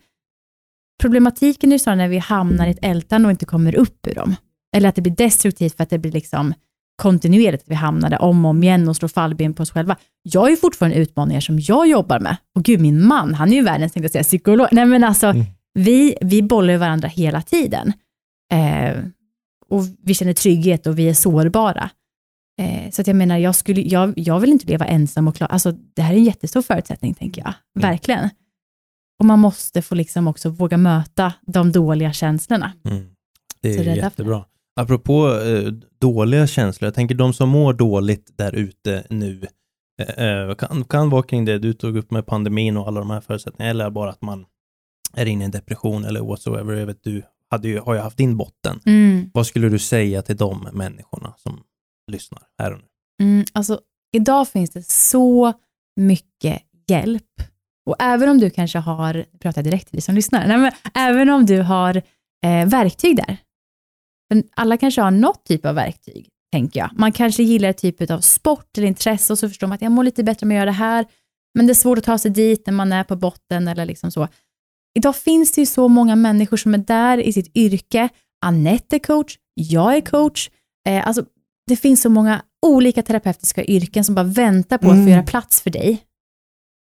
[1.01, 4.15] Problematiken är ju snarare när vi hamnar i ett ältande och inte kommer upp ur
[4.15, 4.35] dem.
[4.75, 6.53] Eller att det blir destruktivt för att det blir liksom
[6.97, 9.97] kontinuerligt att vi hamnar där om och om igen och slår fallben på oss själva.
[10.23, 12.37] Jag har ju fortfarande utmaningar som jag jobbar med.
[12.55, 14.67] Och gud, min man, han är ju världens, tänkte jag säga, psykolog.
[14.71, 15.45] Nej men alltså, Mm.
[15.73, 17.93] vi, vi bollar varandra hela tiden.
[18.53, 18.97] Eh,
[19.69, 21.89] och vi känner trygghet och vi är sårbara.
[22.61, 25.47] Eh, så att jag menar, jag, skulle, jag, jag vill inte leva ensam och klar.
[25.47, 27.53] Alltså, det här är en jättestor förutsättning, tänker jag.
[27.79, 27.89] Mm.
[27.91, 28.29] Verkligen.
[29.19, 32.73] Och man måste få liksom också våga möta de dåliga känslorna.
[32.89, 33.05] Mm.
[33.61, 34.45] Det är är jättebra.
[34.80, 39.47] Apropå eh, dåliga känslor, jag tänker de som mår dåligt där ute nu,
[40.01, 43.09] eh, eh, kan, kan vara kring det du tog upp med pandemin och alla de
[43.09, 44.45] här förutsättningarna, eller bara att man
[45.13, 46.73] är inne i en depression eller whatsoever.
[46.73, 48.80] Jag vet, du hade ju, har ju haft din botten.
[48.86, 49.30] Mm.
[49.34, 51.63] Vad skulle du säga till de människorna som
[52.11, 52.86] lyssnar här och nu?
[53.25, 53.80] Mm, alltså,
[54.13, 55.53] idag finns det så
[55.95, 57.23] mycket hjälp.
[57.86, 61.30] Och även om du kanske har, pratar direkt till dig som lyssnar, nej, men även
[61.30, 61.97] om du har
[62.45, 63.38] eh, verktyg där.
[64.30, 66.89] Men alla kanske har något typ av verktyg, tänker jag.
[66.93, 70.03] Man kanske gillar typ av sport eller intresse och så förstår man att jag mår
[70.03, 71.05] lite bättre om jag gör det här,
[71.57, 74.11] men det är svårt att ta sig dit när man är på botten eller liksom
[74.11, 74.28] så.
[74.97, 78.09] Idag finns det ju så många människor som är där i sitt yrke.
[78.45, 80.49] Anette är coach, jag är coach.
[80.89, 81.25] Eh, alltså,
[81.67, 85.07] det finns så många olika terapeutiska yrken som bara väntar på att få Mm.
[85.07, 86.03] göra plats för dig.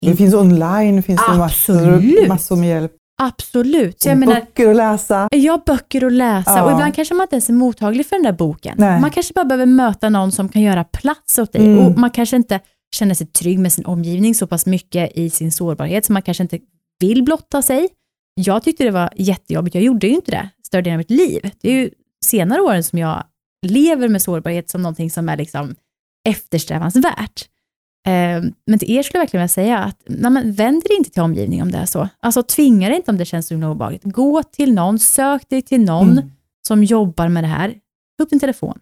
[0.06, 2.92] Det finns online, finns det massor, massor med hjälp.
[3.22, 4.00] Absolut.
[4.02, 5.28] Så Och jag menar, böcker att läsa.
[5.32, 6.64] jag har böcker att läsa Ja.
[6.64, 8.74] och ibland kanske man inte ens är mottaglig för den där boken.
[8.78, 9.00] Nej.
[9.00, 11.78] Man kanske bara behöver möta någon som kan göra plats åt dig Mm.
[11.78, 12.60] och man kanske inte
[12.96, 16.42] känner sig trygg med sin omgivning så pass mycket i sin sårbarhet så man kanske
[16.42, 16.58] inte
[17.00, 17.88] vill blotta sig.
[18.34, 21.50] Jag tyckte det var jättejobbigt, jag gjorde ju inte det större delen av mitt liv.
[21.60, 21.90] Det är ju
[22.24, 23.24] senare åren som jag
[23.66, 25.74] lever med sårbarhet som någonting som är liksom
[26.28, 27.48] eftersträvansvärt.
[28.06, 31.10] Eh, Men till er skulle jag verkligen vilja säga att nej men, vänd dig inte
[31.10, 32.08] till omgivningen om det är så.
[32.20, 34.02] Alltså tvinga dig inte om det känns så obehagligt.
[34.04, 36.30] Gå till någon, sök dig till någon Mm.
[36.68, 37.74] som jobbar med det här.
[38.18, 38.78] Ta upp din telefon,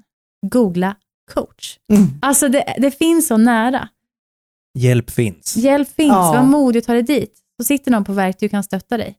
[0.46, 0.96] googla
[1.34, 1.78] coach.
[1.92, 2.08] Mm.
[2.22, 3.88] Alltså det, det finns så nära.
[4.78, 5.56] Hjälp finns.
[5.56, 6.32] Hjälp finns, Ja.
[6.32, 7.38] var modig och ta dig dit.
[7.60, 9.16] Så sitter någon på verktyg och kan stötta dig.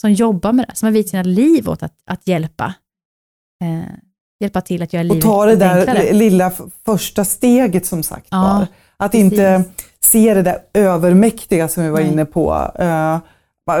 [0.00, 2.74] Som jobbar med det, som har vikt sina liv åt att, att hjälpa.
[3.64, 3.94] Eh,
[4.40, 6.12] hjälpa till att göra Och livet ta det där enklare.
[6.12, 6.52] lilla
[6.84, 8.66] första steget som sagt Ja, var.
[9.04, 9.32] Att precis.
[9.32, 9.64] inte
[10.00, 12.12] se det där övermäktiga som vi var Nej.
[12.12, 12.70] inne på.
[12.78, 13.18] Eh,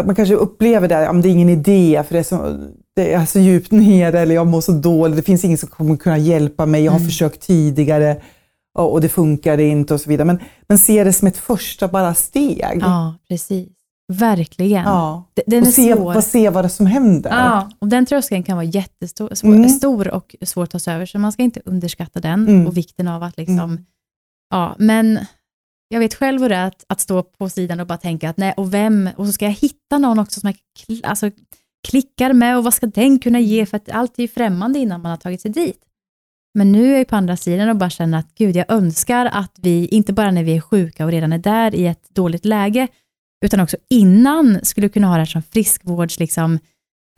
[0.06, 2.58] man kanske upplever det, ja, det är ingen idé för det är, så,
[2.96, 5.96] det är så djupt nere eller jag mår så dåligt, det finns ingen som kommer
[5.96, 7.08] kunna hjälpa mig, jag har Mm.
[7.08, 8.16] försökt tidigare
[8.78, 10.24] och, och det funkar inte och så vidare.
[10.26, 12.78] Men, men se det som ett första bara steg.
[12.80, 13.68] Ja, precis.
[14.12, 14.84] Verkligen.
[14.84, 15.24] Ja.
[15.46, 16.14] Den är Och se, svår.
[16.14, 17.30] vad, se vad det är som händer.
[17.30, 19.68] Ja, och den tröskeln kan vara jättestor svår, Mm.
[19.68, 22.66] stor och svår att ta sig över, så man ska inte underskatta den Mm.
[22.66, 23.84] och vikten av att liksom, Mm
[24.52, 25.26] ja, men
[25.88, 28.36] jag vet själv hur det är att, att stå på sidan och bara tänka att
[28.36, 31.30] nej, och vem, och så ska jag hitta någon också som jag kl- alltså,
[31.88, 35.02] klickar med och vad ska den kunna ge, för att allt är ju främmande innan
[35.02, 35.80] man har tagit sig dit.
[36.54, 39.58] Men nu är jag på andra sidan och bara känner att gud, jag önskar att
[39.62, 42.88] vi, inte bara när vi är sjuka och redan är där i ett dåligt läge,
[43.44, 46.58] utan också innan skulle kunna ha det här som friskvårds, liksom,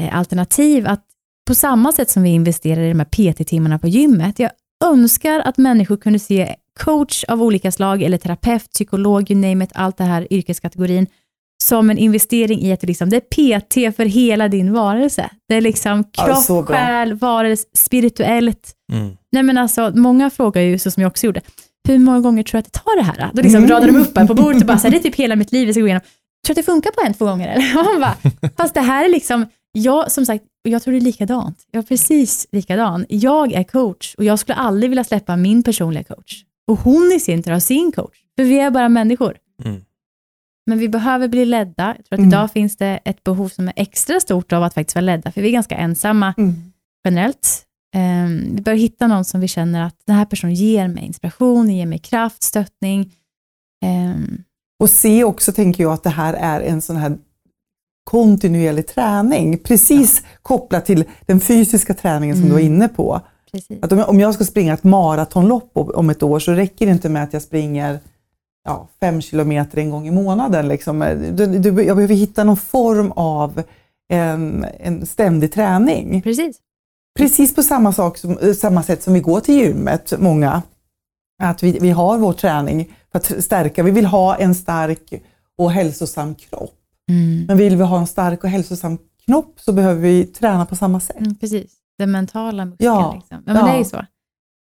[0.03, 1.05] eh, alternativ, att
[1.47, 4.51] på samma sätt som vi investerar i de här PT-timmarna på gymmet, jag
[4.85, 9.70] önskar att människor kunde se coach av olika slag, eller terapeut, psykolog, you name it,
[9.75, 11.07] allt det här yrkeskategorin,
[11.62, 13.20] som en investering i att det, liksom, det är
[13.91, 15.31] PT för hela din varelse.
[15.49, 16.77] Det är liksom Ja, kropp, bra.
[16.77, 18.72] själ, varelse, spirituellt.
[18.93, 19.16] Mm.
[19.33, 21.41] Nej men alltså, många frågar ju, så som jag också gjorde,
[21.89, 23.31] hur många gånger tror du att det tar det här?
[23.35, 23.70] Då liksom Mm.
[23.70, 25.53] radar de upp här på bordet och bara, så här, det är typ hela mitt
[25.53, 26.01] liv vi ska gå igenom.
[26.47, 27.78] Tror du att det funkar på en, två gånger eller?
[27.78, 31.01] Och Man bara, fast det här är liksom, jag som sagt, jag tror det är
[31.01, 31.59] likadant.
[31.70, 33.07] Jag är precis likadan.
[33.09, 36.43] Jag är coach och jag skulle aldrig vilja släppa min personliga coach.
[36.66, 38.16] Och hon i sin tur har sin coach.
[38.36, 39.36] För vi är bara människor.
[39.65, 39.81] Mm.
[40.66, 41.95] Men vi behöver bli ledda.
[41.97, 42.28] Jag tror att Mm.
[42.28, 45.43] idag finns det ett behov som är extra stort av att faktiskt vara ledda, för
[45.43, 46.55] vi är ganska ensamma Mm.
[47.05, 47.65] generellt.
[47.97, 51.70] Um, vi behöver hitta någon som vi känner att den här personen ger mig inspiration,
[51.70, 53.12] ger mig kraft, stöttning.
[53.85, 54.43] Ehm,
[54.78, 57.19] Och se också, tänker jag, att det här är en sån här
[58.05, 62.57] kontinuerlig träning, precis kopplat till den fysiska träningen som Mm.
[62.57, 63.20] du var inne på.
[63.55, 63.82] Precis.
[63.82, 66.86] Att om, jag, om jag ska springa ett maratonlopp om om ett år så räcker
[66.86, 68.01] det inte med att jag springer
[68.64, 70.68] ja, fem kilometer en gång i månaden.
[70.68, 70.98] Liksom.
[71.32, 73.62] Du, du, jag behöver hitta någon form av
[74.09, 76.22] en, en ständig träning.
[76.22, 76.56] precis.
[77.18, 80.62] Precis på samma, sak som, eh, samma sätt som vi går till gymmet, många.
[81.43, 83.82] Att vi, vi har vår träning för att stärka.
[83.82, 85.22] Vi vill ha en stark
[85.59, 86.74] och hälsosam kropp.
[87.09, 87.44] Mm.
[87.47, 91.01] Men vill vi ha en stark och hälsosam knopp så behöver vi träna på samma
[91.01, 91.20] sätt.
[91.20, 91.72] Mm, precis.
[91.99, 92.93] Den mentala muskeln.
[92.93, 93.37] Ja, Liksom.
[93.47, 93.65] Ja, men ja.
[93.66, 94.05] det är ju så.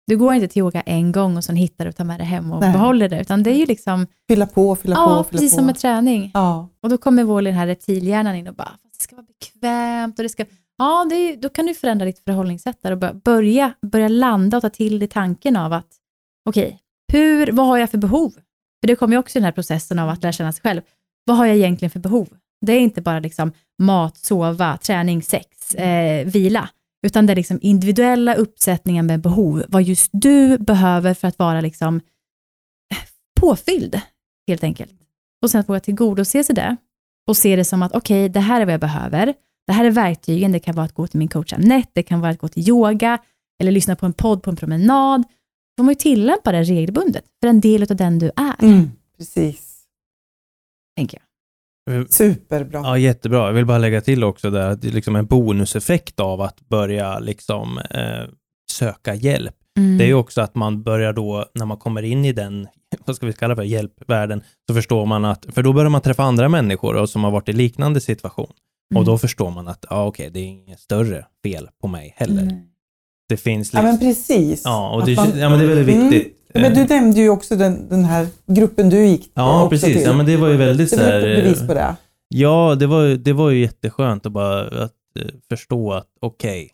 [0.08, 2.24] Du går inte till yoga en gång och sen hittar du och tar med det
[2.24, 2.72] hem och Nej.
[2.74, 5.56] behåller det, utan det är ju liksom, Fylla på, fylla ja, på, fylla precis på.
[5.56, 6.32] som med träning.
[6.34, 6.70] Ja.
[6.82, 10.20] Och då kommer vår den här reptilhjärnan in och bara, "Fast det ska vara bekvämt
[10.20, 10.46] och det ska,
[10.78, 14.58] ja, det är, då kan du förändra ditt förhållningssätt där och bör- börja, börja landa
[14.58, 15.88] och ta till dig tanken av att,
[16.50, 16.80] okej,
[17.12, 18.30] hur, vad har jag för behov?
[18.82, 20.82] För det kommer ju också i den här processen av att lära känna sig själv.
[21.26, 22.28] Vad har jag egentligen för behov?
[22.66, 26.70] Det är inte bara liksom mat, sova, träning, sex, eh, vila,
[27.08, 31.62] utan det är liksom individuella uppsättningar med behov, vad just du behöver för att vara
[31.62, 32.98] liksom eh,
[33.40, 34.02] påfylld,
[34.48, 34.92] helt enkelt.
[35.42, 36.76] Och sen att våga tillgodose sig det
[37.28, 39.34] och se det som att okej, det här är vad jag behöver.
[39.68, 40.52] Det här är verktygen.
[40.52, 42.70] Det kan vara att gå till min coach Anette, det kan vara att gå till
[42.70, 43.18] yoga
[43.60, 45.22] eller lyssna på en podd på en promenad.
[45.24, 48.92] Då får man ju tillämpa det regelbundet för en del av den du är, Mm,
[49.18, 49.84] precis.
[50.96, 51.27] tänker jag.
[52.10, 52.80] Superbra.
[52.84, 53.46] Ja, jättebra.
[53.48, 56.62] Jag vill bara lägga till också där att det är liksom en bonuseffekt av att
[56.70, 58.30] börja liksom eh,
[58.72, 59.54] söka hjälp.
[59.78, 59.98] Mm.
[59.98, 62.68] Det är ju också att man börjar då, när man kommer in i den,
[63.06, 66.02] vad ska vi kalla det för, hjälpvärlden, så förstår man att, för då börjar man
[66.02, 68.52] träffa andra människor och som har varit i liknande situation.
[68.94, 69.00] Mm.
[69.00, 72.42] Och då förstår man att, ja okej, det är inget större fel på mig heller.
[72.44, 72.56] Mm.
[73.30, 74.62] Det finns Ja, liksom, men precis.
[74.66, 76.10] ja, och det, man- ja, men det är väldigt Mm.
[76.10, 76.34] viktigt.
[76.54, 79.94] Men du nämnde ju också den, den här gruppen du gick Ja, precis.
[79.94, 80.02] till.
[80.02, 81.96] Ja, men det var ju väldigt det så är här, ett bevis på det.
[82.30, 86.72] Ja, det var, det var ju jätteskönt att bara att, eh, förstå att okej,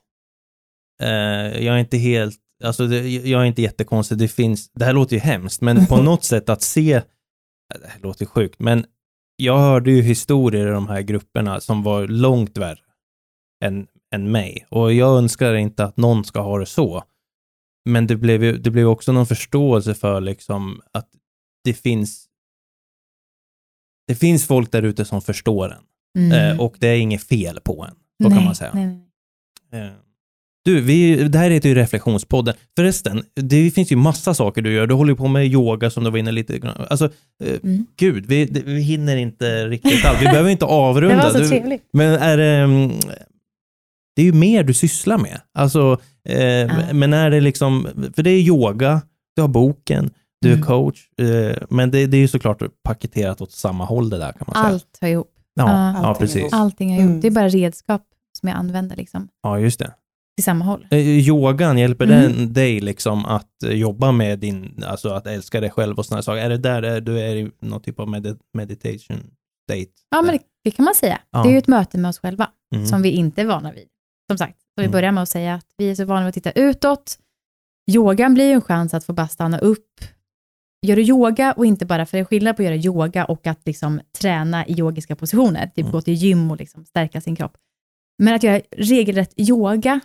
[1.04, 1.10] eh,
[1.66, 5.16] jag är inte helt, alltså det, jag är inte jättekonstig, det finns, det här låter
[5.16, 7.02] ju hemskt, men på något sätt att se, eh,
[7.82, 8.86] det här låter sjukt, men
[9.36, 12.80] jag hörde ju historier i de här grupperna som var långt värre
[13.66, 14.68] än, än mig.
[14.70, 17.04] Och jag önskar inte att någon ska ha det så.
[17.90, 21.10] Men det blev ju det blev också någon förståelse för liksom att
[21.64, 22.26] det finns
[24.08, 25.84] det finns folk där ute som förstår en.
[26.24, 26.32] Mm.
[26.52, 27.96] Eh, och det är inget fel på en.
[28.24, 28.72] Så nej, kan man säga.
[28.74, 29.82] Nej.
[29.84, 29.92] Eh,
[30.66, 32.54] Du, vi, det här heter ju Reflektionspodden.
[32.78, 34.88] Förresten, det finns ju massa saker du gör.
[34.88, 36.86] Du håller på med yoga som du var inne lite grann.
[36.90, 37.06] Alltså,
[37.44, 37.86] eh, Mm.
[37.98, 40.22] gud, vi, det, vi hinner inte riktigt allt.
[40.22, 41.24] Vi behöver inte Det avrunda.
[41.24, 41.84] var så Du- trevligt.
[41.94, 42.68] men är det...
[44.14, 45.42] mm, Det är ju mer du sysslar med.
[45.54, 45.98] Alltså,
[46.30, 46.94] eh, Ja.
[46.94, 47.88] men är det liksom...
[48.16, 49.02] För det är yoga,
[49.36, 50.12] du har boken,
[50.42, 50.66] du är Mm.
[50.66, 51.00] coach.
[51.22, 54.56] Eh, men det, det är ju såklart paketerat åt samma håll det där kan man
[54.56, 54.74] säga.
[54.74, 55.30] Allt hör ihop.
[55.56, 56.00] Ja, Ja.
[56.08, 56.36] ja, precis.
[56.38, 56.54] ihop.
[56.54, 57.10] Allting har ihop.
[57.10, 57.22] Mm.
[57.22, 58.02] Det är bara redskap
[58.40, 59.94] som jag använder liksom, Ja, just det.
[60.38, 60.88] till samma håll.
[60.92, 62.22] Eh, Yogan, hjälper Mm.
[62.34, 66.22] den dig liksom att eh, jobba med din, alltså att älska dig själv och sådana
[66.22, 66.42] saker?
[66.42, 69.18] Är det där du är i någon typ av med meditation
[69.70, 69.92] state?
[70.12, 71.20] Ja, men det, det kan man säga.
[71.32, 71.44] Ja.
[71.44, 72.86] Det är ju ett möte med oss själva, Mm.
[72.88, 73.88] som vi inte är vana vid.
[74.30, 74.92] Som sagt, så vi Mm.
[74.92, 77.20] börjar med att säga att vi är så vana att titta utåt.
[77.92, 79.90] Yogan blir ju en chans att få bara stanna upp.
[80.86, 83.48] Gör du yoga och inte bara, för det är skillnad på att göra yoga och
[83.48, 85.92] att liksom träna i yogiska positioner, typ Mm.
[85.92, 87.58] gå till gym och liksom stärka sin kropp.
[88.24, 90.00] Men att göra regelrätt yoga,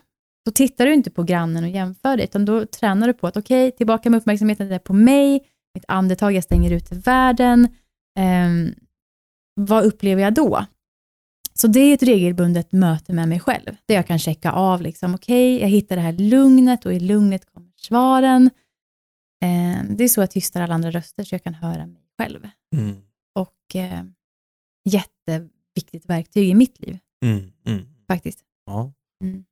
[0.46, 3.36] då tittar du inte på grannen och jämför det, utan då tränar du på att
[3.36, 5.40] okej, tillbaka med uppmärksamheten där på mig,
[5.74, 7.68] mitt andetag, jag stänger ut världen.
[8.18, 8.74] Ehm,
[9.54, 10.64] vad upplever jag då?
[11.60, 15.14] Så det är ett regelbundet möte med mig själv, där jag kan checka av, liksom,
[15.14, 18.51] okej, jag hittar det här lugnet och i lugnet kommer svaren.
[19.43, 22.48] Eh, det är så jag tystar alla andra röster, så jag kan höra mig själv.
[22.76, 22.97] Mm.
[23.35, 24.02] Och eh,
[24.85, 27.52] jätteviktigt verktyg i mitt liv, Mm.
[27.66, 27.86] Mm.
[28.06, 28.39] faktiskt.
[28.66, 28.93] Ja.
[29.24, 29.44] Mm.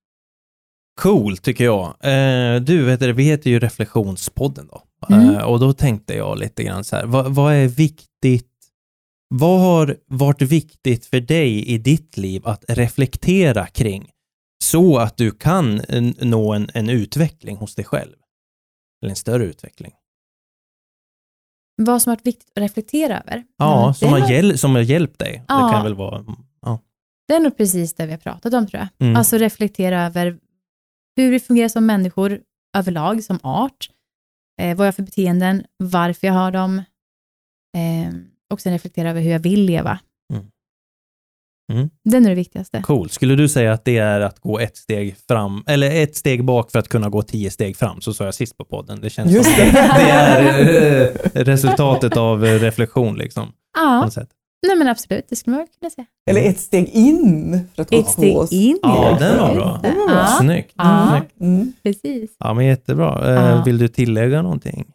[1.01, 1.87] Cool tycker jag.
[1.87, 4.83] Eh, du, vet vi heter ju Reflektionspodden då.
[5.09, 5.35] Mm.
[5.35, 8.56] Eh, och då tänkte jag lite grann så här, vad, vad är viktigt?
[9.29, 14.11] Vad har varit viktigt för dig i ditt liv att reflektera kring
[14.65, 15.81] så att du kan
[16.21, 18.17] nå en, en utveckling hos dig själv?
[19.03, 19.93] Eller en större utveckling?
[21.83, 23.45] Vad som har varit viktigt att reflektera över?
[23.57, 25.33] Ja, Mm, som, det, har hjäl- som har hjälpt dig.
[25.33, 25.71] Det Ja.
[25.73, 26.25] kan väl vara...
[26.63, 26.81] Ja.
[27.29, 28.89] det är nog precis det vi har pratat om, tror jag.
[29.07, 29.17] Mm.
[29.17, 30.39] Alltså reflektera över
[31.17, 32.41] hur vi fungerar som människor
[32.77, 33.91] överlag, som art.
[34.61, 36.79] Eh, vad jag har för beteenden, varför jag har dem.
[37.77, 38.13] Eh,
[38.53, 39.99] och sen reflektera över hur jag vill leva.
[40.33, 40.45] Mm.
[41.73, 41.91] Mm.
[42.05, 42.83] Det är det viktigaste.
[42.83, 43.11] Cool.
[43.11, 46.71] Skulle du säga att det är att gå ett steg fram, eller ett steg bak
[46.71, 48.01] för att kunna gå tio steg fram?
[48.01, 49.01] Så sa jag sist på podden.
[49.01, 49.71] Det känns Just som det.
[49.73, 53.47] det är eh, resultatet av eh, reflektion liksom.
[53.49, 54.29] På Ja, något sätt.
[54.67, 56.07] nej men absolut, det skulle man kunna säga.
[56.31, 58.53] Eller ett steg in för att gå Ett steg oss.
[58.53, 58.79] in.
[58.83, 59.81] Ja, den var bra.
[59.83, 60.15] Den var bra.
[60.17, 60.73] Ja, Snyggt.
[60.77, 61.09] Ja.
[61.19, 61.41] Snyggt.
[61.41, 61.73] Mm.
[61.83, 62.31] precis.
[62.39, 63.35] Ja, men jättebra.
[63.35, 63.63] Eh, Ja.
[63.65, 64.87] Vill du tillägga någonting?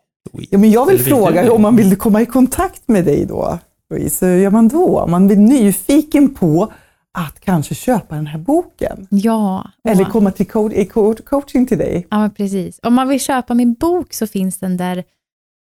[0.49, 3.60] Ja, men jag vill Eller fråga om man vill komma i kontakt med dig då,
[3.89, 5.07] Louise, hur gör man då?
[5.07, 6.73] Man blir nyfiken på
[7.18, 9.72] att kanske köpa den här boken Ja.
[9.88, 12.07] eller komma till co- coaching till dig.
[12.10, 12.80] Ja, men precis.
[12.84, 15.03] Om man vill köpa min bok så finns den där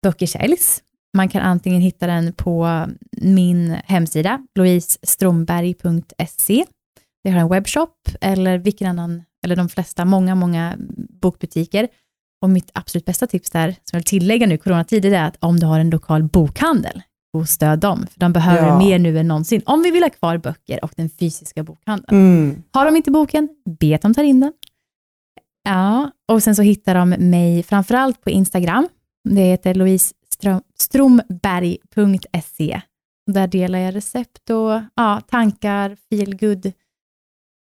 [0.04, 0.82] böcker säljs.
[1.18, 6.66] Man kan antingen hitta den på min hemsida, louisestromberg.se.
[7.24, 10.76] Det har en webbshop eller vilken annan, eller de flesta, många, många
[11.22, 11.88] bokbutiker.
[12.42, 15.38] Och mitt absolut bästa tips där, som jag vill tillägga nu i coronatider, är att
[15.40, 17.02] om du har en lokal bokhandel,
[17.34, 18.78] gå och stöd dem, för de behöver Ja.
[18.80, 22.18] mer nu än någonsin, om vi vill ha kvar böcker och den fysiska bokhandeln.
[22.18, 22.64] Mm.
[22.72, 23.50] Har de inte boken,
[23.80, 24.54] be att de tar in den.
[25.64, 28.88] Ja, och sen så hittar de mig framförallt på Instagram.
[29.30, 32.82] Det heter Louise Ström, stromberg.se.
[33.32, 36.72] Där delar jag recept och ja, tankar, feel good,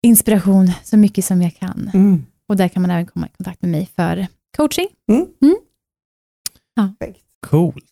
[0.06, 1.90] inspiration, så mycket som jag kan.
[1.94, 2.26] Mm.
[2.48, 4.26] Och där kan man även komma i kontakt med mig för
[4.58, 4.86] coaching.
[6.76, 7.20] Perfekt.
[7.46, 7.84] Coolt.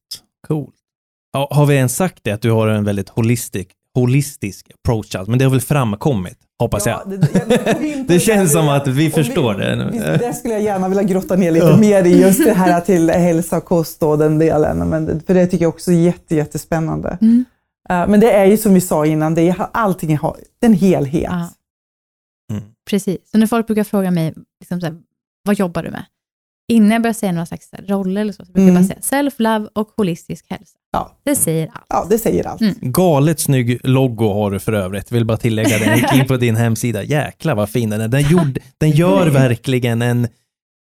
[0.46, 0.74] Coolt.
[1.32, 5.30] Ja, har vi ens sagt det, att du har en väldigt holistisk, holistisk approach, alltså,
[5.30, 7.02] men det har väl framkommit, hoppas jag.
[7.10, 9.88] det, jag- jag- Det känns som att vi förstår det.
[9.92, 13.10] vi- Det skulle jag gärna vilja grotta ner lite mer i, just det här till
[13.10, 14.88] hälsa och kost och den delen.
[14.88, 17.18] Men, det- för det tycker jag också är jätte, jättespännande.
[17.20, 17.44] Mm.
[17.88, 20.70] Eh, Men det är ju som vi sa innan, det är, allting har det är
[20.70, 21.22] en helhet.
[21.30, 21.48] Ja.
[22.52, 22.64] Mm.
[22.90, 23.30] Precis.
[23.30, 24.96] Så när folk brukar fråga mig, liksom så här,
[25.42, 26.04] vad jobbar du med?
[26.68, 28.74] Innan jag börjar säga några slags roller eller så, så brukar Mm.
[28.74, 30.72] jag bara säga self-love och holistisk hälsa.
[30.92, 31.12] Ja.
[31.24, 31.84] Det säger allt.
[31.88, 32.60] Ja, det säger allt.
[32.60, 32.74] Mm.
[32.80, 35.12] Galet snygg logo har du för övrigt.
[35.12, 35.84] Vill bara tillägga det.
[35.84, 37.02] Jag gick in på din hemsida.
[37.02, 38.08] Jäklar vad fin den är.
[38.08, 40.28] Den, gjord, den gör verkligen en...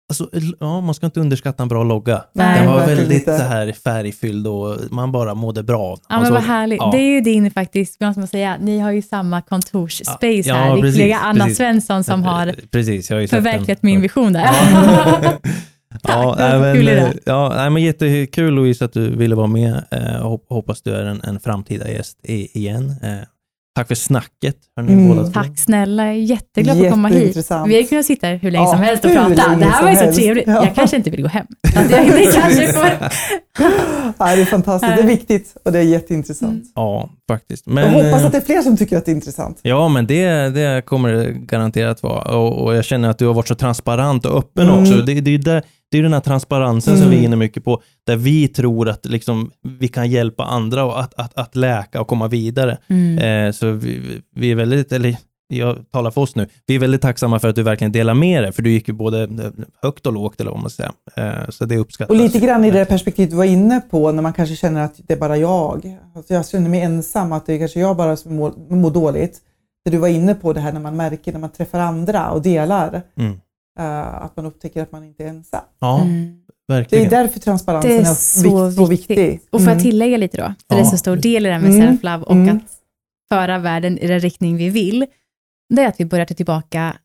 [0.08, 0.28] Alltså,
[0.60, 2.24] ja, man ska inte underskatta en bra logga.
[2.34, 3.38] Nej, den var väldigt inte.
[3.38, 5.98] så här färgfylld och man bara mådde bra den.
[6.08, 6.78] Ja, Alltså, men vad härligt.
[6.78, 6.90] ja.
[6.90, 10.80] Det är ju din faktiskt, ska man säga, ni har ju samma kontorsspace Ja, här.
[10.80, 11.56] precis, kollega Anna precis.
[11.58, 13.90] Svensson som har Precis, jag har ju sett förverkligat den.
[13.90, 14.44] min vision där.
[14.44, 15.32] Ja,
[16.02, 16.96] Tack, kul men, idé.
[16.96, 19.84] eh, ja, nej, men jättekul Louise att du ville vara med.
[19.90, 22.94] Eh, hop- hoppas du är en, en framtida gäst i, igen.
[23.02, 23.08] Eh,
[23.76, 24.56] tack för snacket.
[24.80, 25.32] Mm.
[25.32, 27.36] Tack snälla, jag är jätteglad för att komma hit.
[27.66, 29.28] Vi har kunnat sitta här hur länge Ja, som helst och prata.
[29.56, 30.46] Det här var ju så trevligt.
[30.46, 30.64] Ja.
[30.64, 31.46] Jag kanske inte vill gå hem.
[31.74, 32.86] Jag, det kanske får...
[34.18, 36.64] Ja, det är fantastiskt, det är viktigt och det är jätteintressant.
[36.74, 37.66] Ja, faktiskt.
[37.66, 39.58] Jag Men, hoppas eh, att det är fler som tycker att det är intressant.
[39.62, 42.36] Ja, men det, det kommer det garanterat vara.
[42.38, 44.80] Och, och jag känner att du har varit så transparent och öppen Mm.
[44.80, 44.94] också.
[44.94, 45.62] Det, det, är där,
[45.94, 47.10] det är den här transparensen som Mm.
[47.10, 51.00] vi är inne mycket på, där vi tror att liksom, vi kan hjälpa andra och
[51.00, 52.78] att, att, att läka och komma vidare.
[52.88, 53.18] Mm.
[53.46, 55.16] Eh, så vi, vi är väldigt, eller
[55.48, 58.42] jag talar för oss nu, vi är väldigt tacksamma för att du verkligen delar med
[58.42, 59.28] dig, för du gick ju både
[59.82, 60.92] högt och lågt, eller vad man säga.
[61.16, 62.10] Eh, så det uppskattas.
[62.10, 64.94] Och lite grann i det perspektivet du var inne på, när man kanske känner att
[65.06, 65.98] det är bara jag.
[66.16, 69.38] Alltså jag känner mig ensam, att det är kanske jag bara som mår, mår dåligt.
[69.84, 72.42] Det du var inne på, det här när man märker när man träffar andra och
[72.42, 73.40] delar, Mm.
[73.78, 75.60] Eh, att man upptäcker att man inte är ensam.
[75.78, 76.40] Ja, Mm.
[76.66, 77.10] Det är verkligen.
[77.10, 79.10] därför transparensen Det är är, så så viktigt.
[79.18, 79.40] viktig.
[79.50, 79.72] Och får Mm.
[79.74, 80.90] jag tillägga lite då, för det är Ja.
[80.90, 81.86] så stor del i det här med Mm.
[81.96, 82.56] self-love och Mm.
[82.56, 82.62] att
[83.28, 85.06] föra världen i den riktning vi vill,
[85.74, 86.96] det är att vi börjar ta tillbaka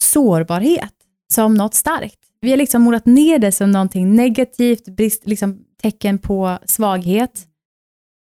[0.00, 0.92] sårbarhet
[1.34, 2.18] som något starkt.
[2.40, 7.46] Vi har liksom målat ner det som någonting negativt, brist, liksom tecken på svaghet.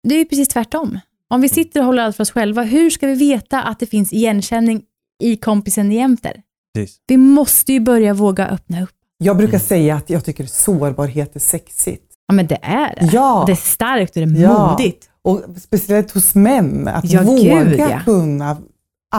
[0.09, 1.01] Det är ju precis tvärtom.
[1.29, 3.87] Om vi sitter och håller allt för oss själva, hur ska vi veta att det
[3.87, 4.83] finns igenkänning
[5.23, 6.43] i kompisen jämter?
[6.75, 6.97] Precis.
[7.07, 8.91] Vi måste ju börja våga öppna upp.
[9.19, 9.67] Jag brukar Mm.
[9.67, 12.05] säga att jag tycker sårbarhet är sexigt.
[12.27, 13.11] Ja, men det är det.
[13.13, 14.71] Ja, Det är starkt och det är Ja.
[14.71, 15.09] modigt.
[15.25, 16.89] och speciellt hos män.
[16.89, 18.01] Att Ja, våga gud, ja.
[18.05, 18.57] kunna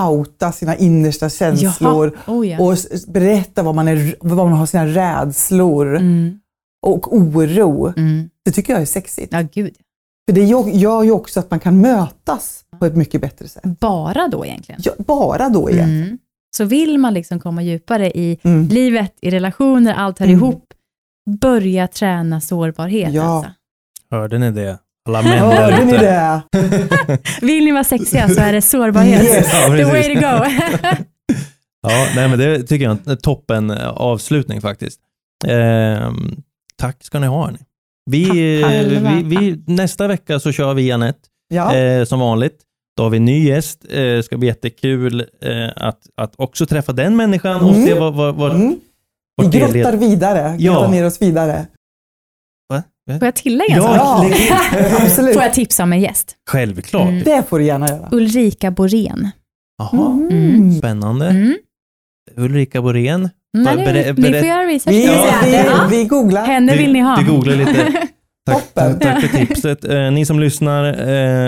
[0.09, 2.17] outa sina innersta känslor.
[2.27, 2.59] Oh, ja.
[2.61, 2.77] och
[3.07, 6.39] berätta vad man, är, vad man har sina rädslor Mm,
[6.85, 7.93] och oro.
[7.97, 8.29] mm.
[8.45, 9.33] Det tycker jag är sexigt.
[9.33, 9.73] Ja, gud.
[10.29, 10.43] För det
[10.77, 13.63] gör ju också att man kan mötas på ett mycket bättre sätt.
[13.79, 14.81] Bara då egentligen.
[14.83, 15.89] Ja, bara då igen.
[15.89, 16.17] Mm.
[16.57, 18.67] Så vill man liksom komma djupare i Mm.
[18.67, 20.37] livet, i relationer, allt hör Mm.
[20.37, 20.63] ihop,
[21.41, 23.13] börja träna sårbarhet.
[23.13, 23.23] Ja.
[23.23, 23.51] Alltså.
[24.11, 24.77] Hörde ni det?
[25.09, 26.41] Alla män Hörde ni det?
[27.41, 29.23] Vill ni vara sexiga så är det sårbarhet.
[29.23, 29.49] Yes.
[29.53, 30.45] Ja, The way to go.
[31.87, 34.99] Ja, nej, men det tycker jag är en toppen eh, avslutning faktiskt.
[35.47, 36.35] Ehm,
[36.77, 37.45] tack ska ni ha.
[37.45, 37.59] Hörni.
[38.11, 38.25] Vi,
[38.61, 41.19] Tack eh, vi, vi, nästa vecka så kör vi Anette
[41.53, 41.75] Ja.
[41.75, 42.57] eh, som vanligt.
[42.97, 43.85] Då har vi en ny gäst.
[43.89, 47.85] Eh, Det ska bli jättekul eh, att, att också träffa den människan och Mm.
[47.87, 48.75] se vad, vad, vad, Mm.
[49.41, 50.73] Vi grottar vidare, Ja.
[50.73, 51.65] grottar ner oss vidare.
[52.69, 52.83] Va?
[53.19, 53.97] Får jag tillägga en Ja,
[55.17, 55.33] sak?
[55.33, 56.35] Får jag tipsa om en gäst?
[56.49, 57.09] Självklart.
[57.09, 57.23] Mm.
[57.23, 58.09] Det får du gärna göra.
[58.11, 59.29] Ulrika Borén.
[59.77, 60.73] Jaha, Mm.
[60.77, 61.27] spännande.
[61.29, 61.55] Mm.
[62.37, 63.29] Ulrika Borén.
[63.57, 64.95] Nej, Ber- ni får göra research.
[64.95, 65.51] Vi,
[65.91, 66.45] vi, vi googlar.
[66.45, 67.15] Henne vill ni ha.
[67.15, 68.07] Du googlar lite.
[68.45, 69.85] Tack, tack, tack för tipset.
[69.89, 70.83] Eh, ni som lyssnar,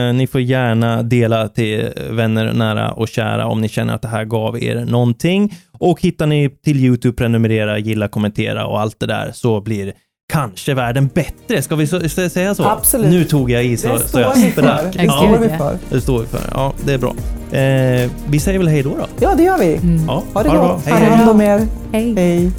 [0.08, 4.08] eh, ni får gärna dela till vänner, nära och kära om ni känner att det
[4.08, 5.54] här gav er någonting.
[5.80, 9.94] Och hittar ni till YouTube, prenumerera, gilla, kommentera och allt det där så blir
[10.34, 11.62] kanske världen bättre.
[11.62, 12.64] Ska vi så, säga så?
[12.66, 13.10] Absolut.
[13.12, 14.62] Nu tog jag i så, Det så står jag vi för.
[14.62, 14.94] sprack.
[14.94, 15.12] Det Ja.
[15.12, 15.58] står vi Ja.
[15.58, 15.78] för.
[15.90, 16.42] Det står vi för.
[16.52, 17.14] Ja, det är bra.
[17.60, 19.06] Eh, vi säger väl hej då då.
[19.20, 19.76] Ja, det gör vi.
[19.76, 20.06] Mm.
[20.08, 20.68] Ja, Ha det bra.
[20.68, 20.86] gott.
[20.86, 21.10] Hej, Ta hej.
[21.18, 21.68] hand om er.
[21.92, 22.14] Hej.
[22.18, 22.52] Hej.